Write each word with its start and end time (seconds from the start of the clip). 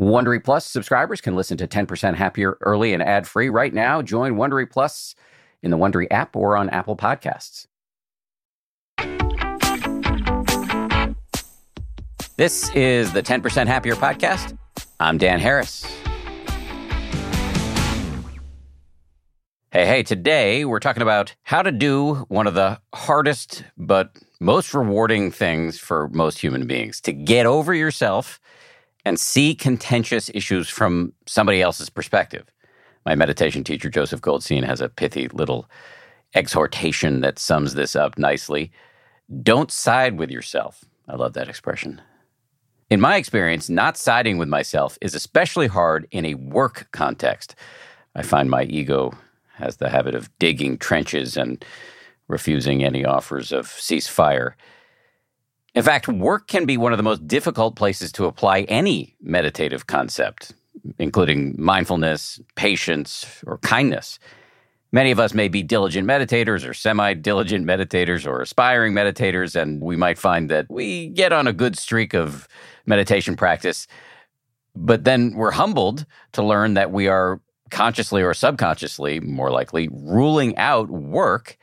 Wondery 0.00 0.42
Plus 0.42 0.64
subscribers 0.64 1.20
can 1.20 1.36
listen 1.36 1.58
to 1.58 1.68
10% 1.68 2.14
Happier 2.14 2.56
early 2.62 2.94
and 2.94 3.02
ad 3.02 3.28
free 3.28 3.50
right 3.50 3.74
now. 3.74 4.00
Join 4.00 4.36
Wondery 4.36 4.68
Plus 4.68 5.14
in 5.62 5.70
the 5.70 5.76
Wondery 5.76 6.06
app 6.10 6.34
or 6.34 6.56
on 6.56 6.70
Apple 6.70 6.96
Podcasts. 6.96 7.66
This 12.38 12.74
is 12.74 13.12
the 13.12 13.22
10% 13.22 13.66
Happier 13.66 13.94
podcast. 13.94 14.56
I'm 14.98 15.18
Dan 15.18 15.38
Harris. 15.38 15.84
Hey, 19.70 19.84
hey, 19.84 20.02
today 20.02 20.64
we're 20.64 20.80
talking 20.80 21.02
about 21.02 21.34
how 21.42 21.60
to 21.60 21.70
do 21.70 22.14
one 22.28 22.46
of 22.46 22.54
the 22.54 22.80
hardest 22.94 23.64
but 23.76 24.16
most 24.40 24.72
rewarding 24.72 25.30
things 25.30 25.78
for 25.78 26.08
most 26.08 26.38
human 26.38 26.66
beings 26.66 27.02
to 27.02 27.12
get 27.12 27.44
over 27.44 27.74
yourself 27.74 28.40
and 29.04 29.18
see 29.18 29.54
contentious 29.54 30.30
issues 30.34 30.68
from 30.68 31.12
somebody 31.26 31.62
else's 31.62 31.90
perspective. 31.90 32.46
My 33.06 33.14
meditation 33.14 33.64
teacher, 33.64 33.88
Joseph 33.88 34.20
Goldstein, 34.20 34.62
has 34.62 34.80
a 34.80 34.88
pithy 34.88 35.28
little 35.28 35.68
exhortation 36.34 37.20
that 37.20 37.38
sums 37.38 37.74
this 37.74 37.96
up 37.96 38.18
nicely. 38.18 38.70
Don't 39.42 39.70
side 39.70 40.18
with 40.18 40.30
yourself. 40.30 40.84
I 41.08 41.16
love 41.16 41.32
that 41.34 41.48
expression. 41.48 42.00
In 42.90 43.00
my 43.00 43.16
experience, 43.16 43.68
not 43.70 43.96
siding 43.96 44.36
with 44.36 44.48
myself 44.48 44.98
is 45.00 45.14
especially 45.14 45.68
hard 45.68 46.08
in 46.10 46.24
a 46.24 46.34
work 46.34 46.88
context. 46.92 47.54
I 48.14 48.22
find 48.22 48.50
my 48.50 48.64
ego 48.64 49.12
has 49.54 49.76
the 49.76 49.90
habit 49.90 50.14
of 50.14 50.36
digging 50.38 50.76
trenches 50.76 51.36
and 51.36 51.64
refusing 52.28 52.82
any 52.82 53.04
offers 53.04 53.52
of 53.52 53.66
ceasefire. 53.66 54.54
In 55.74 55.82
fact, 55.84 56.08
work 56.08 56.48
can 56.48 56.66
be 56.66 56.76
one 56.76 56.92
of 56.92 56.96
the 56.96 57.04
most 57.04 57.26
difficult 57.28 57.76
places 57.76 58.10
to 58.12 58.26
apply 58.26 58.62
any 58.62 59.14
meditative 59.20 59.86
concept, 59.86 60.52
including 60.98 61.54
mindfulness, 61.58 62.40
patience, 62.56 63.42
or 63.46 63.58
kindness. 63.58 64.18
Many 64.92 65.12
of 65.12 65.20
us 65.20 65.32
may 65.32 65.46
be 65.46 65.62
diligent 65.62 66.08
meditators 66.08 66.68
or 66.68 66.74
semi 66.74 67.14
diligent 67.14 67.64
meditators 67.64 68.26
or 68.26 68.40
aspiring 68.40 68.92
meditators, 68.92 69.54
and 69.54 69.80
we 69.80 69.96
might 69.96 70.18
find 70.18 70.50
that 70.50 70.66
we 70.68 71.08
get 71.10 71.32
on 71.32 71.46
a 71.46 71.52
good 71.52 71.78
streak 71.78 72.14
of 72.14 72.48
meditation 72.86 73.36
practice. 73.36 73.86
But 74.74 75.04
then 75.04 75.34
we're 75.34 75.52
humbled 75.52 76.06
to 76.32 76.42
learn 76.42 76.74
that 76.74 76.90
we 76.90 77.06
are 77.06 77.40
consciously 77.70 78.22
or 78.22 78.34
subconsciously, 78.34 79.20
more 79.20 79.52
likely, 79.52 79.88
ruling 79.92 80.56
out 80.56 80.90
work 80.90 81.56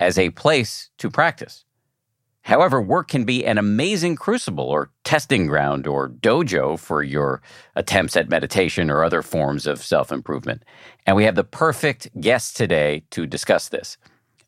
as 0.00 0.18
a 0.18 0.30
place 0.30 0.90
to 0.98 1.08
practice. 1.08 1.64
However, 2.44 2.80
work 2.80 3.08
can 3.08 3.24
be 3.24 3.46
an 3.46 3.56
amazing 3.56 4.16
crucible 4.16 4.66
or 4.66 4.90
testing 5.02 5.46
ground 5.46 5.86
or 5.86 6.10
dojo 6.10 6.78
for 6.78 7.02
your 7.02 7.40
attempts 7.74 8.18
at 8.18 8.28
meditation 8.28 8.90
or 8.90 9.02
other 9.02 9.22
forms 9.22 9.66
of 9.66 9.82
self 9.82 10.12
improvement. 10.12 10.62
And 11.06 11.16
we 11.16 11.24
have 11.24 11.36
the 11.36 11.44
perfect 11.44 12.08
guest 12.20 12.54
today 12.54 13.04
to 13.12 13.26
discuss 13.26 13.70
this. 13.70 13.96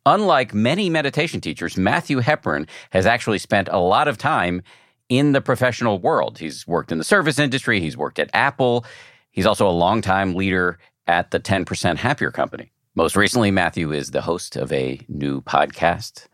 Unlike 0.04 0.52
many 0.52 0.90
meditation 0.90 1.40
teachers, 1.40 1.78
Matthew 1.78 2.18
Hepburn 2.18 2.66
has 2.90 3.06
actually 3.06 3.38
spent 3.38 3.68
a 3.72 3.78
lot 3.78 4.08
of 4.08 4.18
time 4.18 4.60
in 5.08 5.32
the 5.32 5.40
professional 5.40 5.98
world. 5.98 6.38
He's 6.38 6.66
worked 6.66 6.92
in 6.92 6.98
the 6.98 7.04
service 7.04 7.38
industry, 7.38 7.80
he's 7.80 7.96
worked 7.96 8.18
at 8.18 8.28
Apple, 8.34 8.84
he's 9.30 9.46
also 9.46 9.66
a 9.66 9.70
longtime 9.70 10.34
leader 10.34 10.78
at 11.06 11.30
the 11.30 11.40
10% 11.40 11.96
Happier 11.96 12.30
Company. 12.30 12.72
Most 12.94 13.16
recently, 13.16 13.50
Matthew 13.50 13.90
is 13.90 14.10
the 14.10 14.22
host 14.22 14.54
of 14.54 14.70
a 14.70 15.00
new 15.08 15.40
podcast 15.40 16.26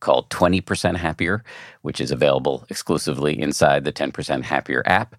called 0.00 0.28
20% 0.30 0.96
Happier, 0.96 1.44
which 1.82 2.00
is 2.00 2.10
available 2.10 2.66
exclusively 2.68 3.38
inside 3.40 3.84
the 3.84 3.92
10% 3.92 4.42
Happier 4.42 4.82
app. 4.86 5.16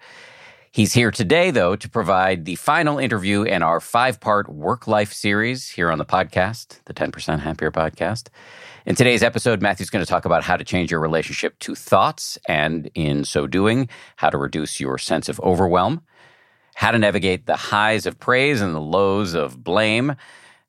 He's 0.73 0.93
here 0.93 1.11
today, 1.11 1.51
though, 1.51 1.75
to 1.75 1.89
provide 1.89 2.45
the 2.45 2.55
final 2.55 2.97
interview 2.97 3.43
in 3.43 3.61
our 3.61 3.81
five 3.81 4.21
part 4.21 4.47
work 4.47 4.87
life 4.87 5.11
series 5.11 5.69
here 5.69 5.91
on 5.91 5.97
the 5.97 6.05
podcast, 6.05 6.79
the 6.85 6.93
10% 6.93 7.39
Happier 7.39 7.71
podcast. 7.71 8.29
In 8.85 8.95
today's 8.95 9.21
episode, 9.21 9.61
Matthew's 9.61 9.89
going 9.89 10.03
to 10.03 10.09
talk 10.09 10.23
about 10.23 10.43
how 10.43 10.55
to 10.55 10.63
change 10.63 10.89
your 10.89 11.01
relationship 11.01 11.59
to 11.59 11.75
thoughts, 11.75 12.37
and 12.47 12.89
in 12.95 13.25
so 13.25 13.47
doing, 13.47 13.89
how 14.15 14.29
to 14.29 14.37
reduce 14.37 14.79
your 14.79 14.97
sense 14.97 15.27
of 15.27 15.41
overwhelm, 15.41 16.03
how 16.75 16.91
to 16.91 16.97
navigate 16.97 17.47
the 17.47 17.57
highs 17.57 18.05
of 18.05 18.17
praise 18.17 18.61
and 18.61 18.73
the 18.73 18.79
lows 18.79 19.33
of 19.33 19.61
blame 19.61 20.15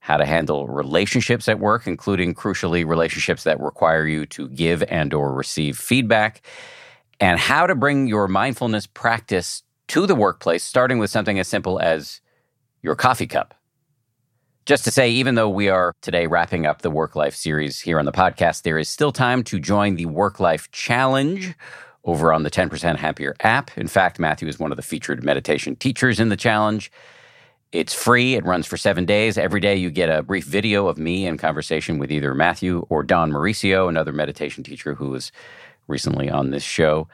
how 0.03 0.17
to 0.17 0.27
handle 0.27 0.67
relationships 0.67 1.49
at 1.49 1.61
work, 1.61 1.87
including 1.87 2.35
crucially 2.35 2.85
relationships 2.85 3.45
that 3.45 3.61
require 3.61 4.05
you 4.05 4.27
to 4.27 4.49
give 4.49 4.83
and 4.89 5.15
or 5.15 5.33
receive 5.33 5.79
feedback, 5.79 6.45
and 7.21 7.39
how 7.39 7.69
to 7.69 7.77
bring 7.77 8.09
your 8.09 8.27
mindfulness 8.27 8.85
practice 8.85 9.63
to 9.87 10.05
the 10.09 10.17
workplace, 10.17 10.65
starting 10.65 10.99
with 10.99 11.09
something 11.09 11.39
as 11.39 11.47
simple 11.47 11.79
as 11.79 12.21
your 12.83 12.97
coffee 12.97 13.29
cup. 13.29 13.55
Just 14.67 14.83
to 14.85 14.91
say, 14.91 15.09
even 15.09 15.37
though 15.37 15.49
we 15.49 15.69
are 15.69 15.95
today 16.03 16.27
wrapping 16.27 16.67
up 16.67 16.83
the 16.83 16.91
work 16.91 17.15
life 17.15 17.37
series 17.37 17.79
here 17.79 18.01
on 18.01 18.05
the 18.05 18.11
podcast, 18.11 18.63
there 18.63 18.79
is 18.79 18.89
still 18.89 19.13
time 19.13 19.45
to 19.45 19.61
join 19.61 19.95
the 19.95 20.07
work 20.07 20.41
life 20.41 20.69
challenge 20.73 21.55
over 22.03 22.33
on 22.33 22.43
the 22.43 22.51
10% 22.51 22.97
Happier 22.97 23.37
app. 23.39 23.79
In 23.79 23.87
fact, 23.87 24.19
Matthew 24.19 24.49
is 24.49 24.59
one 24.59 24.73
of 24.73 24.77
the 24.77 24.83
featured 24.83 25.23
meditation 25.23 25.77
teachers 25.77 26.19
in 26.19 26.29
the 26.29 26.37
challenge. 26.37 26.91
It's 27.73 27.95
free. 27.95 28.35
It 28.35 28.45
runs 28.45 28.67
for 28.67 28.77
seven 28.77 29.07
days. 29.07 29.39
Every 29.39 29.59
day 29.59 29.77
you 29.77 29.91
get 29.91 30.11
a 30.11 30.23
brief 30.23 30.45
video 30.45 30.89
of 30.89 30.99
me 30.99 31.27
in 31.27 31.39
conversation 31.39 31.99
with 31.99 32.13
either 32.13 32.35
Matthew 32.35 32.85
or 32.91 33.03
Dawn 33.03 33.33
Mauricio, 33.33 33.89
another 33.89 34.13
meditation 34.13 34.63
teacher 34.63 34.95
who 34.95 35.09
was 35.09 35.33
recently 35.89 36.29
on 36.29 36.51
this 36.51 36.63
show. 36.63 37.09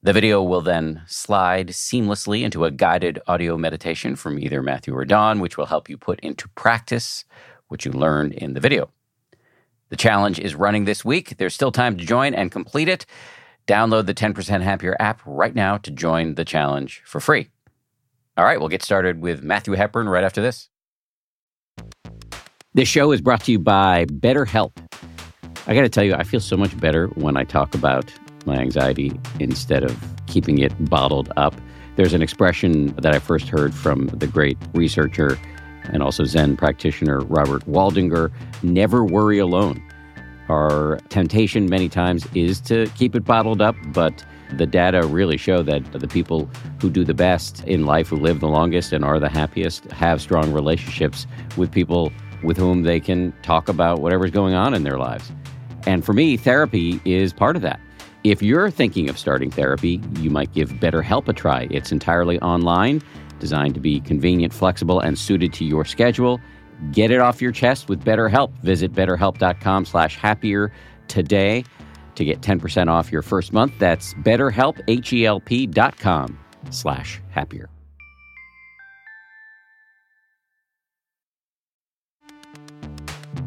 The 0.00 0.12
video 0.12 0.44
will 0.44 0.60
then 0.60 1.02
slide 1.08 1.70
seamlessly 1.70 2.42
into 2.42 2.64
a 2.64 2.70
guided 2.70 3.18
audio 3.26 3.58
meditation 3.58 4.14
from 4.14 4.38
either 4.38 4.62
Matthew 4.62 4.94
or 4.94 5.04
Dawn, 5.04 5.40
which 5.40 5.58
will 5.58 5.66
help 5.66 5.88
you 5.88 5.96
put 5.96 6.20
into 6.20 6.48
practice 6.50 7.24
what 7.66 7.84
you 7.84 7.90
learned 7.90 8.32
in 8.34 8.54
the 8.54 8.60
video. 8.60 8.90
The 9.88 9.96
challenge 9.96 10.38
is 10.38 10.54
running 10.54 10.84
this 10.84 11.04
week. 11.04 11.36
There's 11.36 11.54
still 11.54 11.72
time 11.72 11.96
to 11.96 12.04
join 12.04 12.32
and 12.32 12.52
complete 12.52 12.88
it. 12.88 13.06
Download 13.66 14.06
the 14.06 14.14
10% 14.14 14.60
Happier 14.60 14.96
app 15.00 15.20
right 15.26 15.54
now 15.54 15.78
to 15.78 15.90
join 15.90 16.36
the 16.36 16.44
challenge 16.44 17.02
for 17.04 17.18
free. 17.18 17.48
All 18.36 18.44
right, 18.44 18.58
we'll 18.58 18.68
get 18.68 18.82
started 18.82 19.20
with 19.20 19.44
Matthew 19.44 19.74
Hepburn 19.74 20.08
right 20.08 20.24
after 20.24 20.42
this. 20.42 20.68
This 22.72 22.88
show 22.88 23.12
is 23.12 23.20
brought 23.20 23.44
to 23.44 23.52
you 23.52 23.60
by 23.60 24.06
BetterHelp. 24.06 24.72
I 25.68 25.74
got 25.74 25.82
to 25.82 25.88
tell 25.88 26.02
you, 26.02 26.14
I 26.14 26.24
feel 26.24 26.40
so 26.40 26.56
much 26.56 26.76
better 26.80 27.06
when 27.14 27.36
I 27.36 27.44
talk 27.44 27.76
about 27.76 28.12
my 28.44 28.56
anxiety 28.56 29.12
instead 29.38 29.84
of 29.84 29.96
keeping 30.26 30.58
it 30.58 30.72
bottled 30.90 31.32
up. 31.36 31.54
There's 31.94 32.12
an 32.12 32.22
expression 32.22 32.88
that 32.96 33.14
I 33.14 33.20
first 33.20 33.48
heard 33.48 33.72
from 33.72 34.08
the 34.08 34.26
great 34.26 34.58
researcher 34.74 35.38
and 35.84 36.02
also 36.02 36.24
Zen 36.24 36.56
practitioner 36.56 37.20
Robert 37.20 37.64
Waldinger 37.66 38.32
never 38.64 39.04
worry 39.04 39.38
alone. 39.38 39.80
Our 40.48 40.98
temptation 41.08 41.70
many 41.70 41.88
times 41.88 42.26
is 42.34 42.60
to 42.62 42.88
keep 42.96 43.14
it 43.14 43.24
bottled 43.24 43.62
up, 43.62 43.76
but 43.92 44.24
the 44.52 44.66
data 44.66 45.06
really 45.06 45.36
show 45.36 45.62
that 45.62 45.92
the 45.92 46.08
people 46.08 46.48
who 46.80 46.90
do 46.90 47.04
the 47.04 47.14
best 47.14 47.64
in 47.64 47.86
life, 47.86 48.08
who 48.08 48.16
live 48.16 48.40
the 48.40 48.48
longest 48.48 48.92
and 48.92 49.04
are 49.04 49.18
the 49.18 49.28
happiest, 49.28 49.84
have 49.90 50.20
strong 50.20 50.52
relationships 50.52 51.26
with 51.56 51.72
people 51.72 52.12
with 52.42 52.56
whom 52.56 52.82
they 52.82 53.00
can 53.00 53.32
talk 53.42 53.68
about 53.68 54.00
whatever's 54.00 54.30
going 54.30 54.54
on 54.54 54.74
in 54.74 54.82
their 54.82 54.98
lives. 54.98 55.32
And 55.86 56.04
for 56.04 56.12
me, 56.12 56.36
therapy 56.36 57.00
is 57.04 57.32
part 57.32 57.56
of 57.56 57.62
that. 57.62 57.80
If 58.22 58.42
you're 58.42 58.70
thinking 58.70 59.10
of 59.10 59.18
starting 59.18 59.50
therapy, 59.50 60.00
you 60.18 60.30
might 60.30 60.52
give 60.52 60.70
BetterHelp 60.70 61.28
a 61.28 61.32
try. 61.32 61.68
It's 61.70 61.92
entirely 61.92 62.40
online, 62.40 63.02
designed 63.38 63.74
to 63.74 63.80
be 63.80 64.00
convenient, 64.00 64.52
flexible, 64.52 65.00
and 65.00 65.18
suited 65.18 65.52
to 65.54 65.64
your 65.64 65.84
schedule. 65.84 66.40
Get 66.90 67.10
it 67.10 67.20
off 67.20 67.42
your 67.42 67.52
chest 67.52 67.88
with 67.88 68.02
BetterHelp. 68.02 68.50
Visit 68.62 68.92
betterhelp.com 68.92 69.84
slash 69.84 70.16
happier 70.16 70.72
today 71.08 71.64
to 72.16 72.24
get 72.24 72.40
10% 72.40 72.88
off 72.88 73.12
your 73.12 73.22
first 73.22 73.52
month. 73.52 73.72
That's 73.78 74.14
betterhelp, 74.14 74.80
H-E-L-P 74.88 75.66
dot 75.68 75.98
com 75.98 76.38
slash 76.70 77.20
happier. 77.30 77.68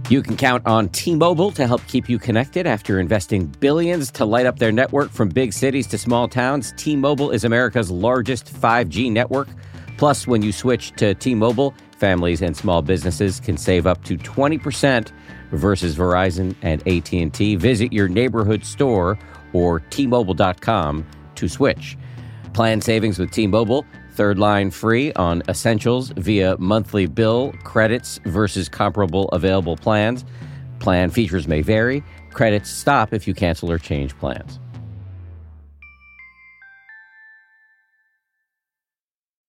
You 0.09 0.21
can 0.21 0.37
count 0.37 0.65
on 0.65 0.87
T-Mobile 0.87 1.51
to 1.51 1.67
help 1.67 1.85
keep 1.87 2.07
you 2.07 2.17
connected 2.17 2.65
after 2.65 2.97
investing 2.97 3.47
billions 3.59 4.09
to 4.11 4.23
light 4.23 4.45
up 4.45 4.57
their 4.57 4.71
network 4.71 5.09
from 5.09 5.27
big 5.27 5.51
cities 5.51 5.85
to 5.87 5.97
small 5.97 6.29
towns. 6.29 6.73
T-Mobile 6.77 7.31
is 7.31 7.43
America's 7.43 7.91
largest 7.91 8.45
5G 8.45 9.11
network. 9.11 9.49
Plus, 9.97 10.25
when 10.25 10.41
you 10.41 10.53
switch 10.53 10.93
to 10.93 11.13
T-Mobile, 11.13 11.73
families 11.97 12.41
and 12.41 12.55
small 12.55 12.81
businesses 12.81 13.41
can 13.41 13.57
save 13.57 13.85
up 13.85 14.05
to 14.05 14.17
20% 14.17 15.11
versus 15.51 15.95
Verizon 15.95 16.55
and 16.61 16.85
AT&T. 16.87 17.55
Visit 17.55 17.93
your 17.93 18.07
neighborhood 18.07 18.65
store 18.65 19.17
or 19.53 19.79
tmobile.com 19.79 21.05
to 21.35 21.47
switch. 21.47 21.97
Plan 22.53 22.81
savings 22.81 23.19
with 23.19 23.31
T-Mobile, 23.31 23.85
third 24.13 24.39
line 24.39 24.71
free 24.71 25.13
on 25.13 25.43
essentials 25.47 26.09
via 26.17 26.57
monthly 26.57 27.05
bill 27.05 27.53
credits 27.63 28.19
versus 28.25 28.67
comparable 28.67 29.29
available 29.29 29.77
plans. 29.77 30.25
Plan 30.79 31.09
features 31.09 31.47
may 31.47 31.61
vary. 31.61 32.03
Credits 32.31 32.69
stop 32.69 33.13
if 33.13 33.27
you 33.27 33.33
cancel 33.33 33.71
or 33.71 33.77
change 33.77 34.17
plans. 34.17 34.59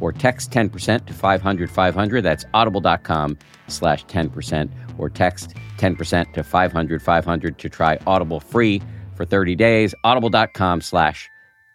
or 0.00 0.12
text 0.12 0.50
10% 0.50 1.06
to 1.06 1.12
500 1.12 1.70
500. 1.70 2.22
That's 2.22 2.44
audible.com 2.54 3.38
slash 3.68 4.04
10% 4.06 4.70
or 4.98 5.10
text 5.10 5.54
10% 5.78 6.32
to 6.32 6.42
500 6.42 7.02
500 7.02 7.58
to 7.58 7.68
try 7.68 7.98
Audible 8.06 8.40
free 8.40 8.82
for 9.14 9.24
30 9.24 9.54
days. 9.54 9.94
Audible.com 10.04 10.80
slash 10.80 11.28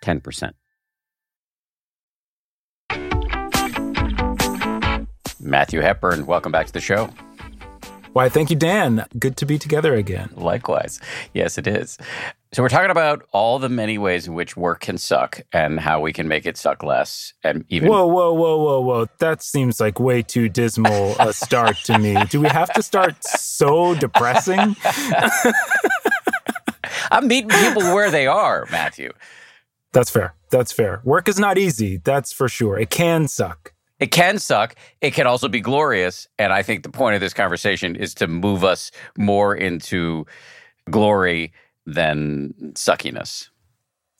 10%. 0.04 0.54
Matthew 5.40 5.82
Hepburn, 5.82 6.28
welcome 6.28 6.52
back 6.52 6.68
to 6.68 6.74
the 6.74 6.80
show. 6.82 7.10
Why, 8.14 8.30
thank 8.30 8.50
you, 8.50 8.56
Dan. 8.56 9.06
Good 9.18 9.38
to 9.38 9.46
be 9.46 9.58
together 9.58 9.96
again. 9.96 10.30
Likewise. 10.36 11.00
Yes, 11.34 11.58
it 11.58 11.66
is. 11.66 11.98
So, 12.54 12.62
we're 12.62 12.70
talking 12.70 12.92
about 12.92 13.26
all 13.32 13.60
the 13.60 13.70
many 13.70 13.98
ways 13.98 14.28
in 14.28 14.34
which 14.34 14.58
work 14.58 14.82
can 14.82 14.98
suck 14.98 15.40
and 15.54 15.80
how 15.80 16.02
we 16.02 16.12
can 16.12 16.28
make 16.28 16.46
it 16.46 16.58
suck 16.58 16.84
less. 16.84 17.32
And 17.46 17.64
even. 17.70 17.88
Whoa, 17.88 18.06
whoa, 18.06 18.34
whoa, 18.34 18.58
whoa, 18.58 18.82
whoa. 18.82 19.08
That 19.20 19.42
seems 19.42 19.80
like 19.80 20.02
way 20.02 20.22
too 20.22 20.50
dismal 20.50 21.16
a 21.18 21.32
start 21.46 21.78
to 21.86 21.98
me. 21.98 22.18
Do 22.26 22.42
we 22.42 22.50
have 22.50 22.74
to 22.74 22.84
start 22.84 23.24
so 23.24 23.96
depressing? 23.96 24.76
I'm 27.12 27.28
meeting 27.28 27.52
people 27.52 27.84
where 27.84 28.12
they 28.12 28.28
are, 28.28 28.68
Matthew. 28.70 29.14
That's 29.94 30.10
fair. 30.10 30.34
That's 30.50 30.74
fair. 30.74 31.00
Work 31.06 31.30
is 31.30 31.40
not 31.40 31.58
easy. 31.58 32.02
That's 32.04 32.34
for 32.34 32.50
sure. 32.50 32.78
It 32.78 32.90
can 32.90 33.30
suck. 33.30 33.74
It 34.02 34.12
can 34.12 34.40
suck. 34.40 34.76
It 35.00 35.14
can 35.14 35.26
also 35.26 35.48
be 35.48 35.62
glorious. 35.62 36.28
And 36.38 36.52
I 36.52 36.64
think 36.64 36.84
the 36.84 36.90
point 36.90 37.16
of 37.16 37.22
this 37.22 37.34
conversation 37.34 37.96
is 37.96 38.14
to 38.16 38.28
move 38.28 38.66
us 38.66 38.92
more 39.18 39.56
into 39.56 40.26
glory 40.90 41.54
than 41.94 42.54
suckiness. 42.74 43.50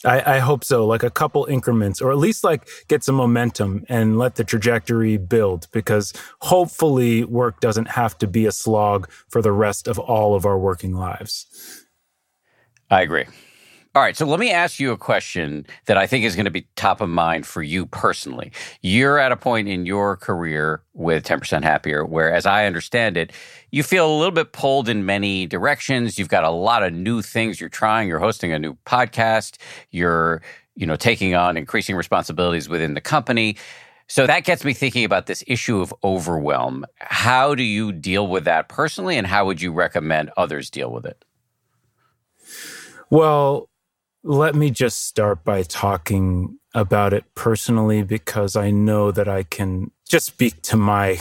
I, 0.04 0.38
I, 0.38 0.40
hope 0.40 0.64
so. 0.64 0.86
Like 0.86 1.04
a 1.04 1.12
couple 1.12 1.46
increments, 1.46 2.02
or 2.02 2.12
at 2.12 2.18
least 2.18 2.44
like 2.44 2.68
get 2.88 3.04
some 3.04 3.16
momentum 3.16 3.86
and 3.88 4.18
let 4.18 4.36
the 4.36 4.44
trajectory 4.44 5.18
build 5.18 5.68
because 5.72 6.12
hopefully 6.42 7.24
work 7.24 7.60
doesn't 7.60 7.90
have 7.90 8.18
to 8.20 8.28
be 8.28 8.46
a 8.46 8.52
slog 8.52 9.10
for 9.30 9.42
the 9.42 9.52
rest 9.52 9.88
of 9.88 10.00
all 10.00 10.34
of 10.34 10.46
our 10.46 10.58
working 10.58 10.96
lives. 10.96 11.46
I 12.90 13.02
agree. 13.02 13.26
All 13.94 14.02
right, 14.02 14.16
so 14.16 14.26
let 14.26 14.40
me 14.40 14.52
ask 14.52 14.80
you 14.80 14.94
a 14.94 14.98
question 14.98 15.66
that 15.86 15.98
I 15.98 16.08
think 16.08 16.24
is 16.24 16.34
going 16.34 16.46
to 16.46 16.52
be 16.52 16.66
top 16.78 17.02
of 17.02 17.10
mind 17.10 17.46
for 17.46 17.62
you 17.62 17.86
personally. 17.86 18.54
You're 18.82 19.20
at 19.20 19.34
a 19.34 19.36
point 19.36 19.68
in 19.68 19.86
your 19.86 20.16
career 20.16 20.82
with 20.94 21.26
10% 21.26 21.64
Happier 21.64 22.06
where, 22.06 22.34
as 22.34 22.46
I 22.46 22.66
understand 22.66 23.18
it, 23.18 23.34
you 23.70 23.84
feel 23.84 24.10
a 24.10 24.16
little 24.16 24.32
bit 24.32 24.54
pulled 24.54 24.88
in 24.88 25.06
many 25.06 25.46
directions. 25.46 26.18
You've 26.18 26.30
got 26.30 26.46
a 26.46 26.50
lot 26.50 26.84
of 26.84 26.94
new 26.94 27.22
things 27.22 27.60
you're 27.60 27.68
trying. 27.68 28.08
You're 28.08 28.20
hosting 28.20 28.54
a 28.54 28.60
new 28.60 28.76
podcast. 28.86 29.58
You're, 29.90 30.42
you 30.78 30.86
know, 30.86 30.96
taking 30.96 31.36
on 31.36 31.58
increasing 31.58 31.98
responsibilities 31.98 32.70
within 32.70 32.94
the 32.94 33.02
company. 33.02 33.58
So 34.08 34.26
that 34.26 34.46
gets 34.46 34.64
me 34.64 34.74
thinking 34.74 35.04
about 35.04 35.26
this 35.26 35.44
issue 35.48 35.82
of 35.82 35.94
overwhelm. 36.02 36.86
How 37.00 37.56
do 37.56 37.64
you 37.64 37.92
deal 37.92 38.26
with 38.26 38.46
that 38.46 38.70
personally, 38.70 39.18
and 39.18 39.28
how 39.28 39.46
would 39.48 39.62
you 39.62 39.74
recommend 39.74 40.32
others 40.38 40.70
deal 40.70 40.94
with 40.94 41.06
it? 41.06 41.26
Well, 43.10 43.68
let 44.24 44.56
me 44.56 44.70
just 44.70 45.06
start 45.06 45.44
by 45.44 45.64
talking 45.64 46.60
about 46.74 47.14
it 47.14 47.26
personally 47.36 48.04
because 48.04 48.56
I 48.56 48.72
know 48.72 49.12
that 49.12 49.28
I 49.28 49.44
can 49.44 49.92
just 50.08 50.28
speak 50.28 50.62
to 50.64 50.78
my 50.78 51.20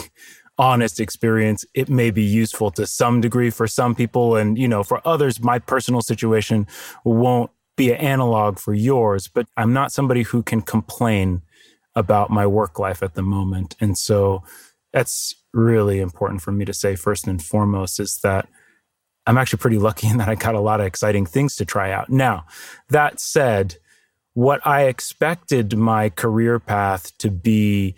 honest 0.57 0.99
experience. 0.99 1.65
It 1.73 1.89
may 1.89 2.11
be 2.11 2.23
useful 2.23 2.71
to 2.71 2.85
some 2.85 3.19
degree 3.19 3.49
for 3.49 3.67
some 3.67 3.95
people. 3.95 4.35
And, 4.35 4.57
you 4.57 4.67
know, 4.67 4.83
for 4.83 5.01
others, 5.05 5.41
my 5.41 5.57
personal 5.57 6.01
situation 6.01 6.67
won't 7.03 7.49
be 7.75 7.91
an 7.91 7.97
analog 7.97 8.59
for 8.59 8.73
yours, 8.73 9.27
but 9.27 9.47
I'm 9.57 9.73
not 9.73 9.91
somebody 9.91 10.23
who 10.23 10.43
can 10.43 10.61
complain 10.61 11.41
about 11.95 12.29
my 12.29 12.45
work 12.45 12.77
life 12.77 13.01
at 13.01 13.15
the 13.15 13.23
moment. 13.23 13.75
And 13.81 13.97
so 13.97 14.43
that's 14.93 15.35
really 15.53 15.99
important 15.99 16.41
for 16.41 16.51
me 16.51 16.65
to 16.65 16.73
say 16.73 16.95
first 16.95 17.27
and 17.27 17.43
foremost 17.43 17.99
is 17.99 18.19
that 18.19 18.47
I'm 19.31 19.37
actually 19.37 19.59
pretty 19.59 19.77
lucky 19.77 20.07
in 20.07 20.17
that 20.17 20.27
I 20.27 20.35
got 20.35 20.55
a 20.55 20.59
lot 20.59 20.81
of 20.81 20.85
exciting 20.85 21.25
things 21.25 21.55
to 21.55 21.63
try 21.63 21.89
out. 21.89 22.09
Now, 22.09 22.43
that 22.89 23.21
said, 23.21 23.77
what 24.33 24.59
I 24.67 24.87
expected 24.87 25.77
my 25.77 26.09
career 26.09 26.59
path 26.59 27.17
to 27.19 27.31
be 27.31 27.95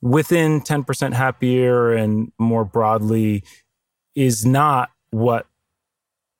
within 0.00 0.60
10% 0.60 1.12
happier 1.12 1.92
and 1.92 2.32
more 2.36 2.64
broadly 2.64 3.44
is 4.16 4.44
not 4.44 4.90
what 5.12 5.46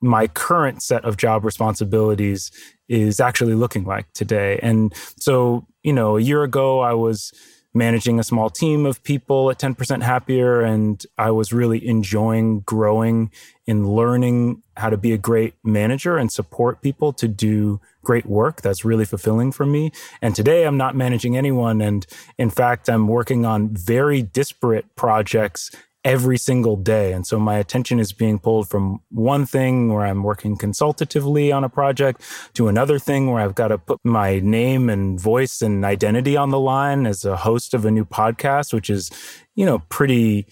my 0.01 0.27
current 0.27 0.83
set 0.83 1.05
of 1.05 1.15
job 1.15 1.45
responsibilities 1.45 2.51
is 2.89 3.21
actually 3.21 3.53
looking 3.53 3.85
like 3.85 4.11
today. 4.11 4.59
And 4.61 4.93
so, 5.17 5.65
you 5.83 5.93
know, 5.93 6.17
a 6.17 6.21
year 6.21 6.43
ago, 6.43 6.81
I 6.81 6.91
was 6.95 7.31
managing 7.73 8.19
a 8.19 8.23
small 8.23 8.49
team 8.49 8.85
of 8.85 9.01
people 9.03 9.49
at 9.49 9.57
10% 9.57 10.03
happier. 10.03 10.61
And 10.61 11.01
I 11.17 11.31
was 11.31 11.53
really 11.53 11.87
enjoying 11.87 12.59
growing 12.59 13.31
in 13.65 13.87
learning 13.87 14.61
how 14.75 14.89
to 14.89 14.97
be 14.97 15.13
a 15.13 15.17
great 15.17 15.53
manager 15.63 16.17
and 16.17 16.31
support 16.31 16.81
people 16.81 17.13
to 17.13 17.27
do 17.27 17.79
great 18.03 18.25
work. 18.25 18.61
That's 18.61 18.83
really 18.83 19.05
fulfilling 19.05 19.51
for 19.51 19.65
me. 19.65 19.91
And 20.21 20.35
today 20.35 20.65
I'm 20.65 20.77
not 20.77 20.95
managing 20.95 21.37
anyone. 21.37 21.81
And 21.81 22.05
in 22.37 22.49
fact, 22.49 22.89
I'm 22.89 23.07
working 23.07 23.45
on 23.45 23.69
very 23.69 24.21
disparate 24.21 24.95
projects 24.95 25.71
every 26.03 26.37
single 26.37 26.75
day. 26.75 27.13
And 27.13 27.25
so 27.25 27.39
my 27.39 27.57
attention 27.57 27.99
is 27.99 28.11
being 28.11 28.37
pulled 28.37 28.69
from 28.69 28.99
one 29.09 29.45
thing 29.45 29.93
where 29.93 30.05
I'm 30.05 30.23
working 30.23 30.57
consultatively 30.57 31.51
on 31.51 31.63
a 31.63 31.69
project 31.69 32.21
to 32.55 32.67
another 32.67 32.99
thing 32.99 33.31
where 33.31 33.41
I've 33.41 33.55
got 33.55 33.69
to 33.69 33.77
put 33.77 33.99
my 34.03 34.39
name 34.39 34.89
and 34.89 35.19
voice 35.19 35.61
and 35.61 35.85
identity 35.85 36.35
on 36.35 36.49
the 36.49 36.59
line 36.59 37.05
as 37.05 37.23
a 37.23 37.37
host 37.37 37.73
of 37.73 37.85
a 37.85 37.91
new 37.91 38.03
podcast, 38.03 38.73
which 38.73 38.89
is, 38.89 39.11
you 39.55 39.65
know, 39.65 39.79
pretty 39.89 40.45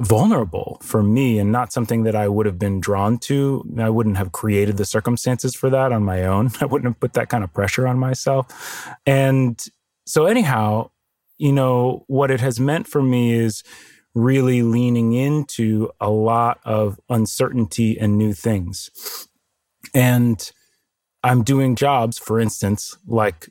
vulnerable 0.00 0.78
for 0.82 1.02
me 1.02 1.38
and 1.38 1.52
not 1.52 1.72
something 1.72 2.04
that 2.04 2.16
I 2.16 2.26
would 2.26 2.46
have 2.46 2.58
been 2.58 2.80
drawn 2.80 3.18
to. 3.18 3.64
I 3.78 3.90
wouldn't 3.90 4.16
have 4.16 4.32
created 4.32 4.78
the 4.78 4.86
circumstances 4.86 5.54
for 5.54 5.68
that 5.70 5.92
on 5.92 6.02
my 6.02 6.24
own. 6.24 6.50
I 6.60 6.64
wouldn't 6.64 6.92
have 6.92 7.00
put 7.00 7.12
that 7.12 7.28
kind 7.28 7.44
of 7.44 7.52
pressure 7.52 7.86
on 7.86 7.98
myself. 7.98 8.88
And 9.06 9.62
so 10.06 10.26
anyhow, 10.26 10.90
you 11.38 11.52
know, 11.52 12.04
what 12.06 12.30
it 12.30 12.40
has 12.40 12.58
meant 12.58 12.86
for 12.86 13.02
me 13.02 13.32
is 13.32 13.62
really 14.14 14.62
leaning 14.62 15.12
into 15.12 15.90
a 16.00 16.10
lot 16.10 16.60
of 16.64 16.98
uncertainty 17.08 17.98
and 17.98 18.18
new 18.18 18.32
things. 18.32 19.28
And 19.94 20.50
I'm 21.22 21.42
doing 21.42 21.76
jobs, 21.76 22.18
for 22.18 22.40
instance, 22.40 22.96
like 23.06 23.50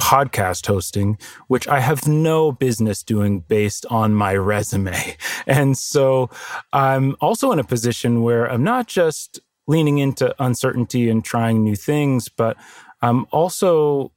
podcast 0.00 0.66
hosting, 0.66 1.18
which 1.48 1.66
I 1.68 1.80
have 1.80 2.06
no 2.06 2.52
business 2.52 3.02
doing 3.02 3.40
based 3.40 3.86
on 3.86 4.14
my 4.14 4.34
resume. 4.36 5.16
And 5.48 5.78
so 5.78 6.28
I'm 6.72 7.14
also 7.20 7.52
in 7.52 7.60
a 7.60 7.64
position 7.64 8.22
where 8.22 8.50
I'm 8.50 8.64
not 8.64 8.88
just 8.88 9.38
leaning 9.68 9.98
into 9.98 10.34
uncertainty 10.42 11.08
and 11.08 11.24
trying 11.24 11.62
new 11.62 11.76
things, 11.76 12.28
but 12.28 12.56
I'm 13.00 13.26
also 13.30 14.10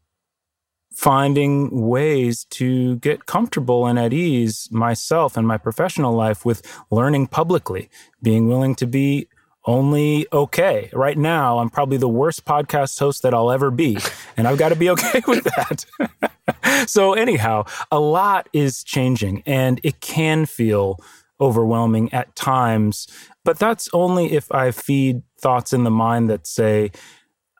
finding 0.99 1.87
ways 1.87 2.43
to 2.49 2.97
get 2.97 3.25
comfortable 3.25 3.85
and 3.87 3.97
at 3.97 4.11
ease 4.11 4.67
myself 4.69 5.37
and 5.37 5.47
my 5.47 5.57
professional 5.57 6.13
life 6.13 6.43
with 6.43 6.61
learning 6.91 7.27
publicly, 7.27 7.89
being 8.21 8.49
willing 8.49 8.75
to 8.75 8.85
be 8.85 9.28
only 9.65 10.27
okay. 10.31 10.89
Right 10.93 11.17
now, 11.17 11.59
I'm 11.59 11.69
probably 11.69 11.97
the 11.97 12.09
worst 12.09 12.45
podcast 12.45 12.99
host 12.99 13.23
that 13.23 13.33
I'll 13.33 13.51
ever 13.51 13.71
be, 13.71 13.97
and 14.37 14.47
I've 14.47 14.57
got 14.57 14.69
to 14.69 14.75
be 14.75 14.89
okay 14.91 15.21
with 15.27 15.43
that. 15.43 16.87
so, 16.89 17.13
anyhow, 17.13 17.65
a 17.91 17.99
lot 17.99 18.49
is 18.53 18.83
changing, 18.83 19.43
and 19.45 19.79
it 19.83 19.99
can 20.01 20.45
feel 20.45 20.99
overwhelming 21.41 22.11
at 22.13 22.35
times, 22.35 23.07
but 23.45 23.57
that's 23.57 23.89
only 23.93 24.33
if 24.33 24.51
I 24.51 24.71
feed 24.71 25.23
thoughts 25.39 25.71
in 25.71 25.83
the 25.83 25.91
mind 25.91 26.29
that 26.29 26.45
say, 26.45 26.91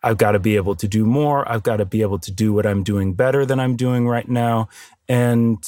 I've 0.04 0.18
got 0.18 0.32
to 0.32 0.40
be 0.40 0.56
able 0.56 0.76
to 0.76 0.88
do 0.88 1.06
more. 1.06 1.50
I've 1.50 1.64
got 1.64 1.78
to 1.78 1.86
be 1.86 2.02
able 2.02 2.20
to 2.20 2.32
do 2.32 2.54
what 2.54 2.66
I'm 2.66 2.84
doing 2.84 3.14
better 3.14 3.46
than 3.46 3.60
I'm 3.60 3.76
doing 3.76 4.08
right 4.08 4.28
now. 4.28 4.70
And, 5.08 5.64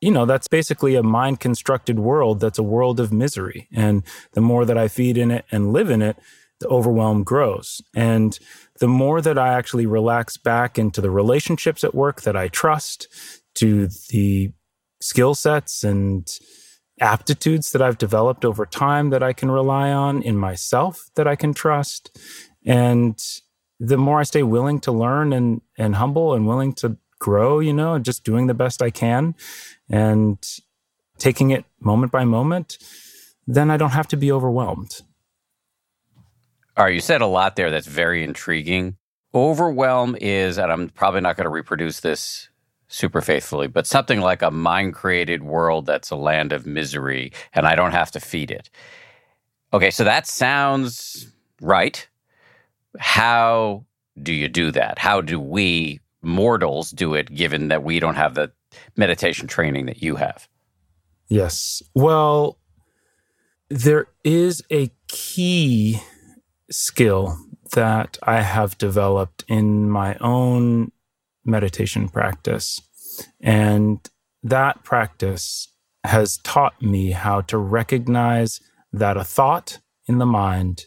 you 0.00 0.10
know, 0.10 0.26
that's 0.26 0.48
basically 0.48 0.94
a 0.94 1.02
mind 1.02 1.40
constructed 1.40 1.98
world 1.98 2.40
that's 2.40 2.58
a 2.58 2.62
world 2.62 3.00
of 3.00 3.12
misery. 3.12 3.68
And 3.72 4.02
the 4.32 4.40
more 4.40 4.64
that 4.64 4.76
I 4.76 4.88
feed 4.88 5.16
in 5.16 5.30
it 5.30 5.44
and 5.50 5.72
live 5.72 5.90
in 5.90 6.02
it, 6.02 6.16
the 6.60 6.68
overwhelm 6.68 7.22
grows. 7.22 7.82
And 7.94 8.38
the 8.78 8.88
more 8.88 9.20
that 9.20 9.38
I 9.38 9.54
actually 9.54 9.86
relax 9.86 10.36
back 10.36 10.78
into 10.78 11.00
the 11.00 11.10
relationships 11.10 11.84
at 11.84 11.94
work 11.94 12.22
that 12.22 12.36
I 12.36 12.48
trust, 12.48 13.08
to 13.56 13.88
the 14.10 14.52
skill 15.00 15.34
sets 15.34 15.82
and 15.82 16.38
aptitudes 17.00 17.72
that 17.72 17.82
I've 17.82 17.98
developed 17.98 18.44
over 18.44 18.64
time 18.64 19.10
that 19.10 19.22
I 19.22 19.32
can 19.32 19.50
rely 19.50 19.90
on 19.90 20.22
in 20.22 20.36
myself 20.36 21.10
that 21.16 21.26
I 21.26 21.36
can 21.36 21.52
trust. 21.52 22.16
And 22.64 23.18
the 23.78 23.98
more 23.98 24.20
I 24.20 24.24
stay 24.24 24.42
willing 24.42 24.80
to 24.80 24.92
learn 24.92 25.32
and, 25.32 25.60
and 25.76 25.96
humble 25.96 26.32
and 26.32 26.46
willing 26.46 26.72
to 26.74 26.96
grow, 27.18 27.60
you 27.60 27.72
know, 27.72 27.98
just 27.98 28.24
doing 28.24 28.46
the 28.46 28.54
best 28.54 28.80
I 28.80 28.90
can 28.90 29.34
and 29.88 30.38
taking 31.18 31.50
it 31.50 31.64
moment 31.80 32.12
by 32.12 32.24
moment, 32.24 32.78
then 33.46 33.70
I 33.70 33.76
don't 33.76 33.90
have 33.90 34.08
to 34.08 34.16
be 34.16 34.32
overwhelmed. 34.32 35.02
All 36.76 36.84
right, 36.84 36.94
you 36.94 37.00
said 37.00 37.22
a 37.22 37.26
lot 37.26 37.56
there 37.56 37.70
that's 37.70 37.86
very 37.86 38.22
intriguing. 38.22 38.96
Overwhelm 39.34 40.16
is, 40.20 40.58
and 40.58 40.70
I'm 40.70 40.88
probably 40.90 41.20
not 41.20 41.36
going 41.36 41.44
to 41.44 41.50
reproduce 41.50 42.00
this 42.00 42.48
super 42.88 43.20
faithfully, 43.20 43.66
but 43.66 43.86
something 43.86 44.20
like 44.20 44.42
a 44.42 44.50
mind 44.50 44.94
created 44.94 45.42
world 45.42 45.86
that's 45.86 46.10
a 46.10 46.16
land 46.16 46.52
of 46.52 46.66
misery 46.66 47.32
and 47.52 47.66
I 47.66 47.74
don't 47.74 47.92
have 47.92 48.10
to 48.12 48.20
feed 48.20 48.50
it. 48.50 48.70
Okay, 49.72 49.90
so 49.90 50.04
that 50.04 50.26
sounds 50.26 51.32
right. 51.60 52.06
How 52.98 53.84
do 54.22 54.32
you 54.32 54.48
do 54.48 54.70
that? 54.70 54.98
How 54.98 55.20
do 55.20 55.40
we 55.40 56.00
mortals 56.22 56.90
do 56.90 57.14
it 57.14 57.34
given 57.34 57.68
that 57.68 57.82
we 57.82 58.00
don't 58.00 58.14
have 58.14 58.34
the 58.34 58.52
meditation 58.96 59.46
training 59.46 59.86
that 59.86 60.02
you 60.02 60.16
have? 60.16 60.48
Yes. 61.28 61.82
Well, 61.94 62.58
there 63.68 64.06
is 64.24 64.62
a 64.70 64.90
key 65.08 66.00
skill 66.70 67.38
that 67.74 68.18
I 68.22 68.42
have 68.42 68.78
developed 68.78 69.44
in 69.48 69.90
my 69.90 70.16
own 70.20 70.92
meditation 71.44 72.08
practice. 72.08 72.80
And 73.40 73.98
that 74.42 74.84
practice 74.84 75.68
has 76.04 76.38
taught 76.38 76.80
me 76.80 77.10
how 77.10 77.40
to 77.42 77.58
recognize 77.58 78.60
that 78.92 79.16
a 79.16 79.24
thought 79.24 79.80
in 80.06 80.18
the 80.18 80.26
mind 80.26 80.86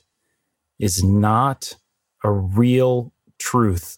is 0.80 1.04
not 1.04 1.75
a 2.24 2.32
real 2.32 3.13
truth. 3.39 3.98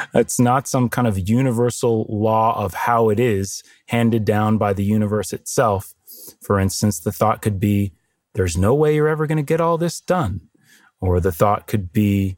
it's 0.14 0.40
not 0.40 0.66
some 0.66 0.88
kind 0.88 1.06
of 1.06 1.28
universal 1.28 2.06
law 2.08 2.58
of 2.62 2.74
how 2.74 3.08
it 3.10 3.20
is 3.20 3.62
handed 3.86 4.24
down 4.24 4.58
by 4.58 4.72
the 4.72 4.84
universe 4.84 5.32
itself. 5.32 5.94
For 6.42 6.58
instance, 6.58 7.00
the 7.00 7.12
thought 7.12 7.42
could 7.42 7.60
be, 7.60 7.92
there's 8.34 8.56
no 8.56 8.74
way 8.74 8.94
you're 8.94 9.08
ever 9.08 9.26
going 9.26 9.36
to 9.36 9.42
get 9.42 9.60
all 9.60 9.78
this 9.78 10.00
done. 10.00 10.42
Or 11.00 11.20
the 11.20 11.32
thought 11.32 11.66
could 11.66 11.92
be, 11.92 12.36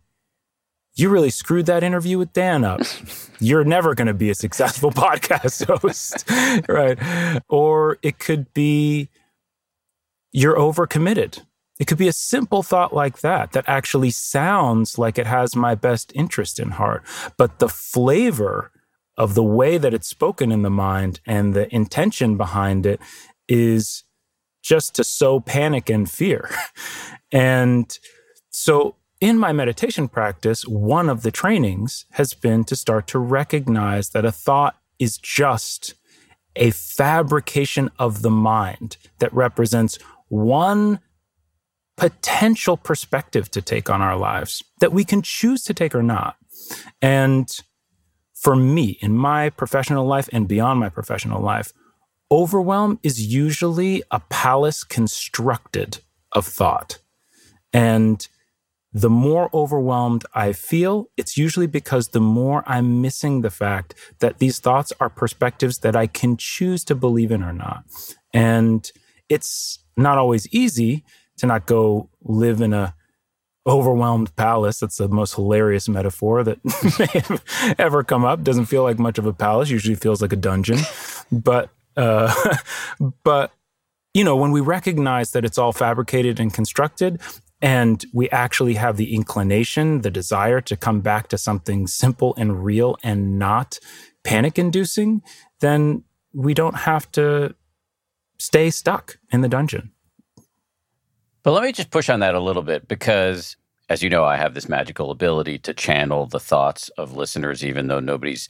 you 0.94 1.08
really 1.08 1.30
screwed 1.30 1.66
that 1.66 1.82
interview 1.82 2.18
with 2.18 2.32
Dan 2.32 2.64
up. 2.64 2.82
You're 3.40 3.64
never 3.64 3.94
going 3.94 4.06
to 4.06 4.14
be 4.14 4.30
a 4.30 4.34
successful 4.34 4.90
podcast 4.92 5.66
host, 5.66 6.24
right? 6.68 7.42
Or 7.48 7.98
it 8.02 8.18
could 8.18 8.52
be 8.54 9.08
you're 10.32 10.56
overcommitted. 10.56 11.44
It 11.82 11.88
could 11.88 11.98
be 11.98 12.06
a 12.06 12.12
simple 12.12 12.62
thought 12.62 12.94
like 12.94 13.22
that 13.22 13.50
that 13.54 13.64
actually 13.66 14.12
sounds 14.12 14.98
like 14.98 15.18
it 15.18 15.26
has 15.26 15.56
my 15.56 15.74
best 15.74 16.12
interest 16.14 16.60
in 16.60 16.70
heart, 16.70 17.02
but 17.36 17.58
the 17.58 17.68
flavor 17.68 18.70
of 19.16 19.34
the 19.34 19.42
way 19.42 19.78
that 19.78 19.92
it's 19.92 20.06
spoken 20.06 20.52
in 20.52 20.62
the 20.62 20.70
mind 20.70 21.18
and 21.26 21.54
the 21.54 21.66
intention 21.74 22.36
behind 22.36 22.86
it 22.86 23.00
is 23.48 24.04
just 24.62 24.94
to 24.94 25.02
sow 25.02 25.40
panic 25.40 25.90
and 25.90 26.08
fear. 26.08 26.48
And 27.32 27.98
so 28.50 28.94
in 29.20 29.36
my 29.36 29.52
meditation 29.52 30.06
practice, 30.06 30.64
one 30.64 31.08
of 31.08 31.22
the 31.22 31.32
trainings 31.32 32.04
has 32.12 32.32
been 32.32 32.62
to 32.64 32.76
start 32.76 33.08
to 33.08 33.18
recognize 33.18 34.10
that 34.10 34.24
a 34.24 34.30
thought 34.30 34.76
is 35.00 35.18
just 35.18 35.94
a 36.54 36.70
fabrication 36.70 37.90
of 37.98 38.22
the 38.22 38.30
mind 38.30 38.98
that 39.18 39.34
represents 39.34 39.98
one 40.28 41.00
potential 41.96 42.76
perspective 42.76 43.50
to 43.50 43.62
take 43.62 43.90
on 43.90 44.00
our 44.00 44.16
lives 44.16 44.62
that 44.80 44.92
we 44.92 45.04
can 45.04 45.22
choose 45.22 45.62
to 45.64 45.74
take 45.74 45.94
or 45.94 46.02
not. 46.02 46.36
And 47.00 47.48
for 48.34 48.56
me, 48.56 48.98
in 49.00 49.16
my 49.16 49.50
professional 49.50 50.06
life 50.06 50.28
and 50.32 50.48
beyond 50.48 50.80
my 50.80 50.88
professional 50.88 51.40
life, 51.40 51.72
overwhelm 52.30 52.98
is 53.02 53.32
usually 53.32 54.02
a 54.10 54.20
palace 54.20 54.84
constructed 54.84 55.98
of 56.32 56.46
thought. 56.46 56.98
And 57.72 58.26
the 58.92 59.10
more 59.10 59.48
overwhelmed 59.54 60.24
I 60.34 60.52
feel, 60.52 61.08
it's 61.16 61.38
usually 61.38 61.66
because 61.66 62.08
the 62.08 62.20
more 62.20 62.62
I'm 62.66 63.00
missing 63.00 63.40
the 63.40 63.50
fact 63.50 63.94
that 64.18 64.38
these 64.38 64.58
thoughts 64.58 64.92
are 65.00 65.08
perspectives 65.08 65.78
that 65.78 65.96
I 65.96 66.06
can 66.06 66.36
choose 66.36 66.84
to 66.84 66.94
believe 66.94 67.30
in 67.30 67.42
or 67.42 67.52
not. 67.52 67.84
And 68.34 68.90
it's 69.28 69.78
not 69.96 70.18
always 70.18 70.46
easy 70.48 71.04
to 71.38 71.46
not 71.46 71.66
go 71.66 72.08
live 72.22 72.60
in 72.60 72.72
a 72.72 72.94
overwhelmed 73.66 74.34
palace. 74.36 74.80
That's 74.80 74.96
the 74.96 75.08
most 75.08 75.34
hilarious 75.34 75.88
metaphor 75.88 76.42
that 76.44 76.58
may 76.98 77.20
have 77.20 77.74
ever 77.78 78.02
come 78.02 78.24
up. 78.24 78.42
Doesn't 78.42 78.66
feel 78.66 78.82
like 78.82 78.98
much 78.98 79.18
of 79.18 79.26
a 79.26 79.32
palace, 79.32 79.70
usually 79.70 79.94
feels 79.94 80.20
like 80.20 80.32
a 80.32 80.36
dungeon. 80.36 80.78
But 81.30 81.70
uh 81.96 82.32
but 83.24 83.52
you 84.14 84.24
know, 84.24 84.36
when 84.36 84.50
we 84.50 84.60
recognize 84.60 85.30
that 85.30 85.44
it's 85.44 85.58
all 85.58 85.72
fabricated 85.72 86.38
and 86.38 86.52
constructed, 86.52 87.20
and 87.62 88.04
we 88.12 88.28
actually 88.30 88.74
have 88.74 88.96
the 88.96 89.14
inclination, 89.14 90.02
the 90.02 90.10
desire 90.10 90.60
to 90.60 90.76
come 90.76 91.00
back 91.00 91.28
to 91.28 91.38
something 91.38 91.86
simple 91.86 92.34
and 92.36 92.64
real 92.64 92.98
and 93.04 93.38
not 93.38 93.78
panic 94.24 94.58
inducing, 94.58 95.22
then 95.60 96.02
we 96.34 96.54
don't 96.54 96.74
have 96.74 97.10
to 97.12 97.54
stay 98.38 98.68
stuck 98.68 99.18
in 99.30 99.40
the 99.40 99.48
dungeon. 99.48 99.92
But 101.42 101.52
let 101.52 101.62
me 101.62 101.72
just 101.72 101.90
push 101.90 102.08
on 102.08 102.20
that 102.20 102.34
a 102.34 102.40
little 102.40 102.62
bit 102.62 102.88
because, 102.88 103.56
as 103.88 104.02
you 104.02 104.10
know, 104.10 104.24
I 104.24 104.36
have 104.36 104.54
this 104.54 104.68
magical 104.68 105.10
ability 105.10 105.58
to 105.60 105.74
channel 105.74 106.26
the 106.26 106.40
thoughts 106.40 106.88
of 106.90 107.16
listeners, 107.16 107.64
even 107.64 107.88
though 107.88 108.00
nobody's 108.00 108.48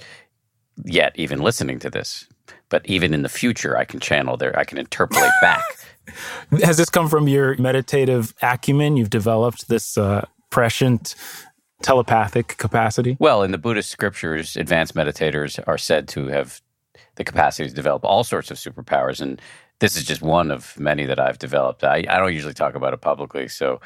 yet 0.85 1.13
even 1.17 1.41
listening 1.41 1.79
to 1.81 1.91
this. 1.91 2.27
But 2.69 2.85
even 2.87 3.15
in 3.15 3.23
the 3.23 3.29
future, 3.29 3.77
I 3.77 3.85
can 3.85 4.01
channel 4.01 4.37
there, 4.37 4.59
I 4.59 4.65
can 4.65 4.79
interpolate 4.79 5.33
back 5.41 5.63
Has 6.63 6.77
this 6.77 6.91
come 6.91 7.09
from 7.09 7.29
your 7.29 7.57
meditative 7.57 8.35
acumen? 8.43 8.97
You've 8.97 9.11
developed 9.11 9.69
this 9.69 9.97
uh, 9.97 10.27
prescient 10.51 11.15
telepathic 11.83 12.57
capacity? 12.59 13.17
Well, 13.19 13.43
in 13.43 13.53
the 13.53 13.59
Buddhist 13.59 13.91
scriptures, 13.91 14.57
advanced 14.57 14.95
meditators 14.95 15.63
are 15.67 15.79
said 15.79 16.09
to 16.09 16.27
have 16.29 16.61
the 17.17 17.25
capacity 17.25 17.69
to 17.69 17.75
develop 17.75 18.05
all 18.05 18.25
sorts 18.25 18.51
of 18.51 18.57
superpowers. 18.57 19.21
And 19.21 19.41
this 19.83 19.97
is 19.97 20.05
just 20.05 20.23
one 20.23 20.53
of 20.53 20.79
many 20.79 21.07
that 21.07 21.19
I've 21.19 21.41
developed. 21.41 21.83
I, 21.83 22.05
I 22.09 22.19
don't 22.19 22.33
usually 22.33 22.55
talk 22.55 22.77
about 22.77 22.95
it 22.95 23.01
publicly. 23.01 23.49
So 23.49 23.81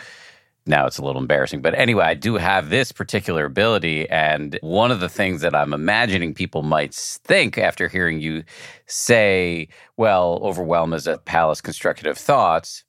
now 0.66 0.86
it's 0.86 0.98
a 0.98 1.02
little 1.02 1.22
embarrassing. 1.22 1.62
But 1.62 1.74
anyway, 1.74 2.04
I 2.04 2.12
do 2.12 2.34
have 2.34 2.68
this 2.68 2.92
particular 2.92 3.46
ability. 3.46 4.06
And 4.10 4.58
one 4.60 4.90
of 4.90 5.00
the 5.00 5.08
things 5.08 5.40
that 5.40 5.54
I'm 5.54 5.72
imagining 5.72 6.34
people 6.34 6.62
might 6.62 6.92
think 6.94 7.56
after 7.56 7.88
hearing 7.88 8.20
you 8.20 8.44
say, 8.84 9.68
well, 9.96 10.38
overwhelm 10.42 10.92
is 10.92 11.06
a 11.06 11.16
palace 11.16 11.62
constructed 11.62 12.06
of 12.06 12.18
thoughts. 12.18 12.84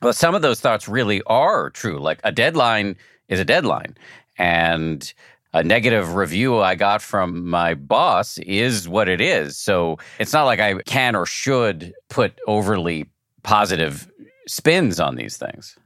Well, 0.00 0.12
some 0.12 0.36
of 0.36 0.42
those 0.42 0.60
thoughts 0.60 0.88
really 0.88 1.22
are 1.26 1.70
true. 1.70 1.98
Like 1.98 2.20
a 2.22 2.30
deadline 2.30 2.94
is 3.26 3.40
a 3.40 3.44
deadline. 3.44 3.96
And 4.38 5.12
a 5.52 5.62
negative 5.62 6.14
review 6.14 6.58
I 6.58 6.74
got 6.74 7.00
from 7.02 7.48
my 7.48 7.74
boss 7.74 8.38
is 8.38 8.88
what 8.88 9.08
it 9.08 9.20
is. 9.20 9.58
So 9.58 9.98
it's 10.18 10.32
not 10.32 10.44
like 10.44 10.60
I 10.60 10.74
can 10.82 11.16
or 11.16 11.26
should 11.26 11.94
put 12.10 12.38
overly 12.46 13.06
positive 13.42 14.10
spins 14.46 15.00
on 15.00 15.16
these 15.16 15.36
things. 15.36 15.76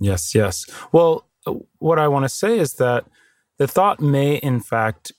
Yes, 0.00 0.34
yes. 0.34 0.66
Well, 0.92 1.26
what 1.78 1.98
I 1.98 2.08
want 2.08 2.24
to 2.24 2.28
say 2.28 2.58
is 2.58 2.74
that 2.74 3.04
the 3.58 3.68
thought 3.68 4.00
may, 4.00 4.36
in 4.36 4.60
fact, 4.60 5.12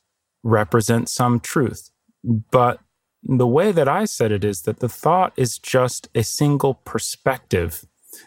represent 0.44 1.10
some 1.10 1.40
truth. 1.40 1.90
But 2.24 2.80
the 3.24 3.48
way 3.48 3.72
that 3.72 3.88
I 3.88 4.06
said 4.06 4.32
it 4.32 4.44
is 4.44 4.64
that 4.64 4.80
the 4.80 4.90
thought 4.90 5.34
is 5.38 5.58
just 5.58 6.10
a 6.14 6.24
single 6.24 6.75
perspective 6.75 7.86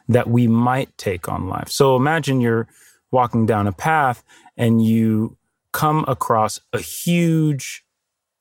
that 0.09 0.29
we 0.29 0.47
might 0.47 0.97
take 0.99 1.29
on 1.29 1.49
life. 1.49 1.69
So 1.69 1.97
imagine 1.97 2.41
you're 2.41 2.69
walking 3.11 3.47
down 3.47 3.67
a 3.67 3.73
path 3.73 4.23
and 4.57 4.85
you 4.85 5.37
come 5.73 6.05
across 6.09 6.61
a 6.73 6.81
huge 6.81 7.85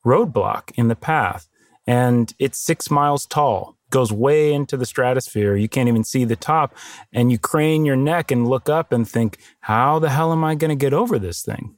roadblock 0.06 0.72
in 0.76 0.88
the 0.88 0.96
path 0.96 1.48
and 1.86 2.34
it's 2.40 2.60
six 2.60 2.92
miles 2.92 3.26
tall 3.26 3.78
goes 3.90 4.12
way 4.12 4.54
into 4.54 4.78
the 4.78 4.86
stratosphere. 4.86 5.56
You 5.56 5.70
can't 5.70 5.88
even 5.88 6.04
see 6.04 6.26
the 6.26 6.36
top. 6.36 6.76
And 7.14 7.32
you 7.32 7.38
crane 7.38 7.86
your 7.86 7.96
neck 7.96 8.32
and 8.32 8.48
look 8.48 8.70
up 8.70 8.92
and 8.92 9.08
think, 9.08 9.38
how 9.62 10.00
the 10.00 10.10
hell 10.10 10.32
am 10.32 10.44
I 10.44 10.56
going 10.56 10.70
to 10.70 10.76
get 10.76 10.94
over 10.94 11.18
this 11.18 11.42
thing? 11.42 11.76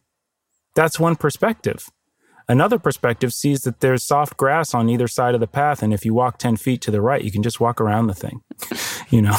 That's 0.75 0.99
one 0.99 1.15
perspective. 1.15 1.89
Another 2.47 2.79
perspective 2.79 3.31
sees 3.31 3.61
that 3.61 3.79
there's 3.79 4.03
soft 4.03 4.35
grass 4.37 4.73
on 4.73 4.89
either 4.89 5.07
side 5.07 5.35
of 5.35 5.39
the 5.39 5.47
path. 5.47 5.83
And 5.83 5.93
if 5.93 6.03
you 6.03 6.15
walk 6.15 6.39
10 6.39 6.57
feet 6.57 6.81
to 6.81 6.91
the 6.91 7.01
right, 7.01 7.23
you 7.23 7.31
can 7.31 7.43
just 7.43 7.59
walk 7.59 7.79
around 7.79 8.07
the 8.07 8.15
thing, 8.15 8.41
you 9.09 9.21
know, 9.21 9.37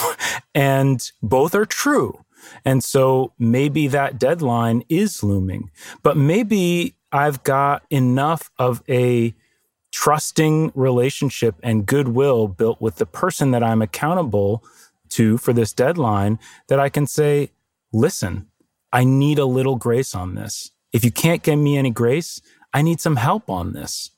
and 0.55 1.11
both 1.21 1.55
are 1.57 1.67
true. 1.67 2.25
And 2.65 2.83
so 2.83 3.33
maybe 3.39 3.89
that 3.89 4.19
deadline 4.19 4.85
is 4.89 5.23
looming, 5.23 5.71
but 6.03 6.17
maybe 6.17 6.95
I've 7.13 7.43
got 7.43 7.85
enough 7.91 8.51
of 8.59 8.83
a 8.89 9.35
trusting 9.93 10.73
relationship 10.75 11.57
and 11.63 11.87
goodwill 11.87 12.49
built 12.49 12.81
with 12.81 12.97
the 12.97 13.07
person 13.07 13.51
that 13.51 13.63
I'm 13.63 13.83
accountable 13.83 14.65
to 15.11 15.37
for 15.39 15.53
this 15.53 15.73
deadline 15.73 16.39
that 16.69 16.79
I 16.79 16.89
can 16.89 17.07
say, 17.07 17.51
listen, 17.93 18.47
I 18.93 19.05
need 19.05 19.39
a 19.39 19.45
little 19.45 19.77
grace 19.77 20.15
on 20.15 20.35
this. 20.35 20.71
If 20.93 21.05
you 21.05 21.11
can't 21.11 21.43
give 21.43 21.59
me 21.59 21.77
any 21.77 21.91
grace, 21.91 22.41
I 22.73 22.83
need 22.83 23.01
some 23.01 23.17
help 23.17 23.51
on 23.51 23.73
this. 23.73 24.11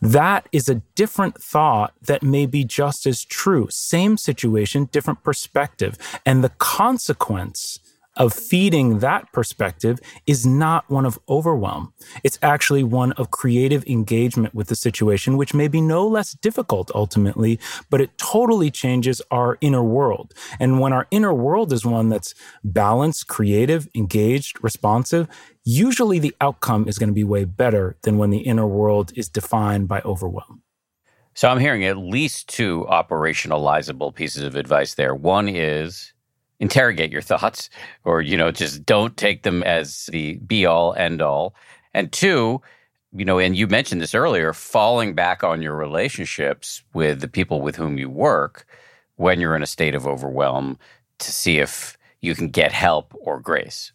That 0.00 0.48
is 0.52 0.68
a 0.68 0.82
different 0.94 1.42
thought 1.42 1.92
that 2.02 2.22
may 2.22 2.46
be 2.46 2.64
just 2.64 3.06
as 3.06 3.24
true. 3.24 3.68
Same 3.70 4.16
situation, 4.16 4.88
different 4.92 5.22
perspective. 5.22 5.98
And 6.24 6.42
the 6.42 6.50
consequence 6.50 7.80
of 8.16 8.32
feeding 8.32 9.00
that 9.00 9.30
perspective 9.32 10.00
is 10.26 10.46
not 10.46 10.88
one 10.90 11.04
of 11.04 11.18
overwhelm. 11.28 11.92
It's 12.24 12.38
actually 12.42 12.82
one 12.82 13.12
of 13.12 13.30
creative 13.30 13.84
engagement 13.86 14.54
with 14.54 14.68
the 14.68 14.76
situation, 14.76 15.36
which 15.36 15.54
may 15.54 15.68
be 15.68 15.80
no 15.80 16.06
less 16.06 16.32
difficult 16.32 16.90
ultimately, 16.94 17.58
but 17.90 18.00
it 18.00 18.16
totally 18.18 18.70
changes 18.70 19.20
our 19.30 19.58
inner 19.60 19.82
world. 19.82 20.32
And 20.58 20.80
when 20.80 20.92
our 20.92 21.06
inner 21.10 21.34
world 21.34 21.72
is 21.72 21.84
one 21.84 22.08
that's 22.08 22.34
balanced, 22.64 23.28
creative, 23.28 23.88
engaged, 23.94 24.62
responsive, 24.62 25.28
usually 25.64 26.18
the 26.18 26.34
outcome 26.40 26.88
is 26.88 26.98
going 26.98 27.08
to 27.08 27.14
be 27.14 27.24
way 27.24 27.44
better 27.44 27.96
than 28.02 28.18
when 28.18 28.30
the 28.30 28.38
inner 28.38 28.66
world 28.66 29.12
is 29.16 29.28
defined 29.28 29.88
by 29.88 30.00
overwhelm. 30.02 30.62
So 31.34 31.48
I'm 31.48 31.60
hearing 31.60 31.84
at 31.84 31.98
least 31.98 32.48
two 32.48 32.86
operationalizable 32.88 34.14
pieces 34.14 34.42
of 34.42 34.56
advice 34.56 34.94
there. 34.94 35.14
One 35.14 35.50
is 35.50 36.14
interrogate 36.60 37.12
your 37.12 37.22
thoughts 37.22 37.70
or 38.04 38.20
you 38.20 38.36
know 38.36 38.50
just 38.50 38.84
don't 38.84 39.16
take 39.16 39.42
them 39.42 39.62
as 39.62 40.06
the 40.06 40.36
be 40.36 40.66
all 40.66 40.94
end 40.94 41.20
all 41.20 41.54
and 41.94 42.12
two 42.12 42.60
you 43.14 43.24
know 43.24 43.38
and 43.38 43.56
you 43.56 43.66
mentioned 43.66 44.00
this 44.00 44.14
earlier 44.14 44.52
falling 44.52 45.14
back 45.14 45.44
on 45.44 45.62
your 45.62 45.74
relationships 45.74 46.82
with 46.92 47.20
the 47.20 47.28
people 47.28 47.60
with 47.60 47.76
whom 47.76 47.98
you 47.98 48.08
work 48.08 48.66
when 49.16 49.40
you're 49.40 49.56
in 49.56 49.62
a 49.62 49.66
state 49.66 49.94
of 49.94 50.06
overwhelm 50.06 50.78
to 51.18 51.32
see 51.32 51.58
if 51.58 51.96
you 52.20 52.34
can 52.34 52.48
get 52.48 52.72
help 52.72 53.14
or 53.18 53.40
grace. 53.40 53.92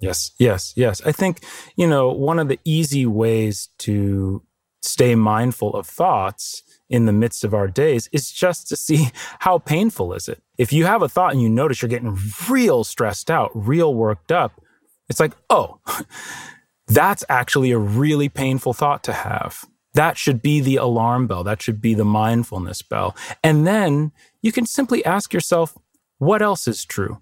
Yes 0.00 0.32
yes 0.38 0.72
yes. 0.76 1.00
I 1.06 1.12
think 1.12 1.44
you 1.76 1.86
know 1.86 2.10
one 2.10 2.38
of 2.38 2.48
the 2.48 2.60
easy 2.64 3.06
ways 3.06 3.70
to 3.78 4.42
stay 4.82 5.14
mindful 5.14 5.74
of 5.74 5.86
thoughts 5.86 6.62
in 6.90 7.06
the 7.06 7.12
midst 7.12 7.42
of 7.44 7.54
our 7.54 7.66
days 7.66 8.08
is 8.12 8.30
just 8.30 8.68
to 8.68 8.76
see 8.76 9.08
how 9.40 9.58
painful 9.58 10.12
is 10.12 10.28
it. 10.28 10.42
If 10.56 10.72
you 10.72 10.86
have 10.86 11.02
a 11.02 11.08
thought 11.08 11.32
and 11.32 11.42
you 11.42 11.48
notice 11.48 11.82
you're 11.82 11.88
getting 11.88 12.16
real 12.48 12.84
stressed 12.84 13.30
out, 13.30 13.50
real 13.54 13.94
worked 13.94 14.30
up, 14.30 14.60
it's 15.08 15.20
like, 15.20 15.32
oh, 15.50 15.80
that's 16.86 17.24
actually 17.28 17.72
a 17.72 17.78
really 17.78 18.28
painful 18.28 18.72
thought 18.72 19.02
to 19.04 19.12
have. 19.12 19.64
That 19.94 20.18
should 20.18 20.42
be 20.42 20.60
the 20.60 20.76
alarm 20.76 21.26
bell. 21.26 21.44
That 21.44 21.62
should 21.62 21.80
be 21.80 21.94
the 21.94 22.04
mindfulness 22.04 22.82
bell. 22.82 23.16
And 23.42 23.66
then 23.66 24.12
you 24.42 24.52
can 24.52 24.66
simply 24.66 25.04
ask 25.04 25.32
yourself, 25.32 25.76
what 26.18 26.42
else 26.42 26.66
is 26.66 26.84
true? 26.84 27.20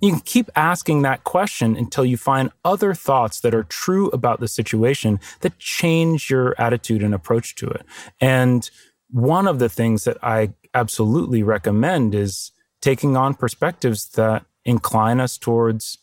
You 0.00 0.12
can 0.12 0.20
keep 0.20 0.48
asking 0.54 1.02
that 1.02 1.24
question 1.24 1.76
until 1.76 2.04
you 2.04 2.16
find 2.16 2.50
other 2.64 2.94
thoughts 2.94 3.40
that 3.40 3.54
are 3.54 3.64
true 3.64 4.08
about 4.10 4.40
the 4.40 4.48
situation 4.48 5.18
that 5.40 5.58
change 5.58 6.30
your 6.30 6.54
attitude 6.58 7.02
and 7.02 7.14
approach 7.14 7.54
to 7.56 7.68
it. 7.68 7.84
And 8.20 8.70
one 9.10 9.48
of 9.48 9.58
the 9.58 9.68
things 9.68 10.04
that 10.04 10.18
I 10.22 10.52
absolutely 10.72 11.42
recommend 11.42 12.14
is 12.14 12.52
taking 12.80 13.16
on 13.16 13.34
perspectives 13.34 14.08
that 14.10 14.44
incline 14.64 15.20
us 15.20 15.38
towards 15.38 15.98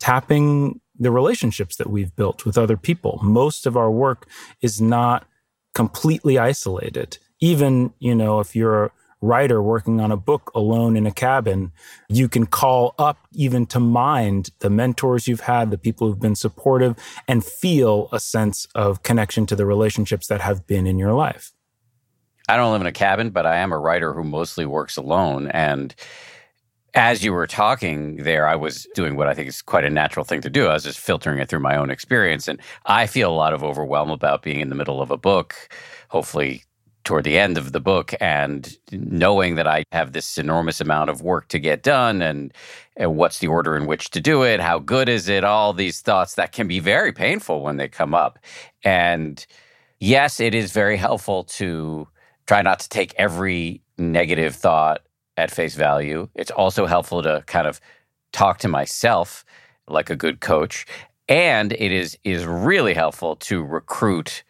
tapping 0.00 0.80
the 0.98 1.10
relationships 1.10 1.76
that 1.76 1.90
we've 1.90 2.14
built 2.16 2.44
with 2.44 2.58
other 2.58 2.76
people. 2.76 3.20
Most 3.22 3.66
of 3.66 3.76
our 3.76 3.90
work 3.90 4.26
is 4.60 4.80
not 4.80 5.26
completely 5.74 6.38
isolated. 6.38 7.18
Even, 7.40 7.92
you 8.00 8.14
know, 8.14 8.40
if 8.40 8.56
you're 8.56 8.86
a 8.86 8.90
writer 9.20 9.62
working 9.62 10.00
on 10.00 10.10
a 10.10 10.16
book 10.16 10.50
alone 10.54 10.96
in 10.96 11.06
a 11.06 11.12
cabin, 11.12 11.72
you 12.08 12.28
can 12.28 12.46
call 12.46 12.94
up 12.98 13.18
even 13.32 13.66
to 13.66 13.80
mind 13.80 14.50
the 14.60 14.70
mentors 14.70 15.28
you've 15.28 15.40
had, 15.40 15.70
the 15.70 15.78
people 15.78 16.08
who've 16.08 16.20
been 16.20 16.36
supportive, 16.36 16.96
and 17.26 17.44
feel 17.44 18.08
a 18.12 18.20
sense 18.20 18.66
of 18.74 19.02
connection 19.02 19.46
to 19.46 19.56
the 19.56 19.66
relationships 19.66 20.26
that 20.26 20.40
have 20.40 20.66
been 20.66 20.86
in 20.86 20.98
your 20.98 21.12
life. 21.12 21.52
I 22.48 22.56
don't 22.56 22.72
live 22.72 22.80
in 22.80 22.86
a 22.86 22.92
cabin, 22.92 23.30
but 23.30 23.46
I 23.46 23.56
am 23.58 23.72
a 23.72 23.78
writer 23.78 24.14
who 24.14 24.24
mostly 24.24 24.64
works 24.64 24.96
alone. 24.96 25.48
And 25.48 25.94
as 26.94 27.22
you 27.22 27.32
were 27.32 27.46
talking 27.46 28.16
there, 28.16 28.46
I 28.48 28.56
was 28.56 28.86
doing 28.94 29.16
what 29.16 29.28
I 29.28 29.34
think 29.34 29.48
is 29.48 29.60
quite 29.60 29.84
a 29.84 29.90
natural 29.90 30.24
thing 30.24 30.40
to 30.40 30.50
do. 30.50 30.66
I 30.66 30.72
was 30.72 30.84
just 30.84 30.98
filtering 30.98 31.38
it 31.38 31.48
through 31.48 31.60
my 31.60 31.76
own 31.76 31.90
experience. 31.90 32.48
And 32.48 32.58
I 32.86 33.06
feel 33.06 33.30
a 33.30 33.36
lot 33.36 33.52
of 33.52 33.62
overwhelm 33.62 34.10
about 34.10 34.42
being 34.42 34.60
in 34.60 34.70
the 34.70 34.74
middle 34.74 35.02
of 35.02 35.10
a 35.10 35.18
book, 35.18 35.54
hopefully 36.08 36.64
toward 37.04 37.24
the 37.24 37.38
end 37.38 37.58
of 37.58 37.72
the 37.72 37.80
book, 37.80 38.14
and 38.20 38.76
knowing 38.92 39.54
that 39.54 39.66
I 39.66 39.84
have 39.92 40.12
this 40.12 40.38
enormous 40.38 40.80
amount 40.80 41.10
of 41.10 41.22
work 41.22 41.48
to 41.48 41.58
get 41.58 41.82
done 41.82 42.20
and, 42.22 42.52
and 42.96 43.16
what's 43.16 43.38
the 43.38 43.46
order 43.46 43.76
in 43.76 43.86
which 43.86 44.10
to 44.10 44.20
do 44.20 44.42
it? 44.42 44.60
How 44.60 44.78
good 44.78 45.08
is 45.08 45.28
it? 45.28 45.44
All 45.44 45.72
these 45.74 46.00
thoughts 46.00 46.34
that 46.34 46.52
can 46.52 46.66
be 46.66 46.80
very 46.80 47.12
painful 47.12 47.62
when 47.62 47.76
they 47.76 47.88
come 47.88 48.14
up. 48.14 48.38
And 48.84 49.46
yes, 50.00 50.40
it 50.40 50.54
is 50.54 50.72
very 50.72 50.96
helpful 50.96 51.44
to 51.44 52.08
try 52.48 52.62
not 52.62 52.80
to 52.80 52.88
take 52.88 53.14
every 53.16 53.82
negative 53.98 54.56
thought 54.56 55.02
at 55.36 55.50
face 55.50 55.74
value. 55.76 56.28
It's 56.34 56.50
also 56.50 56.86
helpful 56.86 57.22
to 57.22 57.44
kind 57.46 57.66
of 57.66 57.80
talk 58.32 58.58
to 58.60 58.68
myself 58.68 59.44
like 59.86 60.10
a 60.10 60.16
good 60.16 60.40
coach. 60.40 60.86
And 61.28 61.72
it 61.72 61.92
is 61.92 62.18
is 62.24 62.46
really 62.46 62.94
helpful 62.94 63.36
to 63.36 63.62
recruit 63.62 64.42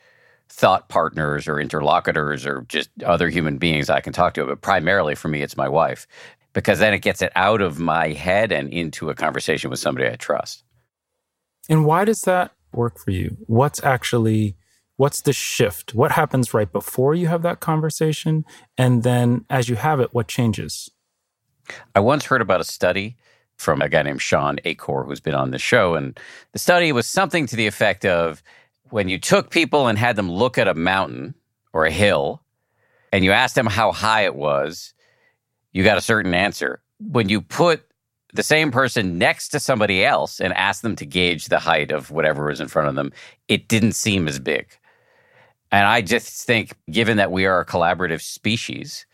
thought 0.49 0.89
partners 0.89 1.49
or 1.49 1.61
interlocutors 1.61 2.47
or 2.47 2.65
just 2.69 2.89
other 3.05 3.29
human 3.29 3.59
beings 3.59 3.91
I 3.91 4.01
can 4.01 4.13
talk 4.13 4.35
to. 4.35 4.47
But 4.47 4.61
primarily 4.61 5.17
for 5.17 5.29
me, 5.29 5.43
it's 5.43 5.57
my 5.57 5.69
wife 5.69 6.07
because 6.53 6.79
then 6.79 6.95
it 6.95 7.01
gets 7.01 7.21
it 7.21 7.33
out 7.35 7.61
of 7.61 7.81
my 7.81 8.09
head 8.09 8.53
and 8.53 8.73
into 8.73 9.11
a 9.11 9.15
conversation 9.15 9.71
with 9.71 9.81
somebody 9.81 10.09
I 10.09 10.15
trust. 10.15 10.63
And 11.69 11.85
why 11.85 12.05
does 12.05 12.23
that 12.23 12.53
work 12.73 12.99
for 12.99 13.11
you? 13.11 13.37
What's 13.47 13.83
actually 13.83 14.57
What's 14.99 15.23
the 15.23 15.33
shift? 15.33 15.95
What 15.95 16.11
happens 16.11 16.53
right 16.53 16.71
before 16.71 17.15
you 17.15 17.29
have 17.29 17.43
that 17.43 17.61
conversation? 17.61 18.45
And 18.77 19.05
then 19.05 19.45
as 19.49 19.69
you 19.69 19.77
have 19.77 20.01
it, 20.01 20.13
what 20.13 20.27
changes? 20.27 20.91
I 21.95 22.01
once 22.01 22.25
heard 22.25 22.43
about 22.43 22.61
a 22.61 22.65
study 22.65 23.17
from 23.55 23.81
a 23.81 23.89
guy 23.89 24.03
named 24.03 24.21
Shawn 24.21 24.59
Achor, 24.65 25.05
who's 25.05 25.21
been 25.21 25.37
on 25.37 25.53
the 25.53 25.59
show. 25.59 25.95
And 25.95 26.19
the 26.53 26.59
study 26.59 26.91
was 26.91 27.07
something 27.07 27.47
to 27.47 27.55
the 27.55 27.69
effect 27.69 28.05
of 28.05 28.43
when 28.91 29.09
you 29.09 29.21
took 29.21 29.51
people 29.51 29.87
and 29.87 29.97
had 29.97 30.17
them 30.17 30.29
look 30.29 30.59
at 30.59 30.67
a 30.67 30.75
mountain 30.75 31.37
or 31.73 31.85
a 31.85 31.93
hill 31.93 32.43
and 33.13 33.25
you 33.25 33.31
asked 33.31 33.55
them 33.55 33.67
how 33.67 33.93
high 33.93 34.25
it 34.25 34.35
was, 34.35 34.95
you 35.71 35.85
got 35.85 35.97
a 35.97 36.01
certain 36.03 36.35
answer. 36.35 36.83
When 36.99 37.29
you 37.29 37.41
put 37.41 37.83
the 38.35 38.43
same 38.43 38.73
person 38.73 39.17
next 39.17 39.51
to 39.51 39.61
somebody 39.61 40.05
else 40.05 40.41
and 40.41 40.53
asked 40.55 40.83
them 40.83 40.97
to 40.97 41.07
gauge 41.07 41.47
the 41.47 41.61
height 41.61 41.93
of 41.93 42.11
whatever 42.11 42.47
was 42.47 42.61
in 42.61 42.67
front 42.67 42.89
of 42.89 42.97
them, 42.97 43.13
it 43.47 43.69
didn't 43.69 43.93
seem 43.93 44.27
as 44.27 44.41
big. 44.41 44.67
And 45.71 45.87
I 45.87 46.01
just 46.01 46.47
think, 46.47 46.75
given 46.91 47.17
that 47.19 47.33
we 47.33 47.47
are 47.47 47.61
a 47.61 47.67
collaborative 47.67 48.23
species, 48.23 49.07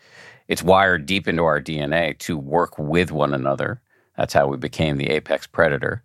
it's 0.47 0.63
wired 0.63 1.05
deep 1.05 1.27
into 1.27 1.43
our 1.43 1.61
DNA 1.61 2.17
to 2.19 2.37
work 2.37 2.77
with 2.77 3.11
one 3.11 3.33
another. 3.33 3.81
That's 4.17 4.33
how 4.33 4.47
we 4.47 4.57
became 4.57 4.97
the 4.97 5.09
apex 5.09 5.47
predator 5.47 6.03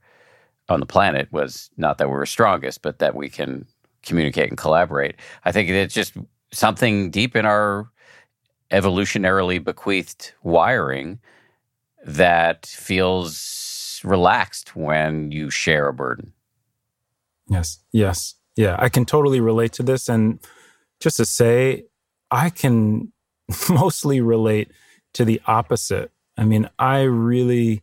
on 0.68 0.80
the 0.80 0.86
planet. 0.86 1.28
Was 1.30 1.70
not 1.76 1.98
that 1.98 2.08
we 2.08 2.14
were 2.14 2.26
strongest, 2.26 2.82
but 2.82 2.98
that 2.98 3.14
we 3.14 3.28
can 3.28 3.66
communicate 4.02 4.48
and 4.48 4.58
collaborate. 4.58 5.16
I 5.44 5.52
think 5.52 5.68
it's 5.68 5.94
just 5.94 6.14
something 6.52 7.10
deep 7.10 7.36
in 7.36 7.46
our 7.46 7.88
evolutionarily 8.70 9.62
bequeathed 9.62 10.32
wiring 10.42 11.20
that 12.04 12.66
feels 12.66 14.00
relaxed 14.04 14.74
when 14.74 15.30
you 15.30 15.50
share 15.50 15.88
a 15.88 15.92
burden. 15.92 16.32
Yes, 17.48 17.80
yes. 17.92 18.36
Yeah, 18.60 18.76
I 18.78 18.90
can 18.90 19.06
totally 19.06 19.40
relate 19.40 19.72
to 19.74 19.82
this. 19.82 20.06
And 20.06 20.38
just 21.00 21.16
to 21.16 21.24
say, 21.24 21.84
I 22.30 22.50
can 22.50 23.10
mostly 23.70 24.20
relate 24.20 24.70
to 25.14 25.24
the 25.24 25.40
opposite. 25.46 26.10
I 26.36 26.44
mean, 26.44 26.68
I 26.78 27.00
really 27.04 27.82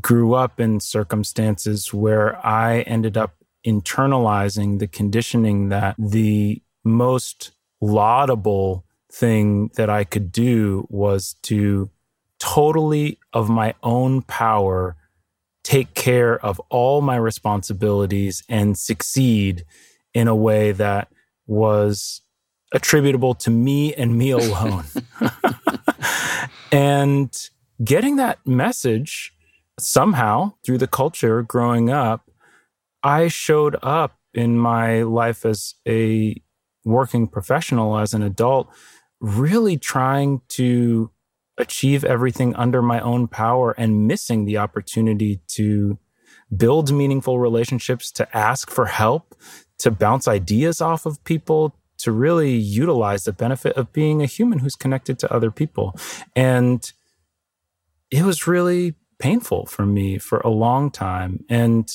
grew 0.00 0.32
up 0.32 0.58
in 0.58 0.80
circumstances 0.80 1.92
where 1.92 2.44
I 2.46 2.80
ended 2.80 3.18
up 3.18 3.34
internalizing 3.66 4.78
the 4.78 4.88
conditioning 4.88 5.68
that 5.68 5.96
the 5.98 6.62
most 6.82 7.50
laudable 7.82 8.86
thing 9.12 9.68
that 9.74 9.90
I 9.90 10.04
could 10.04 10.32
do 10.32 10.86
was 10.88 11.34
to 11.42 11.90
totally 12.38 13.18
of 13.34 13.50
my 13.50 13.74
own 13.82 14.22
power 14.22 14.96
take 15.64 15.94
care 15.94 16.38
of 16.44 16.60
all 16.70 17.00
my 17.00 17.16
responsibilities 17.16 18.42
and 18.48 18.78
succeed 18.78 19.64
in 20.14 20.28
a 20.28 20.34
way 20.34 20.72
that 20.72 21.08
was 21.46 22.22
attributable 22.72 23.34
to 23.34 23.50
me 23.50 23.94
and 23.94 24.16
me 24.16 24.30
alone. 24.30 24.84
and 26.72 27.48
getting 27.82 28.16
that 28.16 28.38
message 28.46 29.32
somehow 29.78 30.52
through 30.64 30.78
the 30.78 30.86
culture 30.86 31.42
growing 31.42 31.90
up, 31.90 32.30
I 33.02 33.28
showed 33.28 33.76
up 33.82 34.18
in 34.34 34.58
my 34.58 35.02
life 35.02 35.46
as 35.46 35.74
a 35.86 36.40
working 36.84 37.28
professional, 37.28 37.98
as 37.98 38.14
an 38.14 38.22
adult, 38.22 38.68
really 39.20 39.76
trying 39.76 40.40
to 40.48 41.10
achieve 41.58 42.04
everything 42.04 42.54
under 42.54 42.80
my 42.80 43.00
own 43.00 43.28
power 43.28 43.72
and 43.72 44.06
missing 44.06 44.44
the 44.44 44.58
opportunity 44.58 45.40
to 45.48 45.98
build 46.56 46.92
meaningful 46.92 47.38
relationships, 47.38 48.10
to 48.12 48.36
ask 48.36 48.70
for 48.70 48.86
help, 48.86 49.34
to 49.78 49.90
bounce 49.90 50.26
ideas 50.26 50.80
off 50.80 51.06
of 51.06 51.22
people, 51.24 51.74
to 51.98 52.12
really 52.12 52.52
utilize 52.52 53.24
the 53.24 53.32
benefit 53.32 53.74
of 53.76 53.92
being 53.92 54.22
a 54.22 54.26
human 54.26 54.60
who's 54.60 54.76
connected 54.76 55.18
to 55.18 55.32
other 55.32 55.50
people. 55.50 55.94
And 56.34 56.90
it 58.10 58.24
was 58.24 58.46
really 58.46 58.94
painful 59.18 59.66
for 59.66 59.84
me 59.84 60.18
for 60.18 60.38
a 60.38 60.48
long 60.48 60.90
time. 60.90 61.44
And 61.48 61.90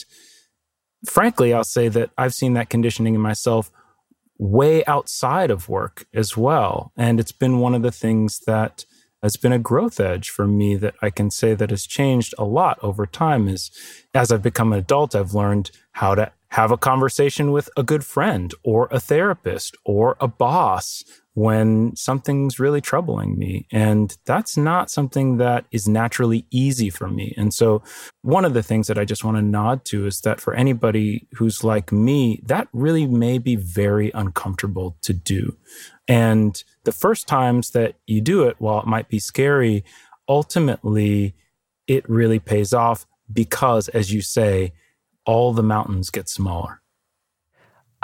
frankly, 1.06 1.54
I'll 1.54 1.63
say 1.63 1.88
that 1.88 2.12
I've 2.17 2.34
seen 2.34 2.54
that 2.54 2.69
conditioning 2.69 3.15
in 3.15 3.21
myself 3.21 3.71
way 4.38 4.84
outside 4.86 5.52
of 5.52 5.69
work 5.69 6.06
as 6.13 6.36
well. 6.36 6.91
And 6.97 7.19
it's 7.19 7.32
been 7.32 7.60
one 7.60 7.73
of 7.73 7.82
the 7.82 7.91
things 7.91 8.39
that 8.39 8.86
has 9.23 9.38
been 9.38 9.53
a 9.53 9.57
growth 9.59 9.99
edge 9.99 10.29
for 10.29 10.45
me 10.45 10.75
that 10.75 10.95
I 11.01 11.09
can 11.09 11.31
say 11.31 11.55
that 11.55 11.69
has 11.69 11.88
changed 11.88 12.36
a 12.38 12.43
lot 12.43 12.77
over 12.83 13.07
time 13.07 13.47
is 13.47 13.71
as 14.13 14.31
I've 14.31 14.43
become 14.43 14.73
an 14.73 14.79
adult, 14.79 15.15
I've 15.15 15.33
learned 15.33 15.71
how 15.93 16.13
to 16.13 16.31
have 16.49 16.69
a 16.69 16.77
conversation 16.77 17.51
with 17.51 17.69
a 17.75 17.81
good 17.81 18.05
friend 18.05 18.53
or 18.63 18.88
a 18.91 18.99
therapist 18.99 19.75
or 19.86 20.17
a 20.19 20.27
boss 20.27 21.03
when 21.36 21.96
something's 21.96 22.60
really 22.60 22.82
troubling 22.82 23.38
me. 23.38 23.67
And 23.72 24.15
that's 24.26 24.56
not 24.56 24.91
something 24.91 25.38
that 25.38 25.65
is 25.72 25.88
naturally 25.88 26.46
easy 26.52 26.89
for 26.89 27.08
me. 27.08 27.34
And 27.38 27.54
so, 27.54 27.82
one 28.22 28.46
of 28.46 28.54
the 28.54 28.63
things 28.63 28.88
that 28.88 29.00
I 29.00 29.06
just 29.06 29.24
want 29.24 29.38
to 29.38 29.41
nod 29.41 29.84
to 29.86 30.06
is 30.06 30.22
that 30.22 30.39
for 30.39 30.54
anybody 30.54 31.28
who's 31.34 31.63
like 31.63 31.91
me, 31.91 32.41
that 32.46 32.67
really 32.72 33.08
may 33.08 33.38
be 33.38 33.56
very 33.56 34.12
uncomfortable 34.13 34.96
to 35.02 35.13
do. 35.13 35.58
And 36.08 36.63
the 36.84 36.91
first 36.91 37.28
times 37.28 37.72
that 37.72 37.96
you 38.06 38.22
do 38.22 38.43
it, 38.43 38.56
while 38.60 38.80
it 38.80 38.88
might 38.88 39.10
be 39.10 39.19
scary, 39.19 39.84
ultimately 40.28 41.36
it 41.88 42.08
really 42.10 42.39
pays 42.39 42.74
off 42.74 43.06
because, 43.32 43.88
as 43.89 44.13
you 44.13 44.22
say, 44.22 44.74
all 45.26 45.54
the 45.54 45.63
mountains 45.63 46.10
get 46.10 46.30
smaller. 46.30 46.83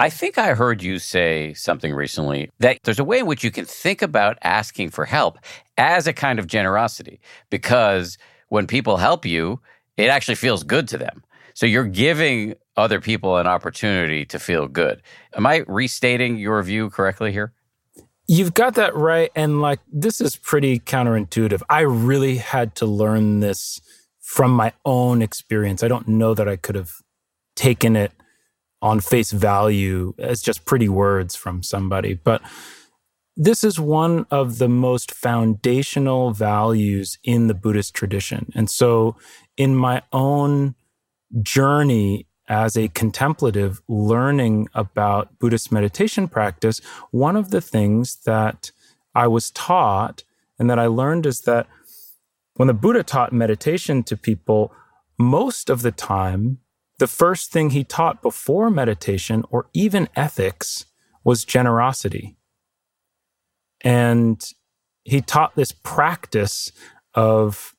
I 0.00 0.08
think 0.08 0.38
I 0.38 0.54
heard 0.54 0.82
you 0.82 0.98
say 0.98 1.52
something 1.52 1.92
recently 1.92 2.50
that 2.58 2.78
there's 2.84 2.98
a 2.98 3.04
way 3.04 3.18
in 3.18 3.26
which 3.26 3.44
you 3.44 3.50
can 3.50 3.66
think 3.66 4.00
about 4.00 4.38
asking 4.42 4.92
for 4.92 5.04
help 5.04 5.38
as 5.76 6.06
a 6.06 6.14
kind 6.14 6.38
of 6.38 6.46
generosity 6.46 7.20
because 7.50 8.16
when 8.48 8.66
people 8.66 8.96
help 8.96 9.26
you, 9.26 9.60
it 9.98 10.08
actually 10.08 10.36
feels 10.36 10.62
good 10.64 10.88
to 10.88 10.96
them. 10.96 11.22
So 11.52 11.66
you're 11.66 11.84
giving 11.84 12.54
other 12.78 12.98
people 12.98 13.36
an 13.36 13.46
opportunity 13.46 14.24
to 14.24 14.38
feel 14.38 14.68
good. 14.68 15.02
Am 15.36 15.46
I 15.46 15.64
restating 15.68 16.38
your 16.38 16.62
view 16.62 16.88
correctly 16.88 17.30
here? 17.30 17.52
You've 18.26 18.54
got 18.54 18.76
that 18.76 18.96
right. 18.96 19.30
And 19.36 19.60
like, 19.60 19.80
this 19.92 20.22
is 20.22 20.34
pretty 20.34 20.78
counterintuitive. 20.78 21.60
I 21.68 21.80
really 21.80 22.38
had 22.38 22.74
to 22.76 22.86
learn 22.86 23.40
this 23.40 23.82
from 24.18 24.52
my 24.52 24.72
own 24.86 25.20
experience. 25.20 25.82
I 25.82 25.88
don't 25.88 26.08
know 26.08 26.32
that 26.32 26.48
I 26.48 26.56
could 26.56 26.74
have 26.74 26.92
taken 27.54 27.96
it 27.96 28.12
on 28.82 29.00
face 29.00 29.30
value 29.30 30.14
as 30.18 30.40
just 30.40 30.64
pretty 30.64 30.88
words 30.88 31.36
from 31.36 31.62
somebody. 31.62 32.14
But 32.14 32.42
this 33.36 33.64
is 33.64 33.78
one 33.78 34.26
of 34.30 34.58
the 34.58 34.68
most 34.68 35.12
foundational 35.12 36.32
values 36.32 37.18
in 37.24 37.46
the 37.46 37.54
Buddhist 37.54 37.94
tradition. 37.94 38.52
And 38.54 38.68
so, 38.68 39.16
in 39.56 39.76
my 39.76 40.02
own 40.12 40.74
journey 41.42 42.26
as 42.48 42.76
a 42.76 42.88
contemplative 42.88 43.80
learning 43.88 44.68
about 44.74 45.38
Buddhist 45.38 45.70
meditation 45.70 46.26
practice, 46.28 46.80
one 47.12 47.36
of 47.36 47.50
the 47.50 47.60
things 47.60 48.16
that 48.24 48.72
I 49.14 49.26
was 49.26 49.50
taught 49.52 50.24
and 50.58 50.68
that 50.68 50.78
I 50.78 50.86
learned 50.86 51.26
is 51.26 51.42
that 51.42 51.66
when 52.56 52.66
the 52.68 52.74
Buddha 52.74 53.02
taught 53.02 53.32
meditation 53.32 54.02
to 54.02 54.16
people, 54.16 54.72
most 55.18 55.70
of 55.70 55.82
the 55.82 55.92
time, 55.92 56.58
the 57.00 57.06
first 57.06 57.50
thing 57.50 57.70
he 57.70 57.82
taught 57.82 58.20
before 58.20 58.70
meditation 58.70 59.42
or 59.50 59.66
even 59.72 60.06
ethics 60.14 60.84
was 61.24 61.46
generosity. 61.46 62.36
And 63.80 64.38
he 65.04 65.22
taught 65.22 65.56
this 65.56 65.72
practice 65.72 66.70
of 67.14 67.74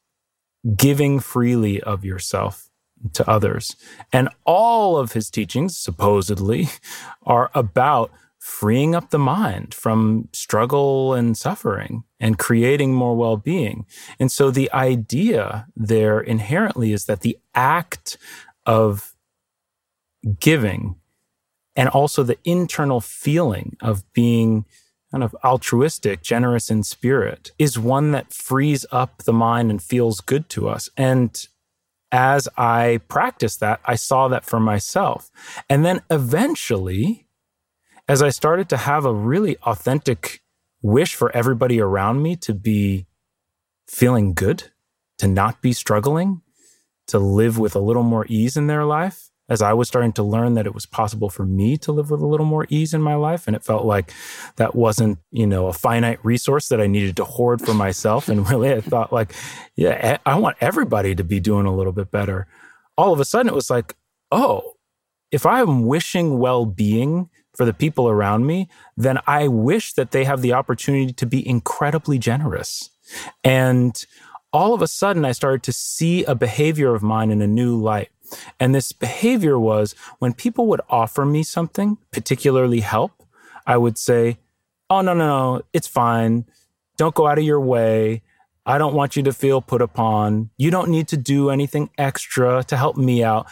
giving 0.75 1.19
freely 1.19 1.79
of 1.81 2.03
yourself 2.03 2.71
to 3.13 3.29
others. 3.29 3.75
And 4.11 4.27
all 4.43 4.97
of 4.97 5.13
his 5.13 5.29
teachings, 5.29 5.77
supposedly, 5.77 6.67
are 7.23 7.51
about 7.53 8.11
freeing 8.39 8.95
up 8.95 9.11
the 9.11 9.19
mind 9.19 9.71
from 9.71 10.27
struggle 10.33 11.13
and 11.13 11.37
suffering 11.37 12.03
and 12.19 12.39
creating 12.39 12.91
more 12.91 13.15
well 13.15 13.37
being. 13.37 13.85
And 14.19 14.31
so 14.31 14.49
the 14.49 14.71
idea 14.71 15.67
there 15.75 16.19
inherently 16.19 16.91
is 16.91 17.05
that 17.05 17.21
the 17.21 17.37
act 17.53 18.17
of 18.65 19.15
giving 20.39 20.95
and 21.75 21.89
also 21.89 22.23
the 22.23 22.37
internal 22.43 22.99
feeling 22.99 23.77
of 23.81 24.03
being 24.13 24.65
kind 25.11 25.23
of 25.23 25.35
altruistic, 25.43 26.21
generous 26.21 26.69
in 26.69 26.83
spirit 26.83 27.51
is 27.59 27.77
one 27.77 28.11
that 28.11 28.33
frees 28.33 28.85
up 28.91 29.23
the 29.23 29.33
mind 29.33 29.69
and 29.69 29.81
feels 29.81 30.21
good 30.21 30.49
to 30.49 30.69
us. 30.69 30.89
And 30.95 31.47
as 32.11 32.47
I 32.57 33.01
practiced 33.07 33.59
that, 33.61 33.81
I 33.85 33.95
saw 33.95 34.27
that 34.29 34.45
for 34.45 34.59
myself. 34.59 35.31
And 35.69 35.85
then 35.85 36.01
eventually, 36.09 37.27
as 38.07 38.21
I 38.21 38.29
started 38.29 38.69
to 38.69 38.77
have 38.77 39.05
a 39.05 39.13
really 39.13 39.57
authentic 39.63 40.41
wish 40.81 41.15
for 41.15 41.33
everybody 41.35 41.79
around 41.79 42.21
me 42.21 42.35
to 42.37 42.53
be 42.53 43.05
feeling 43.87 44.33
good, 44.33 44.71
to 45.19 45.27
not 45.27 45.61
be 45.61 45.73
struggling, 45.73 46.41
to 47.11 47.19
live 47.19 47.57
with 47.57 47.75
a 47.75 47.79
little 47.79 48.03
more 48.03 48.25
ease 48.27 48.57
in 48.57 48.67
their 48.67 48.85
life, 48.85 49.29
as 49.49 49.61
I 49.61 49.73
was 49.73 49.87
starting 49.87 50.13
to 50.13 50.23
learn 50.23 50.53
that 50.53 50.65
it 50.65 50.73
was 50.73 50.85
possible 50.85 51.29
for 51.29 51.45
me 51.45 51.77
to 51.79 51.91
live 51.91 52.09
with 52.09 52.21
a 52.21 52.25
little 52.25 52.45
more 52.45 52.65
ease 52.69 52.93
in 52.93 53.01
my 53.01 53.15
life. 53.15 53.47
And 53.47 53.55
it 53.55 53.63
felt 53.63 53.85
like 53.85 54.13
that 54.55 54.75
wasn't, 54.75 55.19
you 55.29 55.45
know, 55.45 55.67
a 55.67 55.73
finite 55.73 56.23
resource 56.23 56.69
that 56.69 56.79
I 56.79 56.87
needed 56.87 57.17
to 57.17 57.25
hoard 57.25 57.61
for 57.61 57.73
myself. 57.73 58.29
And 58.29 58.49
really, 58.49 58.71
I 58.73 58.81
thought, 58.81 59.11
like, 59.11 59.33
yeah, 59.75 60.17
I 60.25 60.39
want 60.39 60.57
everybody 60.61 61.15
to 61.15 61.23
be 61.23 61.39
doing 61.39 61.65
a 61.65 61.75
little 61.75 61.91
bit 61.91 62.11
better. 62.11 62.47
All 62.97 63.11
of 63.11 63.19
a 63.19 63.25
sudden, 63.25 63.49
it 63.49 63.55
was 63.55 63.69
like, 63.69 63.95
oh, 64.31 64.77
if 65.31 65.45
I'm 65.45 65.85
wishing 65.85 66.39
well 66.39 66.65
being 66.65 67.29
for 67.53 67.65
the 67.65 67.73
people 67.73 68.07
around 68.07 68.45
me, 68.45 68.69
then 68.95 69.19
I 69.27 69.47
wish 69.47 69.93
that 69.93 70.11
they 70.11 70.23
have 70.23 70.41
the 70.41 70.53
opportunity 70.53 71.11
to 71.13 71.25
be 71.25 71.45
incredibly 71.47 72.17
generous. 72.19 72.89
And 73.43 74.01
all 74.53 74.73
of 74.73 74.81
a 74.81 74.87
sudden, 74.87 75.25
I 75.25 75.31
started 75.31 75.63
to 75.63 75.71
see 75.71 76.23
a 76.25 76.35
behavior 76.35 76.93
of 76.93 77.01
mine 77.01 77.31
in 77.31 77.41
a 77.41 77.47
new 77.47 77.75
light 77.75 78.09
and 78.59 78.73
this 78.73 78.91
behavior 78.91 79.59
was 79.59 79.95
when 80.19 80.33
people 80.33 80.67
would 80.67 80.81
offer 80.89 81.25
me 81.25 81.43
something, 81.43 81.97
particularly 82.11 82.81
help, 82.81 83.23
I 83.65 83.77
would 83.77 83.97
say, 83.97 84.37
Oh, 84.89 85.01
no, 85.01 85.13
no, 85.13 85.27
no, 85.27 85.61
it's 85.71 85.87
fine. 85.87 86.45
Don't 86.97 87.15
go 87.15 87.25
out 87.25 87.37
of 87.37 87.45
your 87.45 87.61
way. 87.61 88.23
I 88.65 88.77
don't 88.77 88.93
want 88.93 89.15
you 89.15 89.23
to 89.23 89.31
feel 89.31 89.61
put 89.61 89.81
upon. 89.81 90.49
You 90.57 90.69
don't 90.69 90.89
need 90.89 91.07
to 91.09 91.17
do 91.17 91.49
anything 91.49 91.89
extra 91.97 92.63
to 92.65 92.75
help 92.75 92.97
me 92.97 93.23
out. 93.23 93.47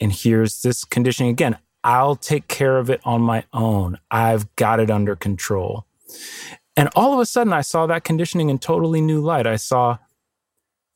And 0.00 0.10
here's 0.10 0.62
this 0.62 0.84
conditioning 0.84 1.30
again 1.30 1.58
I'll 1.84 2.16
take 2.16 2.48
care 2.48 2.78
of 2.78 2.88
it 2.88 3.00
on 3.04 3.20
my 3.20 3.44
own. 3.52 3.98
I've 4.10 4.54
got 4.56 4.80
it 4.80 4.90
under 4.90 5.14
control. 5.14 5.84
And 6.74 6.88
all 6.96 7.12
of 7.12 7.18
a 7.18 7.26
sudden, 7.26 7.52
I 7.52 7.60
saw 7.60 7.86
that 7.86 8.04
conditioning 8.04 8.48
in 8.48 8.58
totally 8.58 9.00
new 9.00 9.20
light. 9.20 9.46
I 9.46 9.56
saw, 9.56 9.98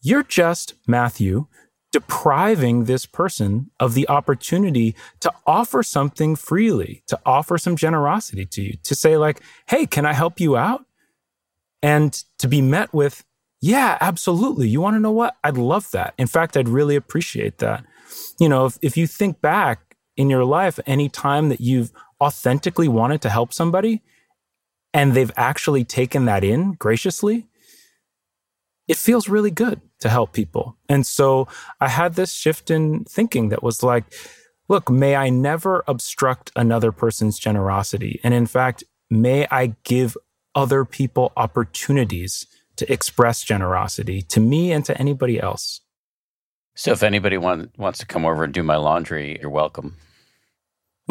you're 0.02 0.22
just 0.24 0.74
Matthew 0.86 1.46
depriving 1.92 2.84
this 2.84 3.04
person 3.04 3.70
of 3.78 3.94
the 3.94 4.08
opportunity 4.08 4.96
to 5.20 5.30
offer 5.46 5.82
something 5.82 6.34
freely, 6.34 7.02
to 7.06 7.20
offer 7.26 7.58
some 7.58 7.76
generosity 7.76 8.46
to 8.46 8.62
you, 8.62 8.76
to 8.82 8.94
say, 8.94 9.16
like, 9.16 9.42
hey, 9.68 9.86
can 9.86 10.06
I 10.06 10.14
help 10.14 10.40
you 10.40 10.56
out? 10.56 10.86
And 11.82 12.12
to 12.38 12.48
be 12.48 12.62
met 12.62 12.92
with, 12.94 13.24
yeah, 13.60 13.98
absolutely. 14.00 14.68
You 14.68 14.80
want 14.80 14.96
to 14.96 15.00
know 15.00 15.12
what? 15.12 15.36
I'd 15.44 15.58
love 15.58 15.90
that. 15.90 16.14
In 16.16 16.26
fact, 16.26 16.56
I'd 16.56 16.68
really 16.68 16.96
appreciate 16.96 17.58
that. 17.58 17.84
You 18.40 18.48
know, 18.48 18.66
if, 18.66 18.78
if 18.80 18.96
you 18.96 19.06
think 19.06 19.40
back 19.40 19.96
in 20.16 20.30
your 20.30 20.44
life, 20.44 20.80
any 20.86 21.08
time 21.08 21.50
that 21.50 21.60
you've 21.60 21.92
authentically 22.20 22.88
wanted 22.88 23.20
to 23.22 23.28
help 23.28 23.52
somebody, 23.52 24.02
and 24.94 25.12
they've 25.12 25.32
actually 25.36 25.84
taken 25.84 26.24
that 26.24 26.42
in 26.42 26.72
graciously, 26.72 27.48
it 28.88 28.96
feels 28.96 29.28
really 29.28 29.50
good 29.50 29.80
to 30.00 30.08
help 30.08 30.32
people. 30.32 30.76
And 30.88 31.06
so 31.06 31.48
I 31.80 31.88
had 31.88 32.14
this 32.14 32.32
shift 32.32 32.70
in 32.70 33.04
thinking 33.04 33.50
that 33.50 33.62
was 33.62 33.82
like, 33.82 34.04
look, 34.68 34.90
may 34.90 35.16
I 35.16 35.30
never 35.30 35.84
obstruct 35.86 36.50
another 36.56 36.92
person's 36.92 37.38
generosity. 37.38 38.20
And 38.24 38.34
in 38.34 38.46
fact, 38.46 38.84
may 39.10 39.46
I 39.50 39.76
give 39.84 40.16
other 40.54 40.84
people 40.84 41.32
opportunities 41.36 42.46
to 42.76 42.92
express 42.92 43.44
generosity 43.44 44.22
to 44.22 44.40
me 44.40 44.72
and 44.72 44.84
to 44.84 44.96
anybody 44.98 45.40
else. 45.40 45.80
So 46.74 46.92
if 46.92 47.02
anybody 47.02 47.36
want, 47.36 47.78
wants 47.78 47.98
to 48.00 48.06
come 48.06 48.24
over 48.24 48.44
and 48.44 48.52
do 48.52 48.62
my 48.62 48.76
laundry, 48.76 49.38
you're 49.40 49.50
welcome. 49.50 49.96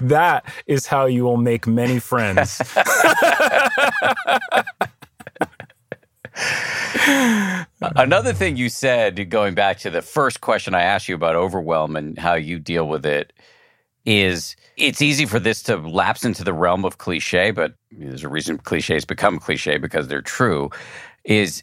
that 0.00 0.44
is 0.66 0.86
how 0.86 1.06
you 1.06 1.24
will 1.24 1.38
make 1.38 1.66
many 1.66 1.98
friends. 1.98 2.60
Another 7.80 8.32
thing 8.32 8.56
you 8.56 8.68
said, 8.68 9.30
going 9.30 9.54
back 9.54 9.78
to 9.78 9.90
the 9.90 10.02
first 10.02 10.40
question 10.40 10.74
I 10.74 10.82
asked 10.82 11.08
you 11.08 11.14
about 11.14 11.36
overwhelm 11.36 11.96
and 11.96 12.18
how 12.18 12.34
you 12.34 12.58
deal 12.58 12.88
with 12.88 13.06
it, 13.06 13.32
is 14.04 14.56
it's 14.76 15.02
easy 15.02 15.26
for 15.26 15.38
this 15.38 15.62
to 15.64 15.76
lapse 15.76 16.24
into 16.24 16.42
the 16.42 16.52
realm 16.52 16.84
of 16.84 16.98
cliche, 16.98 17.50
but 17.50 17.74
there's 17.90 18.24
a 18.24 18.28
reason 18.28 18.56
cliches 18.58 19.04
become 19.04 19.38
cliche 19.38 19.76
because 19.76 20.08
they're 20.08 20.22
true. 20.22 20.70
Is 21.24 21.62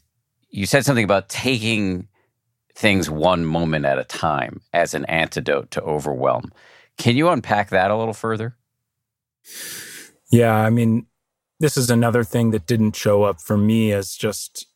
you 0.50 0.66
said 0.66 0.86
something 0.86 1.04
about 1.04 1.30
taking 1.30 2.08
things 2.76 3.10
one 3.10 3.46
moment 3.46 3.86
at 3.86 3.98
a 3.98 4.04
time 4.04 4.62
as 4.74 4.94
an 4.94 5.06
antidote 5.06 5.72
to 5.72 5.82
overwhelm. 5.82 6.52
Can 6.98 7.16
you 7.16 7.30
unpack 7.30 7.70
that 7.70 7.90
a 7.90 7.98
little 7.98 8.14
further? 8.14 8.56
Yeah, 10.32 10.54
I 10.54 10.70
mean, 10.70 11.08
this 11.60 11.78
is 11.78 11.90
another 11.90 12.24
thing 12.24 12.52
that 12.52 12.66
didn't 12.66 12.96
show 12.96 13.24
up 13.24 13.42
for 13.42 13.58
me 13.58 13.92
as 13.92 14.16
just 14.16 14.68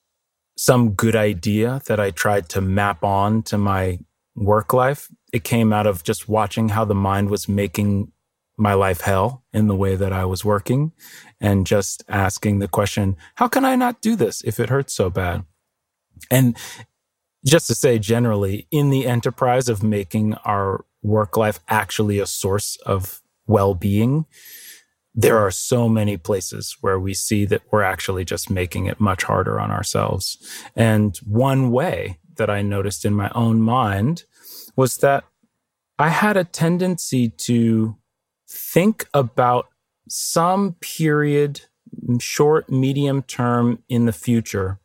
some 0.57 0.91
good 0.91 1.15
idea 1.15 1.81
that 1.87 1.99
I 1.99 2.11
tried 2.11 2.49
to 2.49 2.61
map 2.61 3.03
on 3.03 3.43
to 3.43 3.57
my 3.57 3.99
work 4.35 4.73
life. 4.73 5.09
It 5.31 5.43
came 5.43 5.71
out 5.71 5.87
of 5.87 6.03
just 6.03 6.27
watching 6.27 6.69
how 6.69 6.85
the 6.85 6.95
mind 6.95 7.29
was 7.29 7.47
making 7.47 8.11
my 8.57 8.73
life 8.73 9.01
hell 9.01 9.43
in 9.53 9.67
the 9.67 9.75
way 9.75 9.95
that 9.95 10.11
I 10.11 10.25
was 10.25 10.43
working 10.43 10.91
and 11.39 11.65
just 11.65 12.03
asking 12.09 12.59
the 12.59 12.67
question, 12.67 13.15
how 13.35 13.47
can 13.47 13.63
I 13.63 13.75
not 13.75 14.01
do 14.01 14.15
this 14.15 14.41
if 14.43 14.59
it 14.59 14.69
hurts 14.69 14.93
so 14.93 15.09
bad? 15.09 15.45
And 16.29 16.57
just 17.45 17.67
to 17.67 17.75
say 17.75 17.99
generally, 17.99 18.67
in 18.69 18.89
the 18.89 19.07
enterprise 19.07 19.69
of 19.69 19.81
making 19.81 20.33
our 20.43 20.85
work 21.01 21.37
life 21.37 21.61
actually 21.69 22.19
a 22.19 22.25
source 22.25 22.75
of 22.85 23.21
well 23.47 23.73
being, 23.73 24.25
there 25.21 25.38
are 25.38 25.51
so 25.51 25.89
many 25.89 26.15
places 26.15 26.77
where 26.79 26.97
we 26.97 27.13
see 27.13 27.43
that 27.43 27.62
we're 27.71 27.84
actually 27.84 28.23
just 28.23 28.49
making 28.49 28.86
it 28.86 29.01
much 29.01 29.23
harder 29.23 29.60
on 29.60 29.69
ourselves. 29.69 30.38
And 30.77 31.17
one 31.17 31.71
way 31.71 32.19
that 32.38 32.49
I 32.49 32.62
noticed 32.62 33.03
in 33.03 33.13
my 33.13 33.29
own 33.36 33.62
mind 33.62 34.23
was 34.77 34.97
that 34.97 35.25
I 35.97 36.08
had 36.08 36.38
a 36.38 36.45
tendency 36.45 37.29
to 37.29 37.97
think 38.49 39.10
about 39.13 39.67
some 40.08 40.75
period, 40.79 41.62
short, 42.21 42.69
medium 42.69 43.21
term 43.23 43.84
in 43.89 44.05
the 44.05 44.13
future 44.13 44.79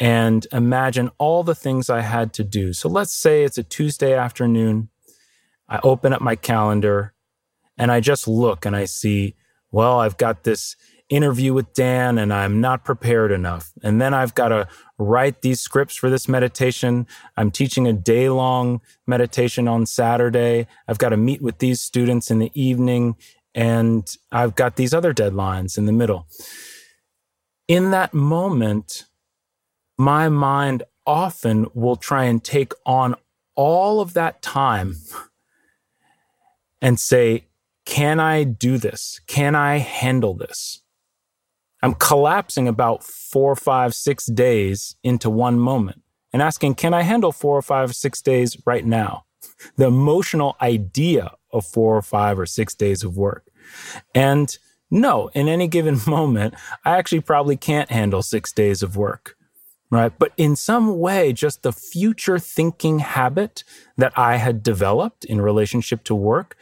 and 0.00 0.46
imagine 0.50 1.10
all 1.18 1.42
the 1.42 1.54
things 1.54 1.90
I 1.90 2.00
had 2.00 2.32
to 2.34 2.42
do. 2.42 2.72
So 2.72 2.88
let's 2.88 3.12
say 3.12 3.44
it's 3.44 3.58
a 3.58 3.62
Tuesday 3.62 4.14
afternoon. 4.14 4.88
I 5.68 5.78
open 5.84 6.14
up 6.14 6.22
my 6.22 6.36
calendar 6.36 7.12
and 7.76 7.92
I 7.92 8.00
just 8.00 8.26
look 8.26 8.64
and 8.64 8.74
I 8.74 8.86
see, 8.86 9.36
well, 9.72 9.98
I've 9.98 10.18
got 10.18 10.44
this 10.44 10.76
interview 11.08 11.52
with 11.52 11.74
Dan 11.74 12.16
and 12.16 12.32
I'm 12.32 12.60
not 12.60 12.84
prepared 12.84 13.32
enough. 13.32 13.72
And 13.82 14.00
then 14.00 14.14
I've 14.14 14.34
got 14.34 14.48
to 14.48 14.66
write 14.98 15.42
these 15.42 15.60
scripts 15.60 15.96
for 15.96 16.08
this 16.08 16.28
meditation. 16.28 17.06
I'm 17.36 17.50
teaching 17.50 17.86
a 17.86 17.92
day 17.92 18.30
long 18.30 18.80
meditation 19.06 19.68
on 19.68 19.84
Saturday. 19.84 20.66
I've 20.88 20.98
got 20.98 21.10
to 21.10 21.16
meet 21.16 21.42
with 21.42 21.58
these 21.58 21.80
students 21.80 22.30
in 22.30 22.38
the 22.38 22.50
evening 22.54 23.16
and 23.54 24.10
I've 24.30 24.54
got 24.54 24.76
these 24.76 24.94
other 24.94 25.12
deadlines 25.12 25.76
in 25.76 25.84
the 25.84 25.92
middle. 25.92 26.26
In 27.68 27.90
that 27.90 28.14
moment, 28.14 29.04
my 29.98 30.28
mind 30.28 30.82
often 31.06 31.66
will 31.74 31.96
try 31.96 32.24
and 32.24 32.42
take 32.42 32.72
on 32.86 33.14
all 33.54 34.00
of 34.00 34.14
that 34.14 34.40
time 34.40 34.96
and 36.80 36.98
say, 36.98 37.44
can 37.84 38.20
I 38.20 38.44
do 38.44 38.78
this? 38.78 39.20
Can 39.26 39.54
I 39.54 39.78
handle 39.78 40.34
this? 40.34 40.82
I'm 41.82 41.94
collapsing 41.94 42.68
about 42.68 43.02
four, 43.02 43.56
five, 43.56 43.94
six 43.94 44.26
days 44.26 44.94
into 45.02 45.28
one 45.28 45.58
moment 45.58 46.02
and 46.32 46.40
asking, 46.40 46.76
can 46.76 46.94
I 46.94 47.02
handle 47.02 47.32
four 47.32 47.58
or 47.58 47.62
five, 47.62 47.90
or 47.90 47.92
six 47.92 48.22
days 48.22 48.56
right 48.64 48.84
now? 48.84 49.24
The 49.76 49.86
emotional 49.86 50.56
idea 50.60 51.32
of 51.52 51.66
four 51.66 51.96
or 51.96 52.02
five 52.02 52.38
or 52.38 52.46
six 52.46 52.74
days 52.74 53.02
of 53.02 53.16
work. 53.16 53.46
And 54.14 54.56
no, 54.90 55.28
in 55.34 55.48
any 55.48 55.66
given 55.68 55.98
moment, 56.06 56.54
I 56.84 56.96
actually 56.96 57.20
probably 57.20 57.56
can't 57.56 57.90
handle 57.90 58.22
six 58.22 58.52
days 58.52 58.82
of 58.82 58.96
work 58.96 59.36
right? 59.92 60.18
But 60.18 60.32
in 60.38 60.56
some 60.56 60.98
way, 60.98 61.34
just 61.34 61.62
the 61.62 61.70
future 61.70 62.38
thinking 62.38 63.00
habit 63.00 63.62
that 63.98 64.18
I 64.18 64.36
had 64.36 64.62
developed 64.62 65.26
in 65.26 65.42
relationship 65.42 66.02
to 66.04 66.14
work 66.14 66.56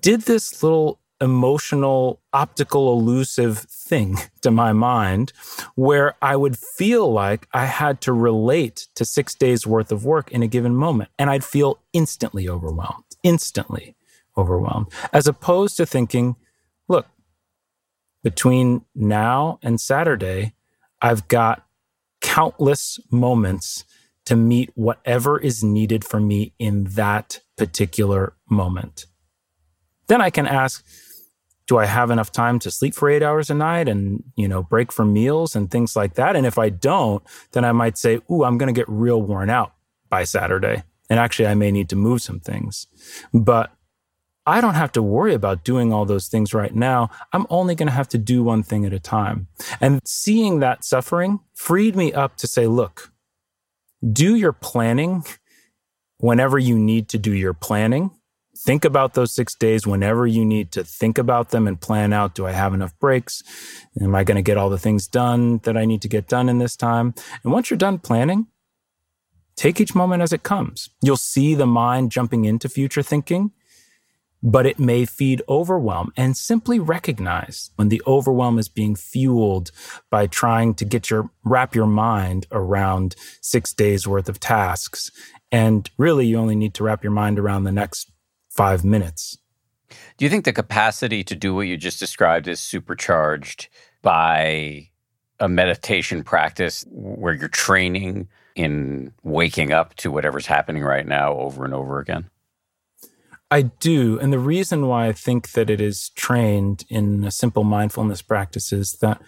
did 0.00 0.22
this 0.22 0.62
little 0.62 1.00
emotional, 1.20 2.20
optical, 2.32 2.92
elusive 2.92 3.58
thing 3.58 4.18
to 4.42 4.50
my 4.50 4.72
mind 4.72 5.32
where 5.74 6.14
I 6.20 6.36
would 6.36 6.58
feel 6.58 7.10
like 7.12 7.48
I 7.52 7.66
had 7.66 8.00
to 8.02 8.12
relate 8.12 8.88
to 8.94 9.04
six 9.04 9.34
days 9.34 9.66
worth 9.66 9.92
of 9.92 10.04
work 10.04 10.30
in 10.30 10.42
a 10.42 10.46
given 10.48 10.74
moment. 10.74 11.10
And 11.18 11.30
I'd 11.30 11.44
feel 11.44 11.80
instantly 11.92 12.48
overwhelmed, 12.48 13.04
instantly 13.22 13.96
overwhelmed, 14.36 14.88
as 15.12 15.26
opposed 15.26 15.76
to 15.78 15.86
thinking, 15.86 16.36
look, 16.88 17.06
between 18.22 18.84
now 18.94 19.58
and 19.62 19.80
Saturday, 19.80 20.54
I've 21.00 21.28
got 21.28 21.64
countless 22.20 22.98
moments 23.10 23.84
to 24.24 24.36
meet 24.36 24.70
whatever 24.74 25.38
is 25.38 25.62
needed 25.62 26.04
for 26.04 26.20
me 26.20 26.52
in 26.58 26.84
that 26.84 27.40
particular 27.56 28.34
moment. 28.50 29.06
Then 30.08 30.20
I 30.20 30.30
can 30.30 30.46
ask, 30.46 30.84
do 31.66 31.78
I 31.78 31.86
have 31.86 32.10
enough 32.10 32.30
time 32.30 32.58
to 32.60 32.70
sleep 32.70 32.94
for 32.94 33.10
eight 33.10 33.22
hours 33.22 33.50
a 33.50 33.54
night 33.54 33.88
and, 33.88 34.22
you 34.36 34.46
know, 34.46 34.62
break 34.62 34.92
for 34.92 35.04
meals 35.04 35.56
and 35.56 35.70
things 35.70 35.96
like 35.96 36.14
that? 36.14 36.36
And 36.36 36.46
if 36.46 36.58
I 36.58 36.68
don't, 36.68 37.22
then 37.52 37.64
I 37.64 37.72
might 37.72 37.98
say, 37.98 38.20
ooh, 38.30 38.44
I'm 38.44 38.56
going 38.56 38.72
to 38.72 38.78
get 38.78 38.88
real 38.88 39.20
worn 39.20 39.50
out 39.50 39.74
by 40.08 40.24
Saturday. 40.24 40.84
And 41.10 41.18
actually, 41.18 41.48
I 41.48 41.54
may 41.54 41.70
need 41.70 41.88
to 41.88 41.96
move 41.96 42.22
some 42.22 42.40
things. 42.40 42.86
But 43.32 43.72
I 44.46 44.60
don't 44.60 44.74
have 44.74 44.92
to 44.92 45.02
worry 45.02 45.34
about 45.34 45.64
doing 45.64 45.92
all 45.92 46.04
those 46.04 46.28
things 46.28 46.54
right 46.54 46.74
now. 46.74 47.10
I'm 47.32 47.46
only 47.50 47.74
going 47.74 47.88
to 47.88 47.92
have 47.92 48.08
to 48.10 48.18
do 48.18 48.44
one 48.44 48.62
thing 48.62 48.84
at 48.84 48.92
a 48.92 49.00
time. 49.00 49.48
And 49.80 50.00
seeing 50.04 50.60
that 50.60 50.84
suffering 50.84 51.40
freed 51.54 51.96
me 51.96 52.12
up 52.12 52.36
to 52.36 52.46
say, 52.46 52.68
look, 52.68 53.12
do 54.12 54.36
your 54.36 54.52
planning 54.52 55.24
whenever 56.18 56.60
you 56.60 56.78
need 56.78 57.08
to 57.08 57.18
do 57.18 57.32
your 57.32 57.54
planning. 57.54 58.12
Think 58.56 58.84
about 58.84 59.14
those 59.14 59.32
six 59.32 59.54
days 59.54 59.86
whenever 59.86 60.26
you 60.26 60.44
need 60.44 60.72
to 60.72 60.84
think 60.84 61.18
about 61.18 61.50
them 61.50 61.68
and 61.68 61.80
plan 61.80 62.12
out 62.12 62.34
do 62.34 62.46
I 62.46 62.52
have 62.52 62.74
enough 62.74 62.98
breaks? 62.98 63.42
Am 64.00 64.14
I 64.14 64.24
going 64.24 64.36
to 64.36 64.42
get 64.42 64.56
all 64.56 64.70
the 64.70 64.78
things 64.78 65.06
done 65.06 65.58
that 65.58 65.76
I 65.76 65.84
need 65.84 66.02
to 66.02 66.08
get 66.08 66.28
done 66.28 66.48
in 66.48 66.58
this 66.58 66.76
time? 66.76 67.14
And 67.44 67.52
once 67.52 67.70
you're 67.70 67.76
done 67.76 67.98
planning, 67.98 68.46
take 69.56 69.80
each 69.80 69.94
moment 69.94 70.22
as 70.22 70.32
it 70.32 70.42
comes. 70.42 70.88
You'll 71.02 71.16
see 71.16 71.54
the 71.54 71.66
mind 71.66 72.10
jumping 72.10 72.44
into 72.44 72.68
future 72.68 73.02
thinking 73.02 73.52
but 74.42 74.66
it 74.66 74.78
may 74.78 75.04
feed 75.04 75.42
overwhelm 75.48 76.12
and 76.16 76.36
simply 76.36 76.78
recognize 76.78 77.70
when 77.76 77.88
the 77.88 78.02
overwhelm 78.06 78.58
is 78.58 78.68
being 78.68 78.94
fueled 78.94 79.70
by 80.10 80.26
trying 80.26 80.74
to 80.74 80.84
get 80.84 81.10
your 81.10 81.30
wrap 81.44 81.74
your 81.74 81.86
mind 81.86 82.46
around 82.52 83.16
6 83.40 83.72
days 83.72 84.06
worth 84.06 84.28
of 84.28 84.38
tasks 84.38 85.10
and 85.50 85.90
really 85.98 86.26
you 86.26 86.36
only 86.36 86.56
need 86.56 86.74
to 86.74 86.84
wrap 86.84 87.02
your 87.02 87.12
mind 87.12 87.38
around 87.38 87.64
the 87.64 87.72
next 87.72 88.10
5 88.56 88.84
minutes. 88.84 89.38
Do 90.16 90.24
you 90.24 90.30
think 90.30 90.44
the 90.44 90.52
capacity 90.52 91.22
to 91.24 91.36
do 91.36 91.54
what 91.54 91.66
you 91.68 91.76
just 91.76 92.00
described 92.00 92.48
is 92.48 92.58
supercharged 92.58 93.68
by 94.02 94.88
a 95.38 95.48
meditation 95.48 96.24
practice 96.24 96.84
where 96.88 97.34
you're 97.34 97.48
training 97.48 98.28
in 98.54 99.12
waking 99.22 99.72
up 99.72 99.94
to 99.96 100.10
whatever's 100.10 100.46
happening 100.46 100.82
right 100.82 101.06
now 101.06 101.34
over 101.34 101.64
and 101.64 101.74
over 101.74 101.98
again? 101.98 102.30
I 103.50 103.62
do. 103.62 104.18
And 104.18 104.32
the 104.32 104.38
reason 104.38 104.86
why 104.86 105.06
I 105.06 105.12
think 105.12 105.52
that 105.52 105.70
it 105.70 105.80
is 105.80 106.08
trained 106.10 106.84
in 106.88 107.22
a 107.24 107.30
simple 107.30 107.62
mindfulness 107.62 108.22
practice 108.22 108.72
is 108.72 108.92
that 109.02 109.20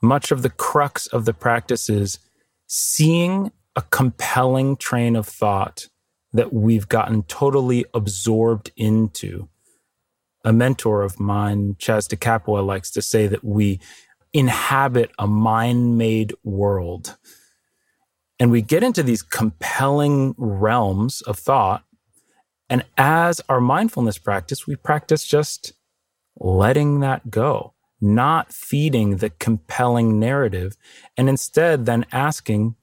much 0.00 0.32
of 0.32 0.42
the 0.42 0.50
crux 0.50 1.06
of 1.06 1.26
the 1.26 1.34
practice 1.34 1.88
is 1.88 2.18
seeing 2.66 3.52
a 3.76 3.82
compelling 3.82 4.76
train 4.76 5.14
of 5.14 5.28
thought 5.28 5.88
that 6.32 6.52
we've 6.52 6.88
gotten 6.88 7.22
totally 7.24 7.84
absorbed 7.94 8.70
into 8.76 9.48
A 10.44 10.52
mentor 10.52 11.02
of 11.02 11.20
mine, 11.20 11.76
Chas 11.78 12.08
DiCapua, 12.08 12.66
likes 12.66 12.90
to 12.92 13.02
say 13.02 13.26
that 13.28 13.44
we 13.44 13.78
inhabit 14.32 15.10
a 15.18 15.26
mind 15.26 15.98
made 15.98 16.34
world. 16.42 17.16
And 18.40 18.50
we 18.50 18.62
get 18.62 18.82
into 18.82 19.02
these 19.02 19.22
compelling 19.22 20.34
realms 20.36 21.20
of 21.22 21.38
thought. 21.38 21.84
And 22.68 22.84
as 22.96 23.40
our 23.48 23.60
mindfulness 23.60 24.18
practice, 24.18 24.66
we 24.66 24.74
practice 24.74 25.24
just 25.24 25.74
letting 26.40 27.00
that 27.00 27.30
go, 27.30 27.74
not 28.00 28.52
feeding 28.52 29.18
the 29.18 29.30
compelling 29.30 30.18
narrative, 30.18 30.76
and 31.16 31.28
instead 31.28 31.86
then 31.86 32.04
asking, 32.10 32.74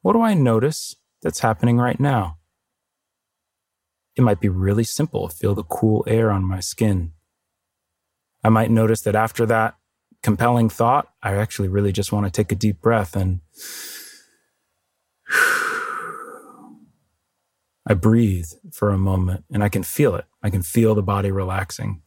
what 0.00 0.14
do 0.14 0.22
I 0.22 0.32
notice 0.34 0.96
that's 1.20 1.40
happening 1.40 1.76
right 1.76 2.00
now? 2.00 2.38
It 4.16 4.22
might 4.22 4.40
be 4.40 4.48
really 4.48 4.84
simple. 4.84 5.28
Feel 5.28 5.54
the 5.54 5.62
cool 5.62 6.04
air 6.06 6.30
on 6.30 6.44
my 6.44 6.60
skin. 6.60 7.12
I 8.44 8.48
might 8.48 8.70
notice 8.70 9.00
that 9.02 9.14
after 9.14 9.46
that 9.46 9.76
compelling 10.22 10.68
thought, 10.68 11.08
I 11.22 11.34
actually 11.34 11.68
really 11.68 11.92
just 11.92 12.12
want 12.12 12.26
to 12.26 12.30
take 12.30 12.52
a 12.52 12.56
deep 12.56 12.80
breath 12.80 13.16
and 13.16 13.40
I 17.86 17.94
breathe 17.94 18.46
for 18.72 18.90
a 18.90 18.98
moment 18.98 19.44
and 19.52 19.64
I 19.64 19.68
can 19.68 19.82
feel 19.82 20.14
it. 20.14 20.26
I 20.42 20.50
can 20.50 20.62
feel 20.62 20.94
the 20.94 21.02
body 21.02 21.30
relaxing. 21.30 22.02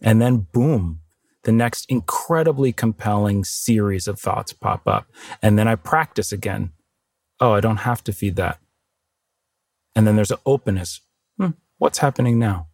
And 0.00 0.20
then 0.20 0.46
boom, 0.52 1.00
the 1.42 1.52
next 1.52 1.86
incredibly 1.88 2.72
compelling 2.72 3.44
series 3.44 4.06
of 4.06 4.20
thoughts 4.20 4.52
pop 4.52 4.86
up. 4.86 5.06
And 5.42 5.58
then 5.58 5.66
I 5.66 5.74
practice 5.74 6.32
again. 6.32 6.72
Oh, 7.40 7.52
I 7.52 7.60
don't 7.60 7.78
have 7.78 8.04
to 8.04 8.12
feed 8.12 8.36
that. 8.36 8.58
And 9.94 10.06
then 10.06 10.16
there's 10.16 10.30
an 10.30 10.38
openness. 10.46 11.00
Hmm, 11.38 11.50
what's 11.78 11.98
happening 11.98 12.38
now? 12.38 12.68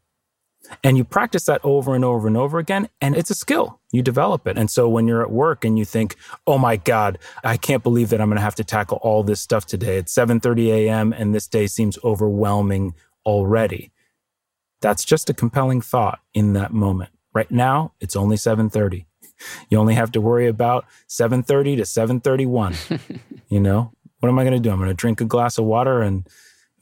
And 0.83 0.97
you 0.97 1.05
practice 1.05 1.45
that 1.45 1.61
over 1.63 1.95
and 1.95 2.05
over 2.05 2.27
and 2.27 2.37
over 2.37 2.59
again, 2.59 2.89
and 3.01 3.15
it's 3.17 3.31
a 3.31 3.35
skill. 3.35 3.81
You 3.93 4.03
develop 4.03 4.47
it. 4.47 4.57
And 4.57 4.71
so 4.71 4.89
when 4.89 5.07
you're 5.07 5.23
at 5.23 5.31
work 5.31 5.65
and 5.65 5.79
you 5.79 5.85
think, 5.85 6.17
oh 6.47 6.59
my 6.59 6.77
God, 6.77 7.19
I 7.43 7.57
can't 7.57 7.83
believe 7.83 8.09
that 8.11 8.21
I'm 8.21 8.29
going 8.29 8.39
to 8.39 8.43
have 8.43 8.55
to 8.57 8.65
tackle 8.65 8.99
all 9.03 9.23
this 9.23 9.41
stuff 9.41 9.67
today. 9.67 9.99
It's 9.99 10.15
7:30 10.15 10.69
a.m. 10.69 11.13
and 11.13 11.35
this 11.35 11.47
day 11.47 11.67
seems 11.67 11.99
overwhelming 12.03 12.95
already. 13.27 13.93
That's 14.81 15.05
just 15.05 15.31
a 15.31 15.35
compelling 15.35 15.81
thought 15.81 16.21
in 16.33 16.55
that 16.55 16.73
moment. 16.73 17.11
Right 17.33 17.51
now, 17.51 17.93
it's 18.01 18.17
only 18.17 18.37
7:30. 18.37 19.07
You 19.69 19.79
only 19.79 19.95
have 19.95 20.13
to 20.13 20.21
worry 20.21 20.47
about 20.47 20.87
7:30 21.09 21.77
to 21.77 21.83
7:31. 21.83 23.21
you 23.49 23.61
know, 23.61 23.93
what 24.21 24.29
am 24.29 24.39
I 24.39 24.45
going 24.45 24.55
to 24.55 24.61
do? 24.61 24.71
I'm 24.71 24.79
going 24.79 24.89
to 24.89 24.95
drink 24.95 25.21
a 25.21 25.25
glass 25.25 25.59
of 25.59 25.65
water 25.65 26.01
and 26.01 26.27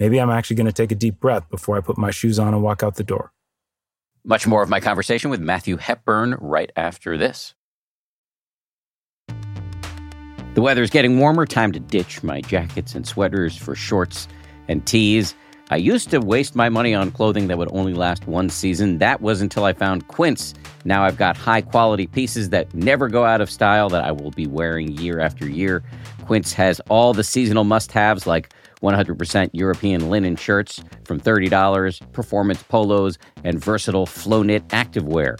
maybe 0.02 0.20
I'm 0.20 0.30
actually 0.30 0.56
going 0.56 0.66
to 0.66 0.72
take 0.72 0.90
a 0.90 0.96
deep 0.96 1.20
breath 1.20 1.48
before 1.48 1.76
I 1.76 1.80
put 1.80 1.96
my 1.96 2.10
shoes 2.10 2.40
on 2.40 2.54
and 2.54 2.60
walk 2.60 2.82
out 2.82 2.96
the 2.96 3.04
door. 3.04 3.32
Much 4.24 4.48
more 4.48 4.60
of 4.60 4.68
my 4.68 4.80
conversation 4.80 5.30
with 5.30 5.38
Matthew 5.38 5.76
Hepburn 5.76 6.36
right 6.40 6.72
after 6.74 7.16
this. 7.16 7.54
The 10.54 10.60
weather 10.60 10.82
is 10.82 10.90
getting 10.90 11.20
warmer. 11.20 11.46
Time 11.46 11.70
to 11.70 11.78
ditch 11.78 12.24
my 12.24 12.40
jackets 12.40 12.96
and 12.96 13.06
sweaters 13.06 13.56
for 13.56 13.76
shorts 13.76 14.26
and 14.66 14.84
tees. 14.84 15.36
I 15.70 15.76
used 15.76 16.10
to 16.10 16.18
waste 16.18 16.56
my 16.56 16.68
money 16.68 16.94
on 16.94 17.12
clothing 17.12 17.46
that 17.46 17.56
would 17.56 17.70
only 17.72 17.94
last 17.94 18.26
one 18.26 18.50
season. 18.50 18.98
That 18.98 19.20
was 19.20 19.40
until 19.40 19.64
I 19.64 19.72
found 19.72 20.08
Quince. 20.08 20.52
Now 20.84 21.04
I've 21.04 21.16
got 21.16 21.36
high 21.36 21.62
quality 21.62 22.08
pieces 22.08 22.50
that 22.50 22.74
never 22.74 23.08
go 23.08 23.24
out 23.24 23.40
of 23.40 23.48
style 23.48 23.88
that 23.90 24.02
I 24.02 24.10
will 24.10 24.32
be 24.32 24.48
wearing 24.48 24.98
year 24.98 25.20
after 25.20 25.48
year. 25.48 25.84
Quince 26.24 26.52
has 26.54 26.80
all 26.88 27.14
the 27.14 27.22
seasonal 27.22 27.62
must 27.62 27.92
haves 27.92 28.26
like 28.26 28.52
100% 28.82 29.50
European 29.52 30.10
linen 30.10 30.36
shirts 30.36 30.82
from 31.04 31.20
$30, 31.20 32.12
performance 32.12 32.62
polos, 32.64 33.18
and 33.44 33.62
versatile 33.62 34.06
flow 34.06 34.42
knit 34.42 34.66
activewear. 34.68 35.38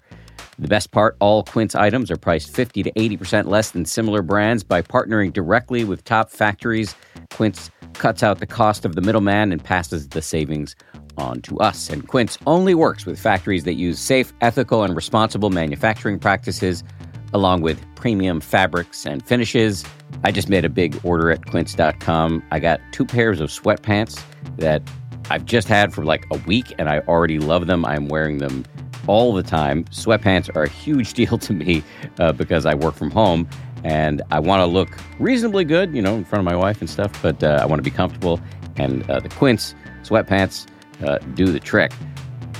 The 0.59 0.68
best 0.68 0.92
part 0.92 1.16
all 1.18 1.42
Quince 1.42 1.74
items 1.74 2.11
are 2.11 2.16
priced 2.16 2.55
50 2.55 2.83
to 2.85 2.92
80% 2.92 3.46
less 3.46 3.70
than 3.70 3.85
similar 3.85 4.22
brands 4.22 4.62
by 4.62 4.83
partnering 4.83 5.33
directly 5.33 5.83
with 5.83 6.05
top 6.05 6.31
factories. 6.31 6.94
Quince 7.31 7.70
cuts 7.94 8.22
out 8.22 8.38
the 8.38 8.46
cost 8.46 8.85
of 8.85 8.94
the 8.94 9.00
middleman 9.00 9.50
and 9.50 9.64
passes 9.64 10.09
the 10.09 10.22
savings 10.22 10.76
on 11.16 11.42
to 11.42 11.59
us. 11.59 11.90
And 11.90 12.07
Quince 12.07 12.38
only 12.46 12.74
works 12.74 13.07
with 13.07 13.18
factories 13.18 13.64
that 13.64 13.74
use 13.74 13.98
safe, 13.98 14.33
ethical, 14.40 14.83
and 14.83 14.94
responsible 14.94 15.50
manufacturing 15.50 16.18
practices 16.18 16.85
along 17.33 17.62
with 17.62 17.83
premium 17.95 18.40
fabrics 18.40 19.07
and 19.07 19.25
finishes. 19.25 19.85
I 20.25 20.33
just 20.33 20.49
made 20.49 20.64
a 20.64 20.68
big 20.68 20.99
order 21.05 21.31
at 21.31 21.47
quince.com. 21.47 22.42
I 22.51 22.59
got 22.59 22.81
two 22.92 23.05
pairs 23.05 23.40
of 23.40 23.51
sweatpants 23.51 24.23
that 24.59 24.83
I've 25.31 25.45
just 25.45 25.68
had 25.68 25.95
for 25.95 26.05
like 26.05 26.27
a 26.31 26.37
week 26.47 26.75
and 26.79 26.88
I 26.88 27.01
already 27.01 27.38
love 27.38 27.66
them. 27.66 27.85
I'm 27.85 28.09
wearing 28.09 28.38
them 28.38 28.64
all 29.07 29.33
the 29.33 29.42
time. 29.42 29.85
Sweatpants 29.85 30.55
are 30.55 30.64
a 30.64 30.68
huge 30.68 31.14
deal 31.14 31.38
to 31.38 31.53
me 31.53 31.83
uh, 32.18 32.33
because 32.33 32.66
I 32.66 32.75
work 32.75 32.95
from 32.95 33.11
home 33.11 33.49
and 33.85 34.23
I 34.31 34.38
want 34.38 34.61
to 34.61 34.66
look 34.66 34.90
reasonably 35.18 35.64
good, 35.64 35.95
you 35.95 36.03
know, 36.03 36.14
in 36.14 36.25
front 36.25 36.40
of 36.40 36.45
my 36.45 36.57
wife 36.57 36.81
and 36.81 36.88
stuff, 36.88 37.11
but 37.21 37.42
uh, 37.42 37.59
I 37.61 37.66
want 37.66 37.79
to 37.79 37.83
be 37.83 37.90
comfortable. 37.90 38.40
And 38.77 39.09
uh, 39.11 39.21
the 39.21 39.29
Quince 39.29 39.75
sweatpants 40.03 40.66
uh, 41.03 41.18
do 41.35 41.47
the 41.47 41.59
trick. 41.59 41.92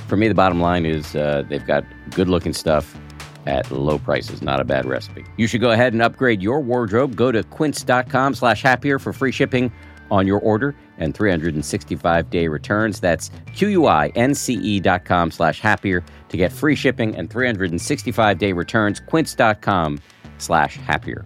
For 0.07 0.17
me, 0.17 0.27
the 0.27 0.35
bottom 0.35 0.59
line 0.59 0.85
is 0.85 1.15
uh, 1.15 1.43
they've 1.47 1.65
got 1.65 1.85
good 2.11 2.27
looking 2.27 2.53
stuff 2.53 2.97
at 3.45 3.69
low 3.71 3.97
prices. 3.97 4.41
Not 4.41 4.59
a 4.59 4.63
bad 4.63 4.85
recipe. 4.85 5.25
You 5.37 5.47
should 5.47 5.61
go 5.61 5.71
ahead 5.71 5.93
and 5.93 6.01
upgrade 6.01 6.41
your 6.41 6.59
wardrobe. 6.59 7.15
Go 7.15 7.31
to 7.31 7.43
quince.com 7.43 8.35
slash 8.35 8.61
happier 8.61 8.99
for 8.99 9.13
free 9.13 9.31
shipping 9.31 9.71
on 10.11 10.27
your 10.27 10.39
order 10.39 10.75
and 10.97 11.15
365 11.15 12.29
day 12.29 12.47
returns. 12.47 12.99
That's 12.99 13.31
Q-U-I-N-C-E 13.55 14.79
dot 14.79 15.05
com 15.05 15.31
slash 15.31 15.59
happier 15.59 16.03
to 16.29 16.37
get 16.37 16.51
free 16.51 16.75
shipping 16.75 17.15
and 17.15 17.29
365 17.29 18.37
day 18.37 18.53
returns. 18.53 18.99
Quince.com 18.99 19.99
slash 20.37 20.77
happier. 20.77 21.25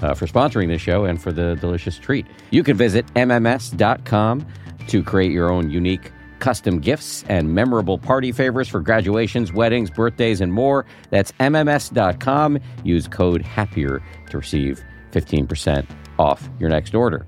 Uh, 0.00 0.14
for 0.14 0.26
sponsoring 0.26 0.68
this 0.68 0.80
show 0.80 1.04
and 1.04 1.20
for 1.20 1.32
the 1.32 1.56
delicious 1.56 1.98
treat. 1.98 2.24
You 2.50 2.62
can 2.62 2.76
visit 2.76 3.04
MMS.com 3.14 4.46
to 4.86 5.02
create 5.02 5.32
your 5.32 5.50
own 5.50 5.70
unique 5.70 6.12
custom 6.38 6.78
gifts 6.78 7.24
and 7.28 7.54
memorable 7.54 7.98
party 7.98 8.32
favors 8.32 8.68
for 8.68 8.80
graduations, 8.80 9.52
weddings, 9.52 9.90
birthdays, 9.90 10.40
and 10.40 10.52
more. 10.52 10.86
That's 11.10 11.32
MMS.com. 11.32 12.58
Use 12.84 13.08
code 13.08 13.42
HAPPIER 13.42 14.00
to 14.30 14.38
receive 14.38 14.84
15% 15.12 15.86
off 16.18 16.48
your 16.58 16.70
next 16.70 16.94
order. 16.94 17.26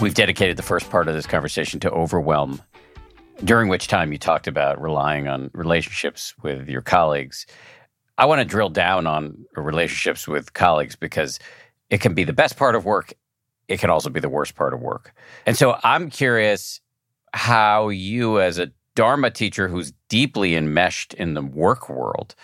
We've 0.00 0.12
dedicated 0.12 0.58
the 0.58 0.62
first 0.62 0.90
part 0.90 1.08
of 1.08 1.14
this 1.14 1.26
conversation 1.26 1.80
to 1.80 1.90
overwhelm, 1.90 2.60
during 3.42 3.68
which 3.68 3.88
time 3.88 4.12
you 4.12 4.18
talked 4.18 4.46
about 4.46 4.80
relying 4.80 5.26
on 5.26 5.50
relationships 5.54 6.34
with 6.42 6.68
your 6.68 6.82
colleagues. 6.82 7.46
I 8.16 8.26
want 8.26 8.40
to 8.40 8.44
drill 8.44 8.68
down 8.68 9.06
on 9.06 9.44
relationships 9.56 10.28
with 10.28 10.52
colleagues 10.52 10.94
because 10.94 11.40
it 11.90 12.00
can 12.00 12.14
be 12.14 12.24
the 12.24 12.32
best 12.32 12.56
part 12.56 12.74
of 12.74 12.84
work. 12.84 13.12
It 13.66 13.80
can 13.80 13.90
also 13.90 14.10
be 14.10 14.20
the 14.20 14.28
worst 14.28 14.54
part 14.54 14.72
of 14.72 14.80
work. 14.80 15.12
And 15.46 15.56
so 15.56 15.78
I'm 15.82 16.10
curious 16.10 16.80
how 17.32 17.88
you, 17.88 18.40
as 18.40 18.58
a 18.58 18.70
Dharma 18.94 19.30
teacher 19.30 19.66
who's 19.66 19.92
deeply 20.08 20.54
enmeshed 20.54 21.14
in 21.14 21.34
the 21.34 21.42
work 21.42 21.88
world, 21.88 22.36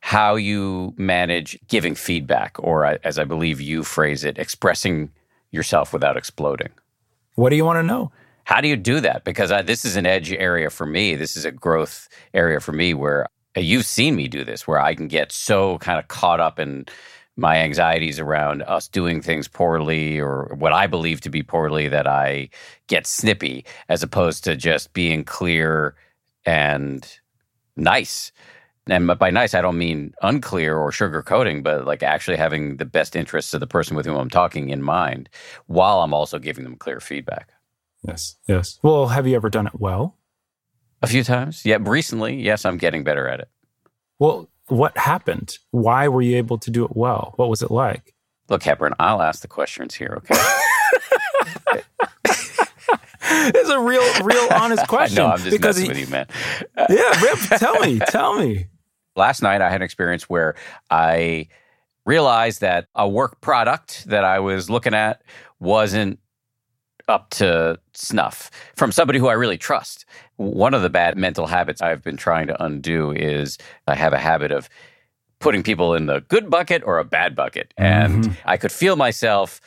how 0.00 0.34
you 0.34 0.94
manage 0.96 1.56
giving 1.68 1.94
feedback, 1.94 2.56
or 2.58 2.84
as 3.04 3.20
I 3.20 3.24
believe 3.24 3.60
you 3.60 3.84
phrase 3.84 4.24
it, 4.24 4.36
expressing 4.36 5.10
yourself 5.52 5.92
without 5.92 6.16
exploding. 6.16 6.70
What 7.36 7.50
do 7.50 7.56
you 7.56 7.64
want 7.64 7.78
to 7.78 7.84
know? 7.84 8.10
How 8.44 8.60
do 8.60 8.68
you 8.68 8.76
do 8.76 9.00
that? 9.00 9.24
Because 9.24 9.52
I, 9.52 9.62
this 9.62 9.84
is 9.84 9.96
an 9.96 10.06
edge 10.06 10.32
area 10.32 10.70
for 10.70 10.86
me. 10.86 11.14
This 11.14 11.36
is 11.36 11.44
a 11.44 11.52
growth 11.52 12.08
area 12.34 12.60
for 12.60 12.72
me 12.72 12.94
where 12.94 13.26
uh, 13.56 13.60
you've 13.60 13.86
seen 13.86 14.16
me 14.16 14.28
do 14.28 14.44
this, 14.44 14.66
where 14.66 14.80
I 14.80 14.94
can 14.94 15.08
get 15.08 15.32
so 15.32 15.78
kind 15.78 15.98
of 15.98 16.08
caught 16.08 16.40
up 16.40 16.58
in 16.58 16.86
my 17.36 17.56
anxieties 17.56 18.18
around 18.18 18.62
us 18.62 18.88
doing 18.88 19.22
things 19.22 19.48
poorly 19.48 20.20
or 20.20 20.54
what 20.58 20.72
I 20.72 20.86
believe 20.86 21.20
to 21.22 21.30
be 21.30 21.42
poorly 21.42 21.88
that 21.88 22.06
I 22.06 22.50
get 22.88 23.06
snippy 23.06 23.64
as 23.88 24.02
opposed 24.02 24.44
to 24.44 24.56
just 24.56 24.92
being 24.92 25.24
clear 25.24 25.94
and 26.44 27.06
nice. 27.76 28.32
And 28.88 29.06
by 29.18 29.30
nice, 29.30 29.54
I 29.54 29.62
don't 29.62 29.78
mean 29.78 30.12
unclear 30.22 30.76
or 30.76 30.90
sugarcoating, 30.90 31.62
but 31.62 31.86
like 31.86 32.02
actually 32.02 32.36
having 32.36 32.76
the 32.76 32.84
best 32.84 33.16
interests 33.16 33.54
of 33.54 33.60
the 33.60 33.66
person 33.66 33.96
with 33.96 34.04
whom 34.04 34.16
I'm 34.16 34.28
talking 34.30 34.70
in 34.70 34.82
mind 34.82 35.28
while 35.66 36.00
I'm 36.02 36.12
also 36.12 36.38
giving 36.38 36.64
them 36.64 36.76
clear 36.76 37.00
feedback. 37.00 37.50
Yes, 38.06 38.36
yes. 38.48 38.78
Well, 38.82 39.08
have 39.08 39.26
you 39.26 39.36
ever 39.36 39.48
done 39.48 39.66
it 39.66 39.78
well? 39.78 40.18
A 41.02 41.06
few 41.06 41.24
times. 41.24 41.64
Yeah, 41.64 41.78
recently, 41.80 42.40
yes, 42.40 42.64
I'm 42.64 42.78
getting 42.78 43.04
better 43.04 43.28
at 43.28 43.40
it. 43.40 43.48
Well, 44.18 44.48
what 44.68 44.96
happened? 44.96 45.58
Why 45.70 46.08
were 46.08 46.22
you 46.22 46.36
able 46.36 46.58
to 46.58 46.70
do 46.70 46.84
it 46.84 46.96
well? 46.96 47.34
What 47.36 47.48
was 47.48 47.62
it 47.62 47.70
like? 47.70 48.14
Look, 48.48 48.62
Hepburn, 48.62 48.94
I'll 49.00 49.22
ask 49.22 49.42
the 49.42 49.48
questions 49.48 49.94
here, 49.94 50.14
okay? 50.18 50.34
it's 53.24 53.68
a 53.70 53.80
real, 53.80 54.02
real 54.24 54.48
honest 54.52 54.86
question. 54.88 55.16
no, 55.16 55.30
I'm 55.30 55.38
just 55.38 55.50
because 55.50 55.78
messing 55.78 55.94
he, 55.94 56.00
with 56.02 56.08
you, 56.08 56.12
man. 56.12 56.26
yeah, 56.88 57.20
Rip, 57.22 57.38
tell 57.58 57.80
me, 57.80 57.98
tell 57.98 58.38
me. 58.38 58.66
Last 59.16 59.42
night, 59.42 59.60
I 59.60 59.68
had 59.68 59.76
an 59.76 59.82
experience 59.82 60.28
where 60.28 60.54
I 60.90 61.48
realized 62.06 62.60
that 62.62 62.86
a 62.94 63.08
work 63.08 63.40
product 63.40 64.04
that 64.06 64.24
I 64.24 64.40
was 64.40 64.70
looking 64.70 64.94
at 64.94 65.22
wasn't 65.60 66.18
up 67.08 67.30
to 67.30 67.78
snuff 67.94 68.50
from 68.76 68.92
somebody 68.92 69.18
who 69.18 69.28
I 69.28 69.34
really 69.34 69.58
trust. 69.58 70.04
One 70.36 70.74
of 70.74 70.82
the 70.82 70.90
bad 70.90 71.16
mental 71.16 71.46
habits 71.46 71.82
I've 71.82 72.02
been 72.02 72.16
trying 72.16 72.46
to 72.48 72.64
undo 72.64 73.12
is 73.12 73.58
I 73.86 73.94
have 73.94 74.12
a 74.12 74.18
habit 74.18 74.52
of 74.52 74.68
putting 75.38 75.62
people 75.62 75.94
in 75.94 76.06
the 76.06 76.20
good 76.28 76.48
bucket 76.48 76.82
or 76.84 76.98
a 76.98 77.04
bad 77.04 77.34
bucket. 77.34 77.74
And 77.76 78.24
mm-hmm. 78.24 78.32
I 78.48 78.56
could 78.56 78.72
feel 78.72 78.96
myself 78.96 79.60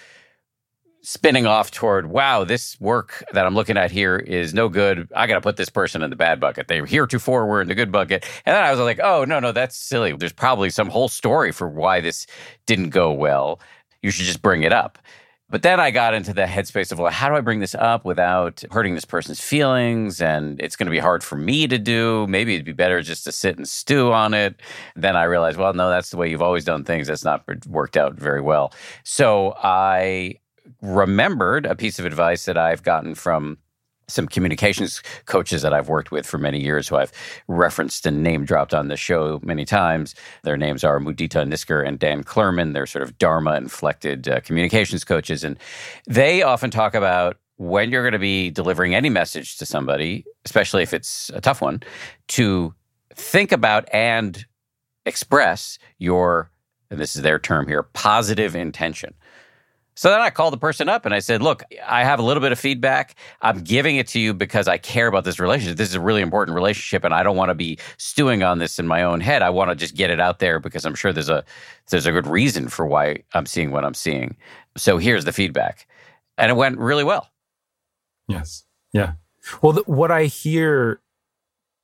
spinning 1.02 1.46
off 1.46 1.70
toward, 1.70 2.08
wow, 2.08 2.44
this 2.44 2.80
work 2.82 3.24
that 3.32 3.46
I'm 3.46 3.54
looking 3.54 3.78
at 3.78 3.92
here 3.92 4.18
is 4.18 4.56
no 4.56 4.70
good. 4.70 5.08
I 5.16 5.28
got 5.28 5.36
to 5.36 5.42
put 5.42 5.56
this 5.56 5.70
person 5.70 6.02
in 6.02 6.10
the 6.10 6.16
bad 6.16 6.40
bucket. 6.40 6.68
They 6.68 6.84
heretofore 6.84 7.46
were 7.46 7.62
in 7.62 7.68
the 7.68 7.76
good 7.76 7.92
bucket. 7.92 8.26
And 8.44 8.56
then 8.56 8.64
I 8.64 8.72
was 8.72 8.80
like, 8.80 9.00
oh, 9.04 9.24
no, 9.24 9.40
no, 9.40 9.52
that's 9.52 9.78
silly. 9.78 10.14
There's 10.14 10.34
probably 10.34 10.72
some 10.72 10.90
whole 10.90 11.08
story 11.08 11.52
for 11.52 11.70
why 11.70 12.02
this 12.02 12.26
didn't 12.66 12.90
go 12.90 13.12
well. 13.12 13.60
You 14.02 14.10
should 14.10 14.26
just 14.26 14.42
bring 14.42 14.64
it 14.64 14.74
up. 14.74 14.98
But 15.48 15.62
then 15.62 15.80
I 15.80 15.92
got 15.92 16.16
into 16.16 16.34
the 16.34 16.46
headspace 16.46 16.92
of, 16.92 16.98
well, 16.98 17.12
how 17.12 17.30
do 17.30 17.36
I 17.36 17.42
bring 17.42 17.60
this 17.60 17.76
up 17.76 18.04
without 18.04 18.64
hurting 18.72 18.96
this 18.96 19.06
person's 19.06 19.40
feelings? 19.40 20.20
And 20.20 20.60
it's 20.60 20.76
going 20.76 20.88
to 20.88 20.92
be 20.92 21.00
hard 21.00 21.24
for 21.24 21.36
me 21.36 21.68
to 21.68 21.78
do. 21.78 22.26
Maybe 22.28 22.56
it'd 22.56 22.66
be 22.66 22.74
better 22.74 23.02
just 23.02 23.24
to 23.26 23.32
sit 23.32 23.58
and 23.58 23.68
stew 23.68 24.12
on 24.12 24.34
it. 24.34 24.60
Then 24.96 25.16
I 25.16 25.24
realized, 25.26 25.58
well, 25.58 25.74
no, 25.74 25.90
that's 25.90 26.10
the 26.10 26.18
way 26.18 26.30
you've 26.30 26.42
always 26.42 26.66
done 26.66 26.84
things. 26.84 27.08
That's 27.08 27.24
not 27.24 27.44
worked 27.68 27.96
out 27.96 28.16
very 28.16 28.42
well. 28.42 28.74
So 29.04 29.56
I 29.62 30.40
remembered 30.82 31.68
a 31.68 31.76
piece 31.76 32.00
of 32.00 32.06
advice 32.06 32.46
that 32.46 32.58
I've 32.58 32.82
gotten 32.82 33.14
from 33.14 33.60
some 34.08 34.28
communications 34.28 35.02
coaches 35.26 35.62
that 35.62 35.74
I've 35.74 35.90
worked 35.90 36.12
with 36.12 36.26
for 36.26 36.38
many 36.38 36.62
years 36.62 36.88
who 36.88 36.96
I've 36.96 37.12
referenced 37.48 38.06
and 38.06 38.22
name 38.22 38.46
dropped 38.46 38.74
on 38.74 38.88
the 38.88 38.98
show 38.98 39.40
many 39.44 39.66
times. 39.66 40.16
Their 40.44 40.58
names 40.58 40.84
are 40.84 41.00
Mudita 41.00 41.48
Nisker 41.48 41.86
and 41.86 41.98
Dan 42.00 42.24
Clurman. 42.24 42.74
They're 42.74 42.86
sort 42.86 43.04
of 43.04 43.18
Dharma 43.18 43.56
inflected 43.56 44.28
uh, 44.28 44.40
communications 44.42 45.04
coaches. 45.04 45.44
And 45.44 45.58
they 46.08 46.44
often 46.44 46.72
talk 46.72 46.94
about 46.94 47.38
when 47.58 47.90
you're 47.90 48.04
going 48.04 48.14
to 48.14 48.20
be 48.20 48.50
delivering 48.50 48.94
any 48.94 49.10
message 49.10 49.58
to 49.58 49.66
somebody, 49.66 50.26
especially 50.44 50.84
if 50.84 50.94
it's 50.94 51.32
a 51.34 51.42
tough 51.42 51.62
one, 51.62 51.82
to 52.28 52.74
think 53.14 53.52
about 53.52 53.88
and 53.94 54.46
express 55.06 55.80
your, 55.98 56.52
and 56.90 57.00
this 57.00 57.16
is 57.16 57.22
their 57.22 57.40
term 57.40 57.68
here, 57.68 57.84
positive 57.84 58.56
intention. 58.56 59.14
So 59.96 60.10
then 60.10 60.20
I 60.20 60.30
called 60.30 60.54
the 60.54 60.58
person 60.58 60.90
up 60.90 61.06
and 61.06 61.16
I 61.16 61.20
said, 61.20 61.42
Look, 61.42 61.64
I 61.88 62.04
have 62.04 62.20
a 62.20 62.22
little 62.22 62.42
bit 62.42 62.52
of 62.52 62.60
feedback. 62.60 63.16
I'm 63.42 63.62
giving 63.64 63.96
it 63.96 64.08
to 64.10 64.20
you 64.20 64.34
because 64.34 64.68
I 64.68 64.78
care 64.78 65.08
about 65.08 65.24
this 65.24 65.40
relationship. 65.40 65.78
This 65.78 65.90
is 65.90 65.96
a 65.96 66.02
really 66.02 66.22
important 66.22 66.56
relationship 66.56 67.04
and 67.06 67.14
I 67.14 67.24
don't 67.24 67.38
want 67.38 67.50
to 67.50 67.56
be 67.56 67.80
stewing 67.98 68.44
on 68.44 68.60
this 68.60 68.78
in 68.78 68.88
my 68.88 69.04
own 69.04 69.22
head. 69.22 69.42
I 69.42 69.50
want 69.50 69.70
to 69.72 69.76
just 69.76 69.96
get 69.96 70.10
it 70.10 70.20
out 70.20 70.40
there 70.40 70.60
because 70.60 70.86
I'm 70.86 70.96
sure 70.96 71.14
there's 71.14 71.30
a 71.30 71.46
there's 71.90 72.06
a 72.06 72.12
good 72.12 72.28
reason 72.28 72.68
for 72.68 72.86
why 72.86 73.24
I'm 73.34 73.46
seeing 73.46 73.72
what 73.72 73.86
I'm 73.86 73.94
seeing. 73.94 74.36
So 74.76 74.98
here's 74.98 75.24
the 75.24 75.32
feedback. 75.32 75.88
And 76.38 76.52
it 76.52 76.56
went 76.56 76.78
really 76.78 77.06
well. 77.06 77.30
Yes. 78.28 78.66
Yeah. 78.92 79.14
Well, 79.62 79.74
the, 79.74 79.84
what 79.84 80.12
I 80.12 80.26
hear 80.26 81.00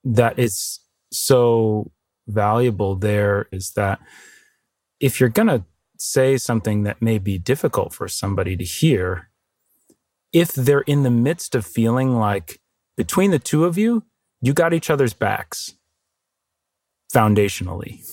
that 0.04 0.38
is 0.38 0.80
so 1.12 1.92
valuable 2.28 2.96
there 2.96 3.48
is 3.52 3.72
that 3.76 4.00
if 5.00 5.20
you're 5.20 5.30
going 5.30 5.48
to 5.48 5.64
say 6.02 6.36
something 6.36 6.82
that 6.82 7.00
may 7.00 7.20
be 7.20 7.38
difficult 7.38 7.94
for 7.94 8.08
somebody 8.08 8.58
to 8.58 8.64
hear, 8.64 9.30
if 10.34 10.52
they're 10.54 10.82
in 10.82 11.04
the 11.04 11.12
midst 11.12 11.54
of 11.54 11.64
feeling 11.66 12.16
like 12.16 12.60
between 12.98 13.30
the 13.30 13.38
two 13.38 13.66
of 13.66 13.78
you, 13.78 14.04
you 14.42 14.52
got 14.52 14.74
each 14.74 14.90
other's 14.90 15.14
backs 15.14 15.76
foundationally, 17.14 18.04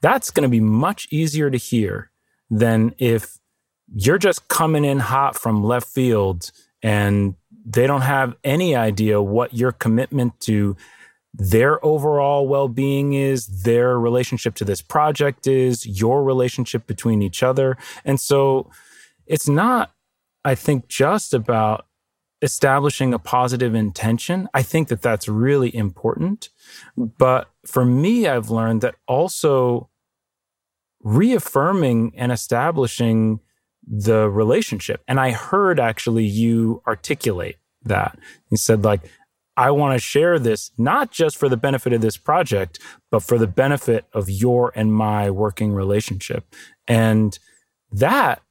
that's 0.00 0.30
going 0.32 0.42
to 0.42 0.48
be 0.50 0.60
much 0.60 1.06
easier 1.12 1.48
to 1.48 1.56
hear 1.56 2.10
than 2.50 2.92
if 2.98 3.38
you're 3.94 4.18
just 4.18 4.48
coming 4.48 4.84
in 4.84 4.98
hot 4.98 5.38
from 5.38 5.62
left 5.62 5.88
field 5.88 6.50
and 6.82 7.36
they 7.64 7.86
don't 7.86 8.02
have 8.02 8.34
any 8.42 8.74
idea 8.74 9.22
what 9.22 9.54
your 9.54 9.70
commitment 9.70 10.38
to 10.40 10.76
their 11.38 11.84
overall 11.84 12.48
well 12.48 12.68
being 12.68 13.12
is, 13.12 13.46
their 13.46 13.98
relationship 13.98 14.54
to 14.56 14.64
this 14.64 14.80
project 14.80 15.46
is, 15.46 15.86
your 15.86 16.24
relationship 16.24 16.86
between 16.86 17.22
each 17.22 17.42
other. 17.42 17.76
And 18.04 18.18
so 18.18 18.70
it's 19.26 19.48
not, 19.48 19.92
I 20.44 20.54
think, 20.54 20.88
just 20.88 21.34
about 21.34 21.86
establishing 22.42 23.12
a 23.12 23.18
positive 23.18 23.74
intention. 23.74 24.48
I 24.54 24.62
think 24.62 24.88
that 24.88 25.02
that's 25.02 25.28
really 25.28 25.74
important. 25.74 26.48
But 26.96 27.50
for 27.66 27.84
me, 27.84 28.26
I've 28.28 28.50
learned 28.50 28.80
that 28.82 28.94
also 29.06 29.90
reaffirming 31.02 32.12
and 32.16 32.32
establishing 32.32 33.40
the 33.86 34.28
relationship. 34.28 35.02
And 35.06 35.20
I 35.20 35.30
heard 35.30 35.78
actually 35.78 36.24
you 36.24 36.82
articulate 36.86 37.56
that. 37.84 38.18
You 38.50 38.56
said, 38.56 38.84
like, 38.84 39.02
I 39.56 39.70
want 39.70 39.94
to 39.94 39.98
share 39.98 40.38
this 40.38 40.70
not 40.76 41.10
just 41.10 41.36
for 41.36 41.48
the 41.48 41.56
benefit 41.56 41.92
of 41.92 42.00
this 42.00 42.16
project, 42.16 42.78
but 43.10 43.22
for 43.22 43.38
the 43.38 43.46
benefit 43.46 44.04
of 44.12 44.28
your 44.28 44.72
and 44.74 44.92
my 44.92 45.30
working 45.30 45.72
relationship. 45.72 46.44
And 46.86 47.38
that 47.92 48.42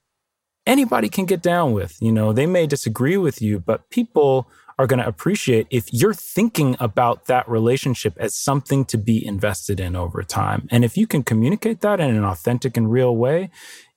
anybody 0.66 1.08
can 1.08 1.24
get 1.24 1.42
down 1.42 1.72
with. 1.72 1.96
You 2.00 2.12
know, 2.12 2.32
they 2.32 2.46
may 2.46 2.66
disagree 2.66 3.16
with 3.16 3.40
you, 3.40 3.60
but 3.60 3.88
people 3.90 4.48
are 4.78 4.86
going 4.86 5.00
to 5.00 5.06
appreciate 5.06 5.66
if 5.70 5.90
you're 5.92 6.12
thinking 6.12 6.76
about 6.78 7.26
that 7.26 7.48
relationship 7.48 8.14
as 8.18 8.34
something 8.34 8.84
to 8.84 8.98
be 8.98 9.24
invested 9.24 9.80
in 9.80 9.96
over 9.96 10.22
time. 10.22 10.68
And 10.70 10.84
if 10.84 10.98
you 10.98 11.06
can 11.06 11.22
communicate 11.22 11.80
that 11.80 11.98
in 11.98 12.14
an 12.14 12.24
authentic 12.24 12.76
and 12.76 12.90
real 12.90 13.16
way, 13.16 13.50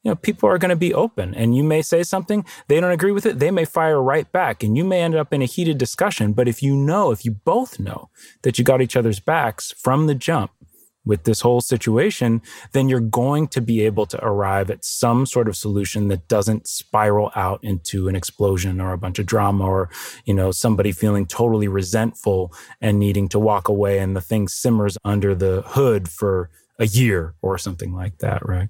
you 0.03 0.11
know, 0.11 0.15
people 0.15 0.47
are 0.49 0.57
going 0.57 0.69
to 0.69 0.75
be 0.75 0.93
open 0.93 1.33
and 1.35 1.55
you 1.55 1.63
may 1.63 1.81
say 1.81 2.03
something, 2.03 2.45
they 2.67 2.79
don't 2.79 2.91
agree 2.91 3.11
with 3.11 3.25
it, 3.25 3.39
they 3.39 3.51
may 3.51 3.65
fire 3.65 4.01
right 4.01 4.31
back 4.31 4.63
and 4.63 4.77
you 4.77 4.83
may 4.83 5.01
end 5.01 5.15
up 5.15 5.33
in 5.33 5.41
a 5.41 5.45
heated 5.45 5.77
discussion. 5.77 6.33
But 6.33 6.47
if 6.47 6.63
you 6.63 6.75
know, 6.75 7.11
if 7.11 7.25
you 7.25 7.31
both 7.31 7.79
know 7.79 8.09
that 8.43 8.57
you 8.57 8.63
got 8.63 8.81
each 8.81 8.95
other's 8.95 9.19
backs 9.19 9.73
from 9.77 10.07
the 10.07 10.15
jump 10.15 10.51
with 11.05 11.23
this 11.23 11.41
whole 11.41 11.59
situation, 11.59 12.41
then 12.71 12.87
you're 12.87 12.99
going 12.99 13.47
to 13.47 13.61
be 13.61 13.81
able 13.81 14.05
to 14.05 14.23
arrive 14.23 14.69
at 14.69 14.85
some 14.85 15.25
sort 15.25 15.47
of 15.47 15.55
solution 15.55 16.07
that 16.09 16.27
doesn't 16.27 16.67
spiral 16.67 17.31
out 17.35 17.59
into 17.63 18.07
an 18.07 18.15
explosion 18.15 18.79
or 18.79 18.93
a 18.93 18.97
bunch 18.97 19.17
of 19.19 19.25
drama 19.25 19.65
or, 19.65 19.89
you 20.25 20.33
know, 20.33 20.51
somebody 20.51 20.91
feeling 20.91 21.25
totally 21.25 21.67
resentful 21.67 22.53
and 22.79 22.99
needing 22.99 23.27
to 23.27 23.39
walk 23.39 23.67
away 23.67 23.99
and 23.99 24.15
the 24.15 24.21
thing 24.21 24.47
simmers 24.47 24.97
under 25.03 25.33
the 25.33 25.63
hood 25.65 26.07
for 26.07 26.49
a 26.77 26.85
year 26.85 27.33
or 27.41 27.57
something 27.57 27.93
like 27.93 28.19
that, 28.19 28.47
right? 28.47 28.69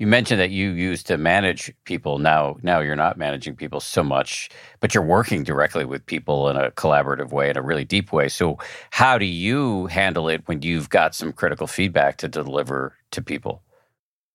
You 0.00 0.06
mentioned 0.06 0.40
that 0.40 0.48
you 0.48 0.70
used 0.70 1.06
to 1.08 1.18
manage 1.18 1.70
people. 1.84 2.18
Now, 2.18 2.56
now 2.62 2.80
you're 2.80 2.96
not 2.96 3.18
managing 3.18 3.54
people 3.54 3.80
so 3.80 4.02
much, 4.02 4.48
but 4.80 4.94
you're 4.94 5.04
working 5.04 5.44
directly 5.44 5.84
with 5.84 6.06
people 6.06 6.48
in 6.48 6.56
a 6.56 6.70
collaborative 6.70 7.32
way, 7.32 7.50
in 7.50 7.58
a 7.58 7.62
really 7.62 7.84
deep 7.84 8.10
way. 8.10 8.30
So, 8.30 8.56
how 8.88 9.18
do 9.18 9.26
you 9.26 9.88
handle 9.88 10.26
it 10.30 10.40
when 10.46 10.62
you've 10.62 10.88
got 10.88 11.14
some 11.14 11.34
critical 11.34 11.66
feedback 11.66 12.16
to 12.16 12.28
deliver 12.28 12.94
to 13.10 13.20
people? 13.20 13.62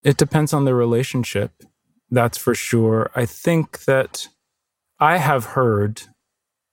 It 0.04 0.18
depends 0.18 0.54
on 0.54 0.66
the 0.66 0.76
relationship. 0.76 1.52
That's 2.12 2.38
for 2.38 2.54
sure. 2.54 3.10
I 3.16 3.26
think 3.26 3.86
that 3.86 4.28
I 5.00 5.18
have 5.18 5.46
heard, 5.46 6.04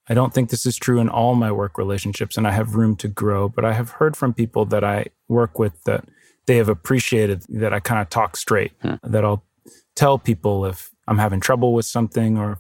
I 0.07 0.13
don't 0.13 0.35
think 0.35 0.51
this 0.51 0.67
is 0.67 0.77
true 0.77 1.01
in 1.01 1.09
all 1.09 1.35
my 1.35 1.51
work 1.51 1.79
relationships, 1.79 2.37
and 2.37 2.47
I 2.47 2.51
have 2.51 2.75
room 2.75 2.97
to 2.97 3.09
grow, 3.09 3.49
but 3.49 3.65
I 3.65 3.73
have 3.73 3.93
heard 3.93 4.19
from 4.19 4.35
people 4.35 4.67
that 4.67 4.85
I 4.85 5.07
work 5.29 5.59
with 5.59 5.83
that 5.85 6.05
they 6.47 6.57
have 6.57 6.69
appreciated 6.69 7.45
that 7.49 7.73
I 7.73 7.81
kind 7.81 8.01
of 8.01 8.09
talk 8.09 8.37
straight, 8.37 8.73
hmm. 8.83 8.95
that 9.03 9.25
I'll 9.25 9.45
tell 9.95 10.19
people 10.19 10.65
if 10.67 10.91
I'm 11.07 11.19
having 11.19 11.41
trouble 11.41 11.75
with 11.75 11.85
something 11.85 12.39
or 12.39 12.59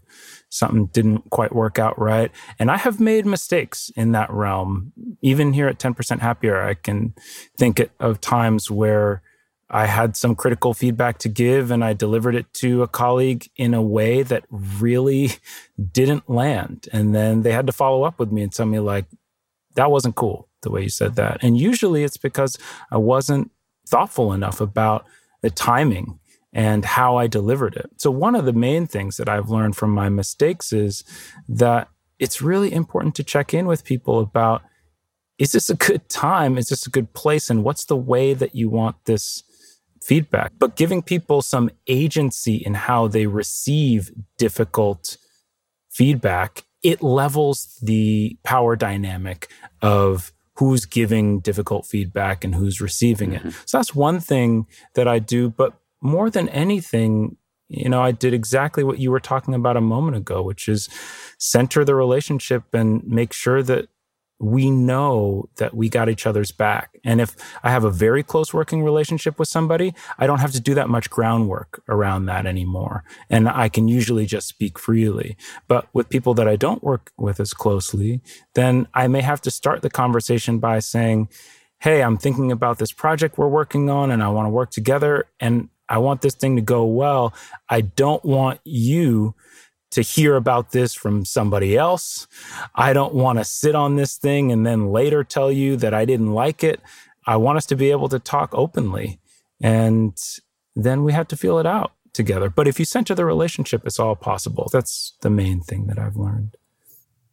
something 0.48 0.86
didn't 0.86 1.30
quite 1.30 1.54
work 1.54 1.78
out 1.78 1.98
right. 1.98 2.30
And 2.58 2.70
I 2.70 2.76
have 2.76 3.00
made 3.00 3.24
mistakes 3.24 3.90
in 3.96 4.12
that 4.12 4.30
realm. 4.30 4.92
Even 5.22 5.52
here 5.52 5.68
at 5.68 5.78
10% 5.78 6.20
Happier, 6.20 6.62
I 6.62 6.74
can 6.74 7.14
think 7.56 7.80
of 8.00 8.20
times 8.20 8.70
where 8.70 9.22
I 9.70 9.86
had 9.86 10.16
some 10.16 10.34
critical 10.34 10.74
feedback 10.74 11.18
to 11.18 11.30
give 11.30 11.70
and 11.70 11.82
I 11.82 11.94
delivered 11.94 12.34
it 12.34 12.52
to 12.54 12.82
a 12.82 12.88
colleague 12.88 13.48
in 13.56 13.72
a 13.72 13.80
way 13.80 14.22
that 14.22 14.44
really 14.50 15.30
didn't 15.92 16.28
land. 16.28 16.88
And 16.92 17.14
then 17.14 17.42
they 17.42 17.52
had 17.52 17.66
to 17.66 17.72
follow 17.72 18.02
up 18.02 18.18
with 18.18 18.30
me 18.30 18.42
and 18.42 18.52
tell 18.52 18.66
me, 18.66 18.80
like, 18.80 19.06
that 19.74 19.90
wasn't 19.90 20.16
cool 20.16 20.48
the 20.60 20.70
way 20.70 20.82
you 20.82 20.90
said 20.90 21.14
that. 21.16 21.38
And 21.42 21.58
usually 21.58 22.04
it's 22.04 22.18
because 22.18 22.58
I 22.90 22.98
wasn't 22.98 23.50
thoughtful 23.92 24.32
enough 24.32 24.60
about 24.60 25.04
the 25.42 25.50
timing 25.50 26.18
and 26.52 26.84
how 26.84 27.16
I 27.16 27.26
delivered 27.26 27.76
it. 27.76 27.90
So, 27.98 28.10
one 28.10 28.34
of 28.34 28.46
the 28.46 28.52
main 28.52 28.86
things 28.86 29.18
that 29.18 29.28
I've 29.28 29.50
learned 29.50 29.76
from 29.76 29.90
my 29.90 30.08
mistakes 30.08 30.72
is 30.72 31.04
that 31.48 31.88
it's 32.18 32.40
really 32.40 32.72
important 32.72 33.14
to 33.16 33.22
check 33.22 33.52
in 33.52 33.66
with 33.66 33.84
people 33.84 34.18
about 34.18 34.62
is 35.38 35.52
this 35.52 35.68
a 35.70 35.74
good 35.74 36.08
time? 36.08 36.56
Is 36.56 36.68
this 36.68 36.86
a 36.86 36.90
good 36.90 37.12
place? 37.12 37.50
And 37.50 37.64
what's 37.64 37.84
the 37.84 37.96
way 37.96 38.32
that 38.32 38.54
you 38.54 38.68
want 38.68 38.96
this 39.04 39.42
feedback? 40.00 40.52
But 40.58 40.76
giving 40.76 41.02
people 41.02 41.42
some 41.42 41.70
agency 41.86 42.56
in 42.56 42.74
how 42.74 43.08
they 43.08 43.26
receive 43.26 44.12
difficult 44.38 45.16
feedback, 45.90 46.64
it 46.82 47.02
levels 47.02 47.78
the 47.82 48.38
power 48.44 48.76
dynamic 48.76 49.48
of 49.80 50.32
who's 50.56 50.84
giving 50.84 51.40
difficult 51.40 51.86
feedback 51.86 52.44
and 52.44 52.54
who's 52.54 52.80
receiving 52.80 53.32
it. 53.32 53.40
Mm-hmm. 53.40 53.50
So 53.66 53.78
that's 53.78 53.94
one 53.94 54.20
thing 54.20 54.66
that 54.94 55.08
I 55.08 55.18
do. 55.18 55.48
But 55.50 55.74
more 56.02 56.28
than 56.30 56.48
anything, 56.50 57.36
you 57.68 57.88
know, 57.88 58.02
I 58.02 58.12
did 58.12 58.34
exactly 58.34 58.84
what 58.84 58.98
you 58.98 59.10
were 59.10 59.20
talking 59.20 59.54
about 59.54 59.76
a 59.76 59.80
moment 59.80 60.16
ago, 60.16 60.42
which 60.42 60.68
is 60.68 60.88
center 61.38 61.84
the 61.84 61.94
relationship 61.94 62.74
and 62.74 63.02
make 63.04 63.32
sure 63.32 63.62
that 63.62 63.88
we 64.42 64.70
know 64.70 65.48
that 65.56 65.72
we 65.72 65.88
got 65.88 66.08
each 66.08 66.26
other's 66.26 66.50
back. 66.50 66.98
And 67.04 67.20
if 67.20 67.36
I 67.62 67.70
have 67.70 67.84
a 67.84 67.90
very 67.90 68.24
close 68.24 68.52
working 68.52 68.82
relationship 68.82 69.38
with 69.38 69.46
somebody, 69.46 69.94
I 70.18 70.26
don't 70.26 70.40
have 70.40 70.50
to 70.52 70.60
do 70.60 70.74
that 70.74 70.88
much 70.88 71.08
groundwork 71.08 71.80
around 71.88 72.26
that 72.26 72.44
anymore. 72.44 73.04
And 73.30 73.48
I 73.48 73.68
can 73.68 73.86
usually 73.86 74.26
just 74.26 74.48
speak 74.48 74.80
freely. 74.80 75.36
But 75.68 75.86
with 75.92 76.08
people 76.08 76.34
that 76.34 76.48
I 76.48 76.56
don't 76.56 76.82
work 76.82 77.12
with 77.16 77.38
as 77.38 77.54
closely, 77.54 78.20
then 78.54 78.88
I 78.94 79.06
may 79.06 79.20
have 79.20 79.40
to 79.42 79.50
start 79.50 79.82
the 79.82 79.90
conversation 79.90 80.58
by 80.58 80.80
saying, 80.80 81.28
Hey, 81.78 82.02
I'm 82.02 82.16
thinking 82.16 82.50
about 82.50 82.78
this 82.78 82.92
project 82.92 83.38
we're 83.38 83.48
working 83.48 83.90
on 83.90 84.10
and 84.10 84.22
I 84.22 84.28
want 84.28 84.46
to 84.46 84.50
work 84.50 84.70
together. 84.70 85.26
And 85.38 85.68
I 85.88 85.98
want 85.98 86.22
this 86.22 86.34
thing 86.34 86.56
to 86.56 86.62
go 86.62 86.84
well. 86.84 87.32
I 87.68 87.82
don't 87.82 88.24
want 88.24 88.60
you 88.64 89.34
to 89.92 90.02
hear 90.02 90.36
about 90.36 90.72
this 90.72 90.94
from 90.94 91.24
somebody 91.24 91.76
else. 91.76 92.26
I 92.74 92.92
don't 92.92 93.14
want 93.14 93.38
to 93.38 93.44
sit 93.44 93.74
on 93.74 93.96
this 93.96 94.16
thing 94.16 94.50
and 94.50 94.66
then 94.66 94.90
later 94.90 95.22
tell 95.22 95.52
you 95.52 95.76
that 95.76 95.94
I 95.94 96.04
didn't 96.04 96.32
like 96.32 96.64
it. 96.64 96.80
I 97.26 97.36
want 97.36 97.58
us 97.58 97.66
to 97.66 97.76
be 97.76 97.90
able 97.90 98.08
to 98.08 98.18
talk 98.18 98.50
openly. 98.52 99.20
And 99.60 100.16
then 100.74 101.04
we 101.04 101.12
have 101.12 101.28
to 101.28 101.36
feel 101.36 101.58
it 101.58 101.66
out 101.66 101.92
together. 102.12 102.50
But 102.50 102.66
if 102.66 102.78
you 102.78 102.84
center 102.84 103.14
the 103.14 103.24
relationship, 103.24 103.86
it's 103.86 104.00
all 104.00 104.16
possible. 104.16 104.68
That's 104.72 105.14
the 105.20 105.30
main 105.30 105.60
thing 105.60 105.86
that 105.86 105.98
I've 105.98 106.16
learned. 106.16 106.56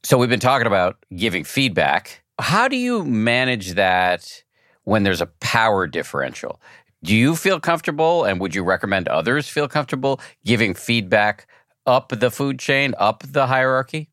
So 0.03 0.17
we've 0.17 0.29
been 0.29 0.39
talking 0.39 0.67
about 0.67 0.97
giving 1.15 1.43
feedback. 1.43 2.23
How 2.39 2.67
do 2.67 2.75
you 2.75 3.03
manage 3.03 3.73
that 3.73 4.43
when 4.83 5.03
there's 5.03 5.21
a 5.21 5.27
power 5.39 5.87
differential? 5.87 6.61
Do 7.03 7.15
you 7.15 7.35
feel 7.35 7.59
comfortable 7.59 8.25
and 8.25 8.39
would 8.41 8.53
you 8.53 8.63
recommend 8.63 9.07
others 9.07 9.47
feel 9.47 9.67
comfortable 9.67 10.19
giving 10.45 10.73
feedback 10.73 11.47
up 11.89 12.09
the 12.09 12.31
food 12.31 12.59
chain, 12.59 12.93
up 12.97 13.23
the 13.27 13.47
hierarchy? 13.47 14.09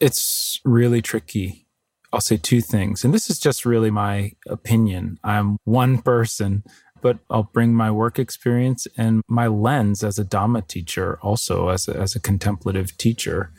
It's 0.00 0.60
really 0.64 1.02
tricky. 1.02 1.66
I'll 2.12 2.20
say 2.20 2.36
two 2.36 2.60
things. 2.60 3.04
And 3.04 3.12
this 3.12 3.28
is 3.28 3.38
just 3.38 3.66
really 3.66 3.90
my 3.90 4.32
opinion. 4.48 5.18
I'm 5.22 5.58
one 5.64 6.00
person, 6.00 6.64
but 7.02 7.18
I'll 7.28 7.50
bring 7.52 7.74
my 7.74 7.90
work 7.90 8.18
experience 8.18 8.86
and 8.96 9.22
my 9.28 9.46
lens 9.46 10.02
as 10.02 10.18
a 10.18 10.24
Dhamma 10.24 10.66
teacher, 10.66 11.18
also 11.20 11.68
as 11.68 11.88
a, 11.88 11.96
as 11.96 12.14
a 12.14 12.20
contemplative 12.20 12.96
teacher, 12.96 13.52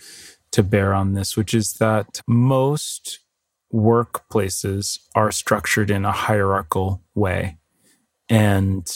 to 0.52 0.64
bear 0.64 0.94
on 0.94 1.14
this, 1.14 1.36
which 1.36 1.54
is 1.54 1.74
that 1.74 2.22
most 2.28 3.20
workplaces 3.74 5.00
are 5.14 5.32
structured 5.32 5.92
in 5.92 6.06
a 6.06 6.12
hierarchical 6.12 7.04
way. 7.14 7.58
And 8.30 8.90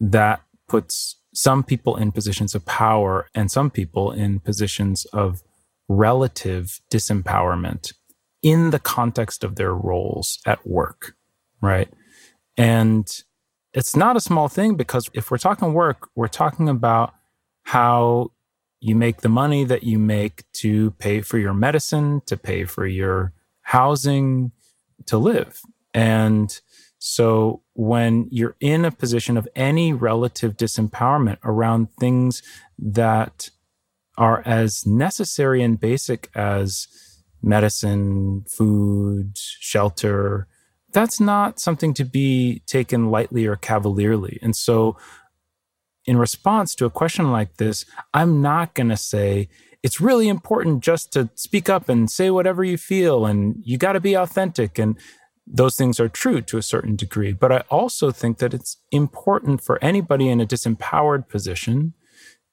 that 0.00 0.42
puts 0.68 1.16
some 1.34 1.62
people 1.62 1.96
in 1.96 2.12
positions 2.12 2.54
of 2.54 2.64
power 2.66 3.28
and 3.34 3.50
some 3.50 3.70
people 3.70 4.12
in 4.12 4.40
positions 4.40 5.04
of 5.06 5.42
relative 5.88 6.80
disempowerment 6.90 7.92
in 8.42 8.70
the 8.70 8.78
context 8.78 9.44
of 9.44 9.56
their 9.56 9.74
roles 9.74 10.40
at 10.46 10.66
work, 10.66 11.14
right? 11.60 11.88
And 12.56 13.08
it's 13.72 13.96
not 13.96 14.16
a 14.16 14.20
small 14.20 14.48
thing 14.48 14.76
because 14.76 15.08
if 15.14 15.30
we're 15.30 15.38
talking 15.38 15.72
work, 15.72 16.08
we're 16.14 16.28
talking 16.28 16.68
about 16.68 17.14
how 17.64 18.32
you 18.80 18.96
make 18.96 19.20
the 19.20 19.28
money 19.28 19.64
that 19.64 19.84
you 19.84 19.98
make 19.98 20.44
to 20.52 20.90
pay 20.92 21.20
for 21.20 21.38
your 21.38 21.54
medicine, 21.54 22.20
to 22.26 22.36
pay 22.36 22.64
for 22.64 22.86
your 22.86 23.32
housing, 23.62 24.50
to 25.06 25.16
live. 25.16 25.60
And 25.94 26.60
so 27.04 27.62
when 27.72 28.28
you're 28.30 28.54
in 28.60 28.84
a 28.84 28.92
position 28.92 29.36
of 29.36 29.48
any 29.56 29.92
relative 29.92 30.56
disempowerment 30.56 31.38
around 31.42 31.88
things 31.98 32.44
that 32.78 33.50
are 34.16 34.40
as 34.46 34.86
necessary 34.86 35.64
and 35.64 35.80
basic 35.80 36.30
as 36.36 36.86
medicine, 37.42 38.44
food, 38.48 39.36
shelter, 39.36 40.46
that's 40.92 41.18
not 41.18 41.58
something 41.58 41.92
to 41.94 42.04
be 42.04 42.62
taken 42.68 43.10
lightly 43.10 43.46
or 43.46 43.56
cavalierly. 43.56 44.38
And 44.40 44.54
so, 44.54 44.96
in 46.06 46.18
response 46.18 46.76
to 46.76 46.84
a 46.84 46.90
question 46.90 47.32
like 47.32 47.56
this, 47.56 47.84
I'm 48.14 48.40
not 48.40 48.74
going 48.74 48.90
to 48.90 48.96
say, 48.96 49.48
it's 49.82 50.00
really 50.00 50.28
important 50.28 50.84
just 50.84 51.12
to 51.14 51.30
speak 51.34 51.68
up 51.68 51.88
and 51.88 52.08
say 52.08 52.30
whatever 52.30 52.62
you 52.62 52.78
feel, 52.78 53.26
and 53.26 53.56
you 53.64 53.76
got 53.76 53.94
to 53.94 54.00
be 54.00 54.14
authentic. 54.14 54.78
And 54.78 54.96
those 55.46 55.76
things 55.76 55.98
are 55.98 56.08
true 56.08 56.40
to 56.40 56.58
a 56.58 56.62
certain 56.62 56.96
degree. 56.96 57.32
But 57.32 57.52
I 57.52 57.58
also 57.70 58.10
think 58.10 58.38
that 58.38 58.54
it's 58.54 58.76
important 58.90 59.62
for 59.62 59.82
anybody 59.82 60.28
in 60.28 60.40
a 60.40 60.46
disempowered 60.46 61.28
position 61.28 61.94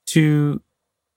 to 0.08 0.62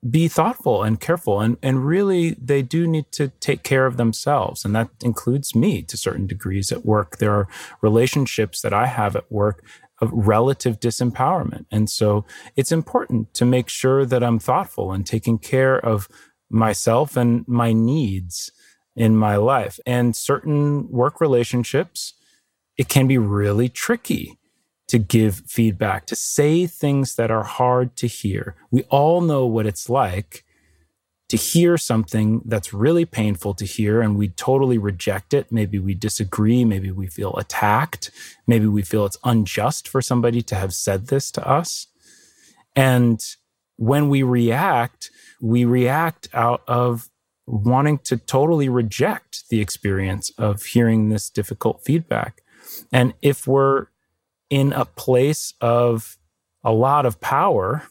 be 0.08 0.28
thoughtful 0.28 0.82
and 0.82 1.00
careful. 1.00 1.40
And, 1.40 1.56
and 1.62 1.86
really, 1.86 2.32
they 2.32 2.62
do 2.62 2.86
need 2.86 3.10
to 3.12 3.28
take 3.40 3.62
care 3.62 3.86
of 3.86 3.96
themselves. 3.96 4.64
And 4.64 4.74
that 4.74 4.90
includes 5.02 5.54
me 5.54 5.82
to 5.82 5.96
certain 5.96 6.26
degrees 6.26 6.72
at 6.72 6.84
work. 6.84 7.18
There 7.18 7.32
are 7.32 7.48
relationships 7.80 8.60
that 8.62 8.72
I 8.72 8.86
have 8.86 9.14
at 9.16 9.30
work 9.30 9.64
of 10.00 10.10
relative 10.12 10.80
disempowerment. 10.80 11.66
And 11.70 11.88
so 11.88 12.24
it's 12.56 12.72
important 12.72 13.32
to 13.34 13.44
make 13.44 13.68
sure 13.68 14.04
that 14.04 14.22
I'm 14.22 14.40
thoughtful 14.40 14.92
and 14.92 15.06
taking 15.06 15.38
care 15.38 15.78
of 15.78 16.08
myself 16.50 17.16
and 17.16 17.46
my 17.46 17.72
needs 17.72 18.50
in 18.95 19.16
my 19.16 19.36
life. 19.36 19.78
And 19.86 20.14
certain 20.14 20.90
work 20.90 21.20
relationships, 21.20 22.14
it 22.76 22.88
can 22.88 23.07
be 23.07 23.18
really 23.18 23.68
tricky 23.68 24.38
to 24.88 24.99
give 24.99 25.43
feedback, 25.47 26.07
to 26.07 26.16
say 26.16 26.66
things 26.66 27.14
that 27.14 27.30
are 27.30 27.45
hard 27.45 27.97
to 27.97 28.07
hear. 28.07 28.57
We 28.70 28.82
all 28.84 29.20
know 29.20 29.47
what 29.47 29.66
it's 29.66 29.88
like 29.88 30.45
to 31.32 31.38
hear 31.38 31.78
something 31.78 32.43
that's 32.45 32.74
really 32.74 33.07
painful 33.07 33.55
to 33.55 33.64
hear 33.64 34.03
and 34.03 34.18
we 34.18 34.28
totally 34.28 34.76
reject 34.76 35.32
it. 35.32 35.51
Maybe 35.51 35.78
we 35.78 35.95
disagree. 35.95 36.62
Maybe 36.62 36.90
we 36.90 37.07
feel 37.07 37.34
attacked. 37.36 38.11
Maybe 38.47 38.66
we 38.66 38.82
feel 38.82 39.07
it's 39.07 39.16
unjust 39.24 39.88
for 39.88 40.03
somebody 40.03 40.43
to 40.43 40.55
have 40.55 40.74
said 40.74 41.07
this 41.07 41.30
to 41.30 41.49
us. 41.49 41.86
And 42.76 43.24
when 43.76 44.11
we 44.11 44.22
react, 44.22 45.11
we 45.40 45.64
react 45.64 46.28
out 46.34 46.62
of 46.68 47.09
wanting 47.47 47.99
to 47.99 48.16
totally 48.16 48.68
reject 48.68 49.49
the 49.49 49.61
experience 49.61 50.30
of 50.38 50.62
hearing 50.62 51.09
this 51.09 51.28
difficult 51.28 51.82
feedback. 51.84 52.43
And 52.93 53.14
if 53.22 53.47
we're 53.47 53.86
in 54.49 54.72
a 54.72 54.84
place 54.84 55.55
of 55.61 56.18
a 56.62 56.72
lot 56.72 57.07
of 57.07 57.20
power, 57.20 57.84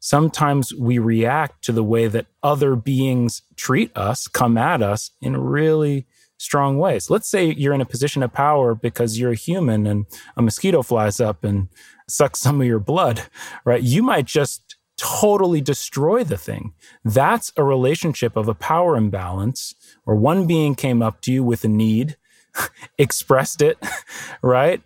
sometimes 0.00 0.74
we 0.74 0.98
react 0.98 1.62
to 1.64 1.72
the 1.72 1.84
way 1.84 2.08
that 2.08 2.26
other 2.42 2.74
beings 2.74 3.42
treat 3.56 3.96
us, 3.96 4.26
come 4.26 4.58
at 4.58 4.82
us 4.82 5.12
in 5.20 5.36
really 5.36 6.06
strong 6.38 6.76
ways. 6.76 7.08
Let's 7.08 7.30
say 7.30 7.52
you're 7.52 7.72
in 7.72 7.80
a 7.80 7.86
position 7.86 8.22
of 8.24 8.32
power 8.32 8.74
because 8.74 9.18
you're 9.18 9.30
a 9.30 9.36
human 9.36 9.86
and 9.86 10.06
a 10.36 10.42
mosquito 10.42 10.82
flies 10.82 11.20
up 11.20 11.44
and 11.44 11.68
sucks 12.08 12.40
some 12.40 12.60
of 12.60 12.66
your 12.66 12.80
blood, 12.80 13.22
right? 13.64 13.82
You 13.82 14.02
might 14.02 14.26
just 14.26 14.74
totally 15.02 15.60
destroy 15.60 16.22
the 16.22 16.38
thing. 16.38 16.74
That's 17.04 17.52
a 17.56 17.64
relationship 17.64 18.36
of 18.36 18.48
a 18.48 18.54
power 18.54 18.96
imbalance 18.96 19.74
where 20.04 20.16
one 20.16 20.46
being 20.46 20.74
came 20.74 21.02
up 21.02 21.20
to 21.22 21.32
you 21.32 21.42
with 21.42 21.64
a 21.64 21.68
need, 21.68 22.16
expressed 22.98 23.62
it, 23.62 23.78
right? 24.42 24.80